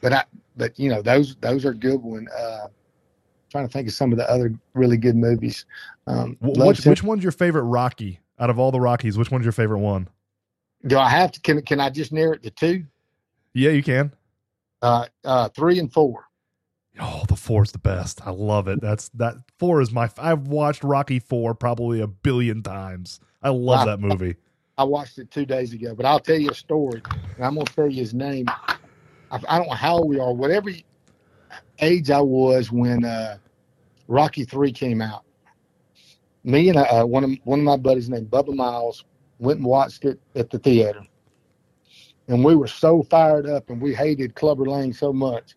but 0.00 0.12
I 0.12 0.24
but 0.56 0.78
you 0.78 0.88
know 0.88 1.02
those 1.02 1.36
those 1.36 1.64
are 1.64 1.74
good 1.74 2.02
one. 2.02 2.26
Uh, 2.36 2.68
trying 3.50 3.66
to 3.66 3.72
think 3.72 3.88
of 3.88 3.94
some 3.94 4.12
of 4.12 4.18
the 4.18 4.30
other 4.30 4.54
really 4.74 4.96
good 4.96 5.16
movies. 5.16 5.66
Um, 6.06 6.36
which, 6.40 6.84
which 6.84 7.02
one's 7.02 7.22
your 7.22 7.32
favorite 7.32 7.62
Rocky 7.62 8.20
out 8.38 8.50
of 8.50 8.58
all 8.58 8.70
the 8.70 8.80
Rockies? 8.80 9.18
Which 9.18 9.30
one's 9.30 9.44
your 9.44 9.52
favorite 9.52 9.78
one? 9.78 10.08
Do 10.86 10.98
I 10.98 11.08
have 11.08 11.32
to? 11.32 11.40
Can 11.40 11.62
can 11.62 11.80
I 11.80 11.90
just 11.90 12.12
narrow 12.12 12.34
it 12.34 12.42
to 12.42 12.50
two? 12.50 12.84
Yeah, 13.54 13.70
you 13.70 13.82
can. 13.82 14.12
Uh, 14.82 15.06
uh, 15.24 15.48
three 15.48 15.78
and 15.78 15.92
four. 15.92 16.24
Oh, 17.00 17.24
the 17.28 17.36
four 17.36 17.62
is 17.62 17.72
the 17.72 17.78
best. 17.78 18.26
I 18.26 18.30
love 18.30 18.68
it. 18.68 18.80
That's 18.80 19.08
that 19.10 19.36
four 19.58 19.80
is 19.80 19.90
my. 19.90 20.08
I've 20.18 20.48
watched 20.48 20.84
Rocky 20.84 21.18
four 21.18 21.54
probably 21.54 22.00
a 22.00 22.06
billion 22.06 22.62
times. 22.62 23.20
I 23.42 23.50
love 23.50 23.86
well, 23.86 23.86
that 23.86 24.00
movie. 24.00 24.36
I, 24.78 24.84
watched 24.84 25.18
it 25.18 25.30
two 25.30 25.46
days 25.46 25.72
ago, 25.72 25.94
but 25.94 26.06
I'll 26.06 26.20
tell 26.20 26.38
you 26.38 26.50
a 26.50 26.54
story, 26.54 27.02
and 27.36 27.44
I'm 27.44 27.54
going 27.54 27.66
to 27.66 27.74
tell 27.74 27.88
you 27.88 28.00
his 28.00 28.14
name. 28.14 28.46
I, 28.48 28.76
I, 29.30 29.58
don't 29.58 29.68
know 29.68 29.74
how 29.74 30.02
we 30.02 30.18
are. 30.18 30.32
Whatever 30.32 30.70
age 31.80 32.10
I 32.10 32.20
was 32.20 32.70
when 32.70 33.04
uh, 33.04 33.38
Rocky 34.08 34.44
Three 34.44 34.72
came 34.72 35.00
out, 35.00 35.24
me 36.44 36.68
and 36.68 36.78
uh, 36.78 37.04
one 37.04 37.24
of 37.24 37.30
one 37.44 37.58
of 37.58 37.64
my 37.64 37.76
buddies 37.76 38.08
named 38.08 38.30
Bubba 38.30 38.54
Miles 38.54 39.04
went 39.38 39.58
and 39.58 39.66
watched 39.66 40.04
it 40.04 40.20
at 40.34 40.50
the 40.50 40.58
theater. 40.58 41.02
And 42.28 42.44
we 42.44 42.56
were 42.56 42.66
so 42.66 43.02
fired 43.04 43.46
up 43.48 43.70
and 43.70 43.80
we 43.80 43.94
hated 43.94 44.34
Clubber 44.34 44.64
Lang 44.64 44.92
so 44.92 45.12
much. 45.12 45.54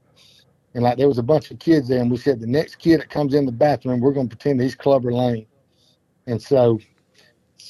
And 0.73 0.83
like 0.83 0.97
there 0.97 1.07
was 1.07 1.17
a 1.17 1.23
bunch 1.23 1.49
of 1.51 1.59
kids 1.59 1.87
there 1.87 1.99
and 1.99 2.11
we 2.11 2.17
said 2.17 2.39
the 2.39 2.47
next 2.47 2.75
kid 2.75 2.99
that 2.99 3.09
comes 3.09 3.33
in 3.33 3.45
the 3.45 3.51
bathroom, 3.51 3.99
we're 3.99 4.13
gonna 4.13 4.27
pretend 4.27 4.61
he's 4.61 4.75
Clubber 4.75 5.11
Lang. 5.11 5.45
And 6.27 6.41
so 6.41 6.79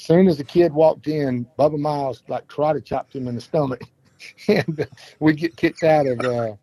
soon 0.09 0.27
as 0.27 0.37
the 0.37 0.43
kid 0.43 0.73
walked 0.73 1.07
in, 1.07 1.45
Bubba 1.57 1.77
Miles 1.77 2.23
like 2.27 2.47
karate 2.47 2.83
chopped 2.83 3.15
him 3.15 3.27
in 3.27 3.35
the 3.35 3.41
stomach. 3.41 3.83
and 4.47 4.81
uh, 4.81 4.85
we 5.19 5.33
get 5.33 5.55
kicked 5.55 5.83
out 5.83 6.07
of 6.07 6.19
uh, 6.25 6.55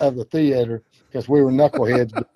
of 0.00 0.16
the 0.16 0.24
theater 0.24 0.82
because 1.06 1.28
we 1.28 1.40
were 1.40 1.52
knuckleheads. 1.52 2.12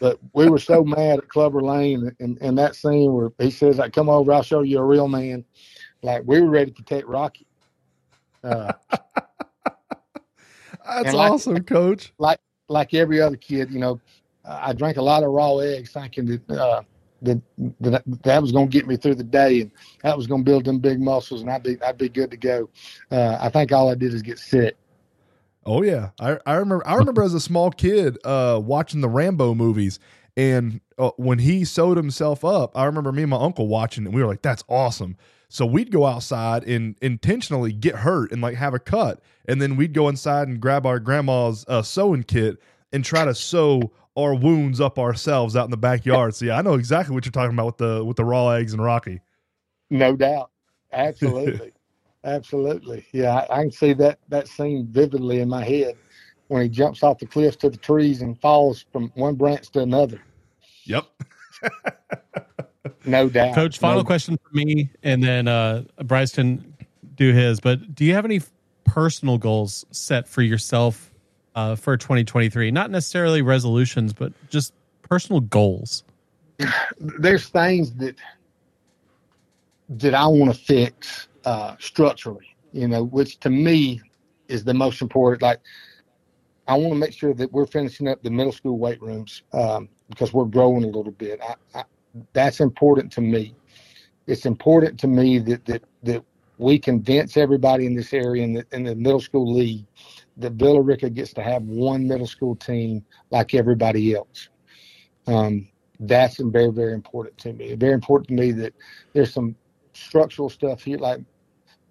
But 0.00 0.18
we 0.32 0.48
were 0.48 0.58
so 0.58 0.82
mad 0.82 1.20
at 1.20 1.28
Clubber 1.28 1.60
Lang 1.60 2.10
and, 2.18 2.36
and 2.42 2.58
that 2.58 2.74
scene 2.74 3.12
where 3.14 3.30
he 3.38 3.50
says, 3.52 3.78
"I 3.78 3.88
come 3.88 4.08
over, 4.08 4.32
I'll 4.32 4.42
show 4.42 4.62
you 4.62 4.78
a 4.80 4.84
real 4.84 5.06
man." 5.06 5.44
Like 6.02 6.24
we 6.26 6.40
were 6.40 6.50
ready 6.50 6.72
to 6.72 6.76
protect 6.76 7.06
Rocky. 7.06 7.46
Uh, 8.42 8.72
That's 10.84 11.14
like, 11.14 11.30
awesome, 11.30 11.62
Coach. 11.62 12.12
Like 12.18 12.40
like 12.68 12.92
every 12.92 13.20
other 13.20 13.36
kid, 13.36 13.70
you 13.70 13.78
know, 13.78 14.00
I 14.44 14.72
drank 14.72 14.96
a 14.96 15.02
lot 15.02 15.22
of 15.22 15.30
raw 15.30 15.58
eggs, 15.58 15.92
thinking 15.92 16.26
that 16.26 16.50
uh, 16.50 16.82
that, 17.24 17.40
that 17.80 18.02
that 18.22 18.42
was 18.42 18.52
going 18.52 18.68
to 18.68 18.72
get 18.72 18.86
me 18.86 18.96
through 18.96 19.16
the 19.16 19.24
day, 19.24 19.62
and 19.62 19.70
that 20.02 20.16
was 20.16 20.26
going 20.26 20.44
to 20.44 20.50
build 20.50 20.64
them 20.64 20.78
big 20.78 21.00
muscles, 21.00 21.40
and 21.40 21.50
I'd 21.50 21.62
be 21.62 21.80
I'd 21.82 21.98
be 21.98 22.08
good 22.08 22.30
to 22.30 22.36
go. 22.36 22.68
Uh, 23.10 23.38
I 23.40 23.48
think 23.48 23.72
all 23.72 23.90
I 23.90 23.94
did 23.94 24.14
is 24.14 24.22
get 24.22 24.38
sick. 24.38 24.76
Oh 25.66 25.82
yeah, 25.82 26.10
I 26.20 26.38
I 26.46 26.54
remember 26.54 26.86
I 26.86 26.94
remember 26.94 27.22
as 27.22 27.34
a 27.34 27.40
small 27.40 27.70
kid 27.70 28.18
uh, 28.24 28.60
watching 28.62 29.00
the 29.00 29.08
Rambo 29.08 29.54
movies, 29.54 29.98
and 30.36 30.80
uh, 30.98 31.10
when 31.16 31.38
he 31.38 31.64
sewed 31.64 31.96
himself 31.96 32.44
up, 32.44 32.76
I 32.76 32.84
remember 32.84 33.12
me 33.12 33.22
and 33.22 33.30
my 33.30 33.38
uncle 33.38 33.66
watching, 33.66 34.04
and 34.04 34.14
we 34.14 34.22
were 34.22 34.28
like, 34.28 34.42
"That's 34.42 34.64
awesome." 34.68 35.16
So 35.48 35.64
we'd 35.64 35.92
go 35.92 36.04
outside 36.04 36.64
and 36.64 36.96
intentionally 37.00 37.72
get 37.72 37.94
hurt 37.94 38.32
and 38.32 38.42
like 38.42 38.56
have 38.56 38.74
a 38.74 38.78
cut, 38.78 39.20
and 39.46 39.62
then 39.62 39.76
we'd 39.76 39.94
go 39.94 40.08
inside 40.08 40.48
and 40.48 40.60
grab 40.60 40.84
our 40.84 40.98
grandma's 40.98 41.64
uh, 41.68 41.82
sewing 41.82 42.24
kit 42.24 42.58
and 42.92 43.04
try 43.04 43.24
to 43.24 43.34
sew 43.34 43.92
our 44.16 44.34
wounds 44.34 44.80
up 44.80 44.98
ourselves 44.98 45.56
out 45.56 45.64
in 45.64 45.70
the 45.70 45.76
backyard. 45.76 46.34
So 46.34 46.46
yeah, 46.46 46.58
I 46.58 46.62
know 46.62 46.74
exactly 46.74 47.14
what 47.14 47.24
you're 47.24 47.32
talking 47.32 47.54
about 47.54 47.66
with 47.66 47.76
the 47.78 48.04
with 48.04 48.16
the 48.16 48.24
raw 48.24 48.50
eggs 48.50 48.72
and 48.72 48.82
Rocky. 48.82 49.20
No 49.90 50.16
doubt, 50.16 50.50
absolutely. 50.92 51.72
Absolutely. 52.24 53.04
Yeah, 53.12 53.34
I, 53.34 53.58
I, 53.58 53.60
can 53.60 53.70
see 53.70 53.92
that 53.92 54.18
that 54.30 54.48
scene 54.48 54.86
vividly 54.90 55.40
in 55.40 55.48
my 55.50 55.62
head 55.62 55.94
when 56.48 56.62
he 56.62 56.70
jumps 56.70 57.02
off 57.02 57.18
the 57.18 57.26
cliff 57.26 57.58
to 57.58 57.68
the 57.68 57.76
trees 57.76 58.22
and 58.22 58.40
falls 58.40 58.86
from 58.92 59.12
one 59.14 59.34
branch 59.34 59.68
to 59.72 59.80
another. 59.80 60.22
Yep. 60.84 61.04
no 63.04 63.28
doubt. 63.28 63.54
Coach, 63.54 63.78
final 63.78 63.98
no. 63.98 64.04
question 64.04 64.38
for 64.38 64.54
me, 64.54 64.90
and 65.02 65.22
then 65.22 65.48
uh, 65.48 65.84
Bryce 66.04 66.32
can 66.32 66.74
do 67.14 67.32
his. 67.32 67.60
But 67.60 67.94
do 67.94 68.06
you 68.06 68.14
have 68.14 68.24
any 68.24 68.40
personal 68.84 69.36
goals 69.36 69.84
set 69.90 70.28
for 70.28 70.42
yourself 70.42 71.10
uh, 71.54 71.76
for 71.76 71.96
2023? 71.96 72.70
Not 72.70 72.90
necessarily 72.90 73.42
resolutions, 73.42 74.12
but 74.12 74.32
just 74.50 74.72
personal 75.02 75.40
goals. 75.40 76.04
There's 76.98 77.48
things 77.48 77.94
that 77.94 78.16
that 79.88 80.14
I 80.14 80.26
want 80.26 80.54
to 80.54 80.58
fix 80.58 81.28
uh, 81.44 81.76
structurally, 81.78 82.56
you 82.72 82.88
know, 82.88 83.04
which 83.04 83.38
to 83.40 83.50
me 83.50 84.00
is 84.48 84.64
the 84.64 84.74
most 84.74 85.02
important. 85.02 85.42
Like, 85.42 85.60
I 86.66 86.74
want 86.74 86.92
to 86.92 86.98
make 86.98 87.12
sure 87.12 87.34
that 87.34 87.52
we're 87.52 87.66
finishing 87.66 88.08
up 88.08 88.22
the 88.22 88.30
middle 88.30 88.52
school 88.52 88.78
weight 88.78 89.00
rooms 89.02 89.42
um, 89.52 89.88
because 90.08 90.32
we're 90.32 90.46
growing 90.46 90.84
a 90.84 90.86
little 90.86 91.12
bit. 91.12 91.40
I, 91.42 91.54
I, 91.74 91.84
that's 92.32 92.60
important 92.60 93.12
to 93.12 93.20
me. 93.20 93.54
It's 94.26 94.46
important 94.46 94.98
to 95.00 95.06
me 95.06 95.38
that 95.40 95.64
that 95.66 95.82
that 96.04 96.24
we 96.58 96.78
convince 96.78 97.36
everybody 97.36 97.84
in 97.84 97.94
this 97.94 98.12
area 98.12 98.44
in 98.44 98.54
the, 98.54 98.66
in 98.72 98.84
the 98.84 98.94
middle 98.94 99.20
school 99.20 99.52
league 99.52 99.84
that 100.36 100.52
Villa 100.52 100.80
Rica 100.80 101.10
gets 101.10 101.32
to 101.34 101.42
have 101.42 101.62
one 101.62 102.06
middle 102.06 102.26
school 102.26 102.56
team 102.56 103.04
like 103.30 103.54
everybody 103.54 104.14
else. 104.14 104.48
Um, 105.26 105.68
that's 106.00 106.38
very, 106.38 106.72
very 106.72 106.92
important 106.92 107.38
to 107.38 107.52
me. 107.52 107.74
Very 107.74 107.92
important 107.92 108.28
to 108.28 108.34
me 108.34 108.52
that 108.52 108.74
there's 109.12 109.32
some 109.32 109.54
structural 109.92 110.50
stuff 110.50 110.82
here. 110.82 110.98
Like 110.98 111.20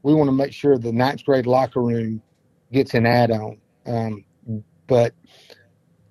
we 0.03 0.13
want 0.13 0.27
to 0.27 0.33
make 0.35 0.51
sure 0.51 0.77
the 0.77 0.91
ninth 0.91 1.23
grade 1.23 1.45
locker 1.45 1.81
room 1.81 2.21
gets 2.71 2.93
an 2.93 3.05
add-on. 3.05 3.57
Um, 3.85 4.25
but 4.87 5.13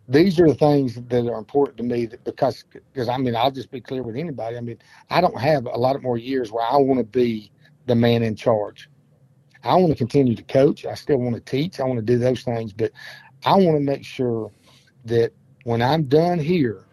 these 0.09 0.41
are 0.41 0.49
the 0.49 0.55
things 0.55 0.95
that 0.95 1.31
are 1.31 1.39
important 1.39 1.77
to 1.79 1.83
me 1.83 2.07
that 2.07 2.25
because 2.25 2.65
because 2.93 3.09
I 3.09 3.17
mean 3.19 3.37
I'll 3.37 3.51
just 3.51 3.71
be 3.71 3.81
clear 3.81 4.03
with 4.03 4.17
anybody. 4.17 4.57
I 4.57 4.61
mean 4.61 4.79
I 5.11 5.21
don't 5.21 5.39
have 5.39 5.67
a 5.67 5.79
lot 5.79 5.97
of 5.97 6.03
more 6.03 6.19
years 6.19 6.51
where 6.51 6.65
I 6.65 6.77
want 6.77 6.99
to 6.99 7.05
be 7.05 7.51
the 7.87 7.95
man 7.95 8.23
in 8.23 8.35
charge. 8.35 8.89
I 9.65 9.77
want 9.77 9.93
to 9.93 9.97
continue 9.97 10.35
to 10.35 10.43
coach. 10.43 10.85
I 10.85 10.95
still 10.95 11.19
want 11.19 11.35
to 11.35 11.41
teach. 11.41 11.81
I 11.81 11.85
want 11.85 11.99
to 11.99 12.05
do 12.05 12.19
those 12.19 12.43
things, 12.43 12.73
but 12.73 12.93
I 13.45 13.55
want 13.57 13.77
to 13.77 13.81
make 13.81 14.05
sure 14.05 14.51
that 15.05 15.33
when 15.65 15.83
I'm 15.83 16.05
done 16.05 16.39
here, 16.39 16.85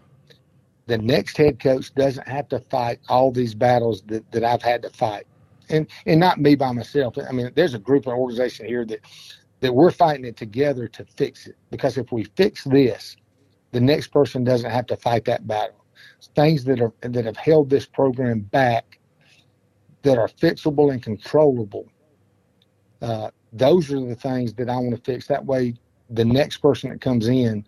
the 0.87 0.97
next 0.97 1.37
head 1.37 1.59
coach 1.59 1.93
doesn't 1.93 2.27
have 2.27 2.47
to 2.49 2.59
fight 2.59 2.99
all 3.09 3.31
these 3.31 3.53
battles 3.53 4.01
that, 4.07 4.29
that 4.31 4.43
I've 4.43 4.61
had 4.61 4.81
to 4.83 4.89
fight. 4.89 5.25
And 5.69 5.87
and 6.07 6.19
not 6.19 6.39
me 6.39 6.55
by 6.55 6.71
myself. 6.71 7.15
I 7.17 7.31
mean, 7.31 7.51
there's 7.55 7.75
a 7.75 7.79
group 7.79 8.07
of 8.07 8.13
organization 8.13 8.65
here 8.65 8.85
that 8.85 8.99
that 9.59 9.73
we're 9.73 9.91
fighting 9.91 10.25
it 10.25 10.37
together 10.37 10.87
to 10.87 11.05
fix 11.15 11.45
it. 11.45 11.55
Because 11.69 11.97
if 11.97 12.11
we 12.11 12.23
fix 12.35 12.63
this, 12.63 13.17
the 13.71 13.79
next 13.79 14.07
person 14.07 14.43
doesn't 14.43 14.71
have 14.71 14.87
to 14.87 14.95
fight 14.97 15.25
that 15.25 15.45
battle. 15.47 15.85
Things 16.35 16.63
that 16.63 16.81
are 16.81 16.93
that 17.01 17.25
have 17.25 17.37
held 17.37 17.69
this 17.69 17.85
program 17.85 18.39
back 18.39 18.99
that 20.01 20.17
are 20.17 20.27
fixable 20.27 20.91
and 20.91 21.03
controllable. 21.03 21.87
Uh, 23.01 23.29
those 23.53 23.91
are 23.91 23.99
the 23.99 24.15
things 24.15 24.53
that 24.55 24.69
I 24.69 24.75
want 24.75 24.95
to 24.95 25.01
fix. 25.01 25.27
That 25.27 25.45
way, 25.45 25.75
the 26.09 26.25
next 26.25 26.57
person 26.57 26.89
that 26.89 27.01
comes 27.01 27.27
in, 27.27 27.65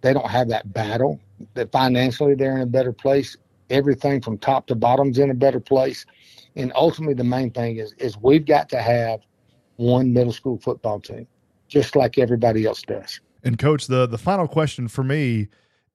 they 0.00 0.12
don't 0.12 0.28
have 0.28 0.48
that 0.48 0.72
battle. 0.72 1.20
That 1.54 1.72
financially 1.72 2.34
they're 2.34 2.56
in 2.56 2.62
a 2.62 2.66
better 2.66 2.92
place. 2.92 3.36
Everything 3.70 4.20
from 4.20 4.38
top 4.38 4.66
to 4.66 4.74
bottom's 4.74 5.18
in 5.18 5.30
a 5.30 5.34
better 5.34 5.60
place. 5.60 6.04
And 6.56 6.72
ultimately, 6.74 7.14
the 7.14 7.24
main 7.24 7.50
thing 7.50 7.76
is 7.76 7.94
is 7.98 8.16
we've 8.18 8.44
got 8.44 8.68
to 8.70 8.82
have 8.82 9.20
one 9.76 10.12
middle 10.12 10.32
school 10.32 10.58
football 10.58 11.00
team, 11.00 11.26
just 11.68 11.96
like 11.96 12.18
everybody 12.18 12.66
else 12.66 12.82
does. 12.82 13.20
And 13.42 13.58
coach, 13.58 13.86
the 13.86 14.06
the 14.06 14.18
final 14.18 14.48
question 14.48 14.88
for 14.88 15.04
me 15.04 15.48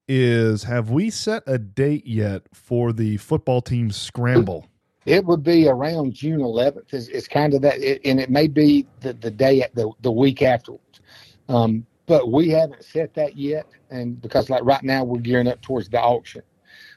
is: 0.08 0.64
Have 0.64 0.90
we 0.90 1.10
set 1.10 1.42
a 1.46 1.58
date 1.58 2.06
yet 2.06 2.42
for 2.52 2.92
the 2.92 3.18
football 3.18 3.60
team 3.60 3.90
scramble? 3.90 4.68
It 5.06 5.24
would 5.24 5.44
be 5.44 5.68
around 5.68 6.14
June 6.14 6.40
11th. 6.40 6.92
It's, 6.92 7.06
it's 7.08 7.28
kind 7.28 7.54
of 7.54 7.62
that, 7.62 7.78
it, 7.78 8.00
and 8.04 8.20
it 8.20 8.28
may 8.28 8.48
be 8.48 8.86
the, 9.00 9.12
the 9.12 9.30
day, 9.30 9.64
the, 9.74 9.90
the 10.02 10.10
week 10.10 10.42
afterwards. 10.42 11.00
Um, 11.48 11.86
but 12.06 12.30
we 12.32 12.50
haven't 12.50 12.84
set 12.84 13.14
that 13.14 13.36
yet. 13.36 13.66
And 13.90 14.20
because, 14.20 14.50
like, 14.50 14.64
right 14.64 14.82
now 14.82 15.04
we're 15.04 15.20
gearing 15.20 15.46
up 15.46 15.60
towards 15.62 15.88
the 15.88 16.00
auction. 16.00 16.42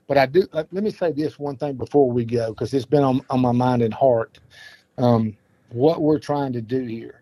But 0.07 0.17
I 0.17 0.25
do, 0.25 0.47
let, 0.53 0.73
let 0.73 0.83
me 0.83 0.89
say 0.89 1.11
this 1.11 1.37
one 1.37 1.55
thing 1.55 1.75
before 1.75 2.09
we 2.11 2.25
go, 2.25 2.49
because 2.49 2.73
it's 2.73 2.85
been 2.85 3.03
on, 3.03 3.21
on 3.29 3.41
my 3.41 3.51
mind 3.51 3.83
and 3.83 3.93
heart. 3.93 4.39
Um, 4.97 5.37
what 5.69 6.01
we're 6.01 6.19
trying 6.19 6.51
to 6.53 6.61
do 6.61 6.83
here. 6.83 7.21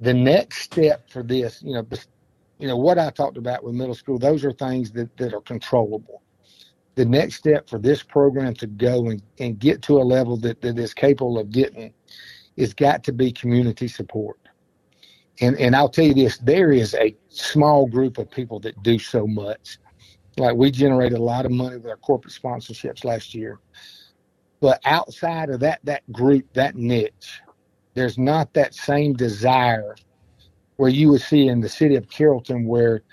The 0.00 0.14
next 0.14 0.62
step 0.62 1.08
for 1.08 1.22
this, 1.22 1.62
you 1.62 1.74
know, 1.74 1.86
you 2.58 2.66
know 2.66 2.76
what 2.76 2.98
I 2.98 3.10
talked 3.10 3.36
about 3.36 3.62
with 3.62 3.74
middle 3.74 3.94
school. 3.94 4.18
Those 4.18 4.44
are 4.44 4.52
things 4.52 4.90
that, 4.92 5.16
that 5.18 5.32
are 5.32 5.40
controllable 5.42 6.22
the 7.00 7.06
next 7.06 7.36
step 7.36 7.66
for 7.66 7.78
this 7.78 8.02
program 8.02 8.52
to 8.52 8.66
go 8.66 9.06
and, 9.06 9.22
and 9.38 9.58
get 9.58 9.80
to 9.80 9.96
a 9.96 10.04
level 10.04 10.36
that, 10.36 10.60
that 10.60 10.78
is 10.78 10.92
capable 10.92 11.38
of 11.38 11.50
getting 11.50 11.94
is 12.58 12.74
got 12.74 13.02
to 13.04 13.10
be 13.10 13.32
community 13.32 13.88
support. 13.88 14.38
And 15.40 15.58
and 15.58 15.74
I'll 15.74 15.88
tell 15.88 16.04
you 16.04 16.12
this, 16.12 16.36
there 16.36 16.72
is 16.72 16.92
a 16.94 17.16
small 17.30 17.86
group 17.86 18.18
of 18.18 18.30
people 18.30 18.60
that 18.60 18.82
do 18.82 18.98
so 18.98 19.26
much. 19.26 19.78
Like 20.36 20.56
we 20.56 20.70
generated 20.70 21.16
a 21.16 21.22
lot 21.22 21.46
of 21.46 21.52
money 21.52 21.78
with 21.78 21.86
our 21.86 21.96
corporate 21.96 22.34
sponsorships 22.34 23.02
last 23.02 23.34
year. 23.34 23.58
But 24.60 24.78
outside 24.84 25.48
of 25.48 25.60
that 25.60 25.80
that 25.84 26.02
group, 26.12 26.52
that 26.52 26.76
niche, 26.76 27.40
there's 27.94 28.18
not 28.18 28.52
that 28.52 28.74
same 28.74 29.14
desire 29.14 29.96
where 30.76 30.90
you 30.90 31.08
would 31.12 31.22
see 31.22 31.48
in 31.48 31.62
the 31.62 31.68
city 31.70 31.96
of 31.96 32.10
Carrollton 32.10 32.66
where 32.66 33.04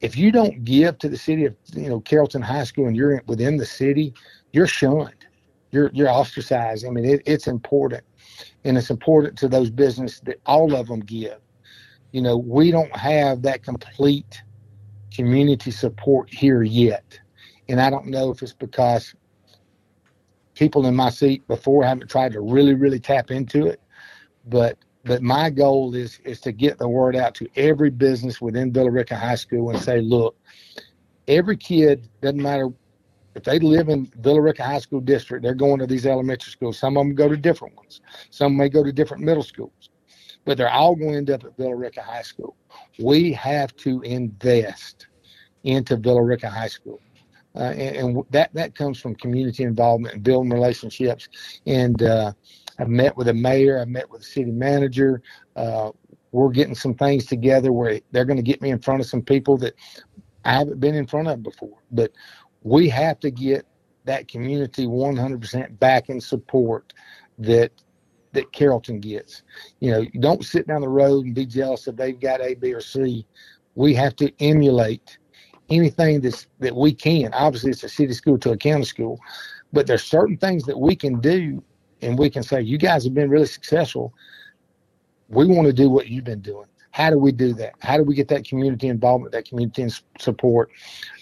if 0.00 0.16
you 0.16 0.32
don't 0.32 0.64
give 0.64 0.98
to 0.98 1.08
the 1.08 1.16
city 1.16 1.44
of 1.44 1.54
you 1.74 1.88
know 1.88 2.00
Carrollton 2.00 2.42
High 2.42 2.64
School 2.64 2.86
and 2.86 2.96
you're 2.96 3.22
within 3.26 3.56
the 3.56 3.66
city, 3.66 4.14
you're 4.52 4.66
shunned. 4.66 5.26
You're 5.70 5.90
you're 5.92 6.08
ostracized. 6.08 6.86
I 6.86 6.90
mean, 6.90 7.04
it, 7.04 7.22
it's 7.26 7.46
important, 7.46 8.02
and 8.64 8.76
it's 8.76 8.90
important 8.90 9.38
to 9.38 9.48
those 9.48 9.70
businesses 9.70 10.20
that 10.22 10.40
all 10.46 10.74
of 10.74 10.88
them 10.88 11.00
give. 11.00 11.38
You 12.12 12.22
know, 12.22 12.36
we 12.36 12.70
don't 12.70 12.94
have 12.96 13.42
that 13.42 13.62
complete 13.62 14.42
community 15.14 15.70
support 15.70 16.32
here 16.32 16.62
yet, 16.62 17.18
and 17.68 17.80
I 17.80 17.90
don't 17.90 18.06
know 18.06 18.30
if 18.30 18.42
it's 18.42 18.52
because 18.52 19.14
people 20.54 20.86
in 20.86 20.96
my 20.96 21.10
seat 21.10 21.46
before 21.46 21.84
haven't 21.84 22.10
tried 22.10 22.32
to 22.32 22.40
really 22.40 22.74
really 22.74 22.98
tap 22.98 23.30
into 23.30 23.66
it, 23.66 23.80
but 24.46 24.78
but 25.04 25.22
my 25.22 25.50
goal 25.50 25.94
is 25.94 26.20
is 26.24 26.40
to 26.40 26.52
get 26.52 26.78
the 26.78 26.88
word 26.88 27.16
out 27.16 27.34
to 27.36 27.48
every 27.56 27.90
business 27.90 28.40
within 28.40 28.72
Villa 28.72 28.90
Rica 28.90 29.16
High 29.16 29.36
School 29.36 29.70
and 29.70 29.80
say, 29.80 30.00
look, 30.00 30.36
every 31.26 31.56
kid 31.56 32.08
doesn't 32.20 32.42
matter 32.42 32.70
if 33.34 33.44
they 33.44 33.58
live 33.58 33.88
in 33.88 34.10
Villa 34.18 34.40
Rica 34.40 34.64
High 34.64 34.78
School 34.78 35.00
district, 35.00 35.42
they're 35.42 35.54
going 35.54 35.78
to 35.78 35.86
these 35.86 36.06
elementary 36.06 36.50
schools. 36.50 36.78
Some 36.78 36.96
of 36.96 37.06
them 37.06 37.14
go 37.14 37.28
to 37.28 37.36
different 37.36 37.76
ones. 37.76 38.00
Some 38.30 38.56
may 38.56 38.68
go 38.68 38.82
to 38.82 38.92
different 38.92 39.22
middle 39.22 39.42
schools, 39.42 39.90
but 40.44 40.58
they're 40.58 40.70
all 40.70 40.96
going 40.96 41.12
to 41.12 41.16
end 41.18 41.30
up 41.30 41.44
at 41.44 41.56
Villa 41.56 41.76
Rica 41.76 42.02
High 42.02 42.22
School. 42.22 42.56
We 42.98 43.32
have 43.34 43.74
to 43.76 44.00
invest 44.02 45.06
into 45.62 45.96
Villa 45.96 46.22
Rica 46.22 46.50
High 46.50 46.68
School. 46.68 47.00
Uh, 47.54 47.62
and, 47.62 47.96
and, 47.96 48.24
that 48.30 48.52
that 48.54 48.76
comes 48.76 49.00
from 49.00 49.14
community 49.16 49.64
involvement 49.64 50.14
and 50.14 50.22
building 50.22 50.50
relationships. 50.50 51.28
And 51.66 52.00
uh, 52.02 52.32
I've 52.80 52.88
met 52.88 53.16
with 53.16 53.28
a 53.28 53.34
mayor. 53.34 53.78
I've 53.78 53.88
met 53.88 54.10
with 54.10 54.22
the 54.22 54.26
city 54.26 54.50
manager. 54.50 55.22
Uh, 55.54 55.90
we're 56.32 56.50
getting 56.50 56.74
some 56.74 56.94
things 56.94 57.26
together 57.26 57.72
where 57.72 58.00
they're 58.10 58.24
going 58.24 58.38
to 58.38 58.42
get 58.42 58.62
me 58.62 58.70
in 58.70 58.78
front 58.78 59.00
of 59.00 59.06
some 59.06 59.22
people 59.22 59.58
that 59.58 59.74
I 60.44 60.52
haven't 60.54 60.80
been 60.80 60.94
in 60.94 61.06
front 61.06 61.28
of 61.28 61.42
before. 61.42 61.78
But 61.90 62.12
we 62.62 62.88
have 62.88 63.20
to 63.20 63.30
get 63.30 63.66
that 64.04 64.28
community 64.28 64.86
100% 64.86 65.78
back 65.78 66.08
in 66.08 66.20
support 66.20 66.94
that 67.38 67.72
that 68.32 68.52
Carrollton 68.52 69.00
gets. 69.00 69.42
You 69.80 69.90
know, 69.90 69.98
you 70.00 70.20
don't 70.20 70.44
sit 70.44 70.68
down 70.68 70.82
the 70.82 70.88
road 70.88 71.26
and 71.26 71.34
be 71.34 71.44
jealous 71.44 71.88
if 71.88 71.96
they've 71.96 72.18
got 72.18 72.40
A, 72.40 72.54
B, 72.54 72.72
or 72.72 72.80
C. 72.80 73.26
We 73.74 73.92
have 73.94 74.14
to 74.16 74.32
emulate 74.38 75.18
anything 75.68 76.20
that's 76.20 76.46
that 76.60 76.74
we 76.74 76.94
can. 76.94 77.34
Obviously, 77.34 77.72
it's 77.72 77.82
a 77.82 77.88
city 77.88 78.12
school 78.12 78.38
to 78.38 78.52
a 78.52 78.56
county 78.56 78.84
school, 78.84 79.18
but 79.72 79.88
there's 79.88 80.04
certain 80.04 80.36
things 80.36 80.62
that 80.64 80.78
we 80.78 80.94
can 80.94 81.20
do 81.20 81.62
and 82.02 82.18
we 82.18 82.30
can 82.30 82.42
say, 82.42 82.60
you 82.60 82.78
guys 82.78 83.04
have 83.04 83.14
been 83.14 83.30
really 83.30 83.46
successful. 83.46 84.14
We 85.28 85.46
want 85.46 85.66
to 85.66 85.72
do 85.72 85.88
what 85.88 86.08
you've 86.08 86.24
been 86.24 86.40
doing. 86.40 86.66
How 86.92 87.10
do 87.10 87.18
we 87.18 87.30
do 87.30 87.54
that? 87.54 87.74
How 87.78 87.96
do 87.96 88.02
we 88.02 88.14
get 88.14 88.28
that 88.28 88.44
community 88.44 88.88
involvement, 88.88 89.32
that 89.32 89.48
community 89.48 89.88
support 90.18 90.70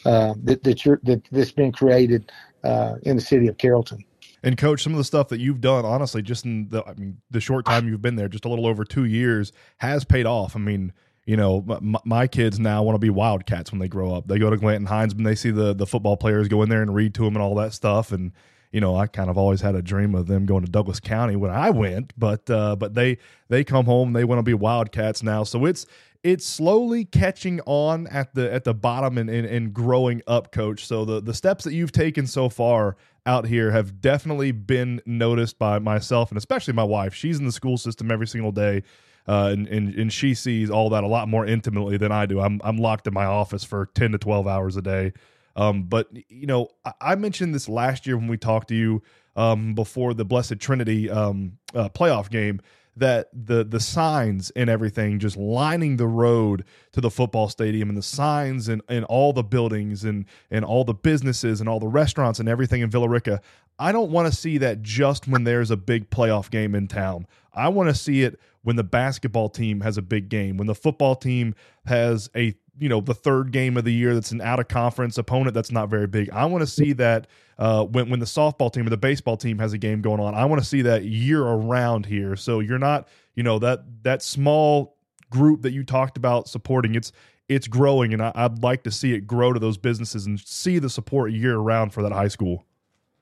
uh, 0.06 0.34
that 0.44 0.64
that 0.64 0.84
you're 0.84 0.98
that 1.04 1.22
that's 1.30 1.52
been 1.52 1.72
created 1.72 2.32
uh, 2.64 2.94
in 3.02 3.16
the 3.16 3.22
city 3.22 3.48
of 3.48 3.58
Carrollton? 3.58 4.02
And 4.42 4.56
coach, 4.56 4.82
some 4.82 4.92
of 4.92 4.98
the 4.98 5.04
stuff 5.04 5.28
that 5.28 5.40
you've 5.40 5.60
done, 5.60 5.84
honestly, 5.84 6.22
just 6.22 6.46
in 6.46 6.68
the 6.70 6.82
I 6.84 6.94
mean 6.94 7.18
the 7.30 7.40
short 7.40 7.66
time 7.66 7.86
you've 7.86 8.00
been 8.00 8.16
there, 8.16 8.28
just 8.28 8.46
a 8.46 8.48
little 8.48 8.66
over 8.66 8.84
two 8.84 9.04
years, 9.04 9.52
has 9.76 10.04
paid 10.04 10.24
off. 10.24 10.56
I 10.56 10.58
mean, 10.58 10.92
you 11.26 11.36
know, 11.36 11.62
my, 11.66 11.98
my 12.06 12.26
kids 12.26 12.58
now 12.58 12.82
want 12.82 12.94
to 12.94 13.00
be 13.00 13.10
Wildcats 13.10 13.70
when 13.70 13.78
they 13.78 13.88
grow 13.88 14.14
up. 14.14 14.26
They 14.26 14.38
go 14.38 14.48
to 14.48 14.56
Glanton 14.56 14.86
Hindsman 14.86 15.18
and 15.18 15.26
they 15.26 15.34
see 15.34 15.50
the 15.50 15.74
the 15.74 15.86
football 15.86 16.16
players 16.16 16.48
go 16.48 16.62
in 16.62 16.70
there 16.70 16.80
and 16.80 16.94
read 16.94 17.14
to 17.16 17.24
them 17.24 17.34
and 17.34 17.42
all 17.42 17.54
that 17.56 17.74
stuff, 17.74 18.10
and 18.10 18.32
you 18.72 18.80
know, 18.80 18.96
I 18.96 19.06
kind 19.06 19.30
of 19.30 19.38
always 19.38 19.60
had 19.60 19.74
a 19.74 19.82
dream 19.82 20.14
of 20.14 20.26
them 20.26 20.46
going 20.46 20.64
to 20.64 20.70
Douglas 20.70 21.00
County 21.00 21.36
when 21.36 21.50
I 21.50 21.70
went, 21.70 22.12
but 22.18 22.48
uh, 22.50 22.76
but 22.76 22.94
they 22.94 23.18
they 23.48 23.64
come 23.64 23.86
home, 23.86 24.12
they 24.12 24.24
want 24.24 24.38
to 24.38 24.42
be 24.42 24.54
Wildcats 24.54 25.22
now, 25.22 25.44
so 25.44 25.64
it's 25.64 25.86
it's 26.24 26.44
slowly 26.44 27.04
catching 27.04 27.60
on 27.66 28.06
at 28.08 28.34
the 28.34 28.52
at 28.52 28.64
the 28.64 28.74
bottom 28.74 29.18
and, 29.18 29.30
and, 29.30 29.46
and 29.46 29.72
growing 29.72 30.20
up, 30.26 30.52
coach. 30.52 30.86
So 30.86 31.04
the 31.04 31.20
the 31.20 31.34
steps 31.34 31.64
that 31.64 31.72
you've 31.72 31.92
taken 31.92 32.26
so 32.26 32.48
far 32.48 32.96
out 33.24 33.46
here 33.46 33.70
have 33.70 34.00
definitely 34.00 34.52
been 34.52 35.00
noticed 35.06 35.58
by 35.58 35.78
myself 35.78 36.30
and 36.30 36.38
especially 36.38 36.74
my 36.74 36.84
wife. 36.84 37.14
She's 37.14 37.38
in 37.38 37.44
the 37.44 37.52
school 37.52 37.76
system 37.76 38.10
every 38.10 38.26
single 38.26 38.52
day. 38.52 38.82
Uh, 39.26 39.50
and, 39.52 39.68
and 39.68 39.94
and 39.94 40.10
she 40.10 40.32
sees 40.32 40.70
all 40.70 40.88
that 40.88 41.04
a 41.04 41.06
lot 41.06 41.28
more 41.28 41.44
intimately 41.44 41.98
than 41.98 42.10
I 42.10 42.24
do. 42.24 42.40
I'm 42.40 42.62
I'm 42.64 42.78
locked 42.78 43.06
in 43.06 43.12
my 43.12 43.26
office 43.26 43.62
for 43.62 43.86
ten 43.94 44.12
to 44.12 44.18
twelve 44.18 44.46
hours 44.46 44.76
a 44.78 44.82
day. 44.82 45.12
Um, 45.59 45.82
but 45.82 46.09
you 46.28 46.46
know, 46.46 46.68
I, 46.84 46.92
I 47.00 47.14
mentioned 47.16 47.54
this 47.54 47.68
last 47.68 48.06
year 48.06 48.16
when 48.16 48.28
we 48.28 48.38
talked 48.38 48.68
to 48.68 48.76
you 48.76 49.02
um, 49.34 49.74
before 49.74 50.14
the 50.14 50.24
Blessed 50.24 50.61
Trinity 50.61 51.11
um, 51.11 51.59
uh, 51.74 51.88
playoff 51.88 52.30
game 52.30 52.61
that 52.99 53.28
the 53.32 53.64
the 53.64 53.80
signs 53.80 54.51
and 54.51 54.68
everything 54.68 55.18
just 55.18 55.36
lining 55.36 55.96
the 55.96 56.07
road 56.07 56.64
to 56.92 57.01
the 57.01 57.11
football 57.11 57.49
stadium 57.49 57.88
and 57.88 57.99
the 57.99 58.03
signs 58.03 58.68
and, 58.68 58.82
and 58.88 59.05
all 59.07 59.32
the 59.32 59.42
buildings 59.42 60.05
and 60.05 60.26
and 60.51 60.64
all 60.64 60.84
the 60.84 60.94
businesses 60.94 61.61
and 61.61 61.68
all 61.68 61.80
the 61.80 61.88
restaurants 61.88 62.38
and 62.40 62.49
everything 62.49 62.80
in 62.80 62.90
Villa 62.90 63.09
Rica. 63.09 63.40
I 63.78 63.92
don't 63.92 64.11
want 64.11 64.32
to 64.32 64.36
see 64.36 64.59
that 64.59 64.82
just 64.82 65.28
when 65.28 65.44
there's 65.44 65.70
a 65.70 65.76
big 65.76 66.11
playoff 66.11 66.51
game 66.51 66.74
in 66.74 66.88
town. 66.88 67.26
I 67.53 67.68
want 67.68 67.88
to 67.88 67.94
see 67.94 68.22
it 68.22 68.40
when 68.62 68.76
the 68.76 68.84
basketball 68.84 69.49
team 69.49 69.80
has 69.80 69.96
a 69.96 70.03
big 70.03 70.28
game, 70.28 70.57
when 70.57 70.66
the 70.66 70.74
football 70.74 71.14
team 71.14 71.55
has 71.86 72.28
a 72.36 72.55
you 72.78 72.88
know 72.88 73.01
the 73.01 73.14
third 73.14 73.51
game 73.53 73.76
of 73.76 73.84
the 73.84 73.92
year 73.92 74.14
that's 74.14 74.30
an 74.30 74.40
out 74.40 74.61
of 74.61 74.68
conference 74.68 75.18
opponent 75.18 75.55
that's 75.55 75.72
not 75.72 75.88
very 75.88 76.07
big. 76.07 76.30
I 76.30 76.44
want 76.46 76.62
to 76.62 76.66
see 76.66 76.92
that 76.94 77.26
uh, 77.59 77.84
when 77.84 78.09
when 78.09 78.20
the 78.20 78.26
softball 78.26 78.72
team 78.72 78.86
or 78.86 78.90
the 78.90 78.96
baseball 78.96 79.36
team 79.36 79.59
has 79.59 79.72
a 79.72 79.78
game 79.78 80.00
going 80.00 80.20
on. 80.20 80.34
I 80.34 80.44
want 80.44 80.62
to 80.62 80.68
see 80.68 80.82
that 80.82 81.04
year 81.04 81.42
around 81.42 82.06
here. 82.06 82.36
So 82.36 82.61
you're 82.61 82.78
not 82.78 83.09
you 83.34 83.42
know 83.42 83.59
that 83.59 83.84
that 84.02 84.22
small 84.22 84.96
group 85.30 85.62
that 85.62 85.72
you 85.72 85.84
talked 85.84 86.16
about 86.16 86.48
supporting. 86.48 86.94
It's 86.94 87.12
it's 87.48 87.66
growing, 87.66 88.12
and 88.12 88.22
I, 88.22 88.32
I'd 88.34 88.62
like 88.62 88.82
to 88.84 88.90
see 88.90 89.14
it 89.14 89.26
grow 89.26 89.52
to 89.52 89.59
those 89.59 89.78
businesses 89.78 90.26
and 90.26 90.38
see 90.38 90.78
the 90.78 90.90
support 90.90 91.32
year 91.32 91.56
around 91.56 91.90
for 91.90 92.02
that 92.02 92.12
high 92.12 92.28
school. 92.28 92.64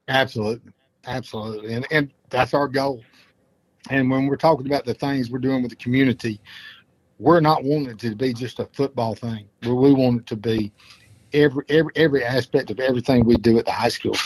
Absolutely, 0.09 0.73
absolutely, 1.07 1.73
and 1.73 1.87
and 1.91 2.13
that's 2.31 2.53
our 2.53 2.69
goal. 2.69 3.03
And 3.89 4.11
when 4.11 4.27
we're 4.27 4.37
talking 4.37 4.67
about 4.67 4.85
the 4.85 4.95
things 4.95 5.31
we're 5.31 5.39
doing 5.39 5.63
with 5.63 5.71
the 5.71 5.77
community, 5.77 6.41
we're 7.19 7.41
not 7.41 7.65
wanting 7.65 7.91
it 7.91 7.99
to 8.01 8.15
be 8.17 8.35
just 8.35 8.59
a 8.59 8.67
football 8.73 9.15
thing. 9.15 9.49
We 9.63 9.95
want 9.95 10.23
it 10.23 10.27
to 10.27 10.37
be 10.37 10.73
every 11.33 11.65
every 11.69 11.93
every 11.97 12.25
aspect 12.25 12.71
of 12.71 12.81
everything 12.81 13.25
we 13.25 13.37
do 13.37 13.59
at 13.59 13.65
the 13.65 13.73
high 13.73 13.89
school. 13.89 14.17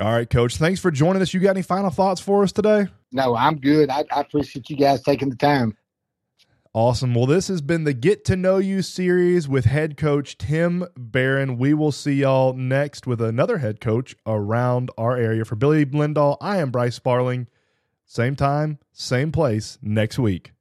All 0.00 0.12
right, 0.12 0.28
coach. 0.28 0.56
Thanks 0.56 0.80
for 0.80 0.90
joining 0.90 1.22
us. 1.22 1.34
You 1.34 1.40
got 1.40 1.50
any 1.50 1.62
final 1.62 1.90
thoughts 1.90 2.20
for 2.20 2.42
us 2.42 2.52
today? 2.52 2.86
No, 3.10 3.34
I'm 3.34 3.58
good. 3.58 3.90
I, 3.90 4.04
I 4.12 4.20
appreciate 4.20 4.70
you 4.70 4.76
guys 4.76 5.02
taking 5.02 5.30
the 5.30 5.36
time. 5.36 5.76
Awesome. 6.74 7.14
Well, 7.14 7.26
this 7.26 7.48
has 7.48 7.60
been 7.60 7.84
the 7.84 7.94
Get 7.94 8.24
to 8.26 8.36
Know 8.36 8.58
You 8.58 8.82
series 8.82 9.48
with 9.48 9.64
head 9.64 9.96
coach 9.96 10.38
Tim 10.38 10.86
Barron. 10.96 11.56
We 11.56 11.74
will 11.74 11.90
see 11.90 12.12
y'all 12.12 12.52
next 12.52 13.06
with 13.06 13.20
another 13.20 13.58
head 13.58 13.80
coach 13.80 14.14
around 14.26 14.90
our 14.96 15.16
area. 15.16 15.44
For 15.44 15.56
Billy 15.56 15.86
Lindahl, 15.86 16.36
I 16.40 16.58
am 16.58 16.70
Bryce 16.70 16.94
Sparling. 16.94 17.48
Same 18.04 18.36
time, 18.36 18.78
same 18.92 19.32
place 19.32 19.78
next 19.82 20.18
week. 20.18 20.52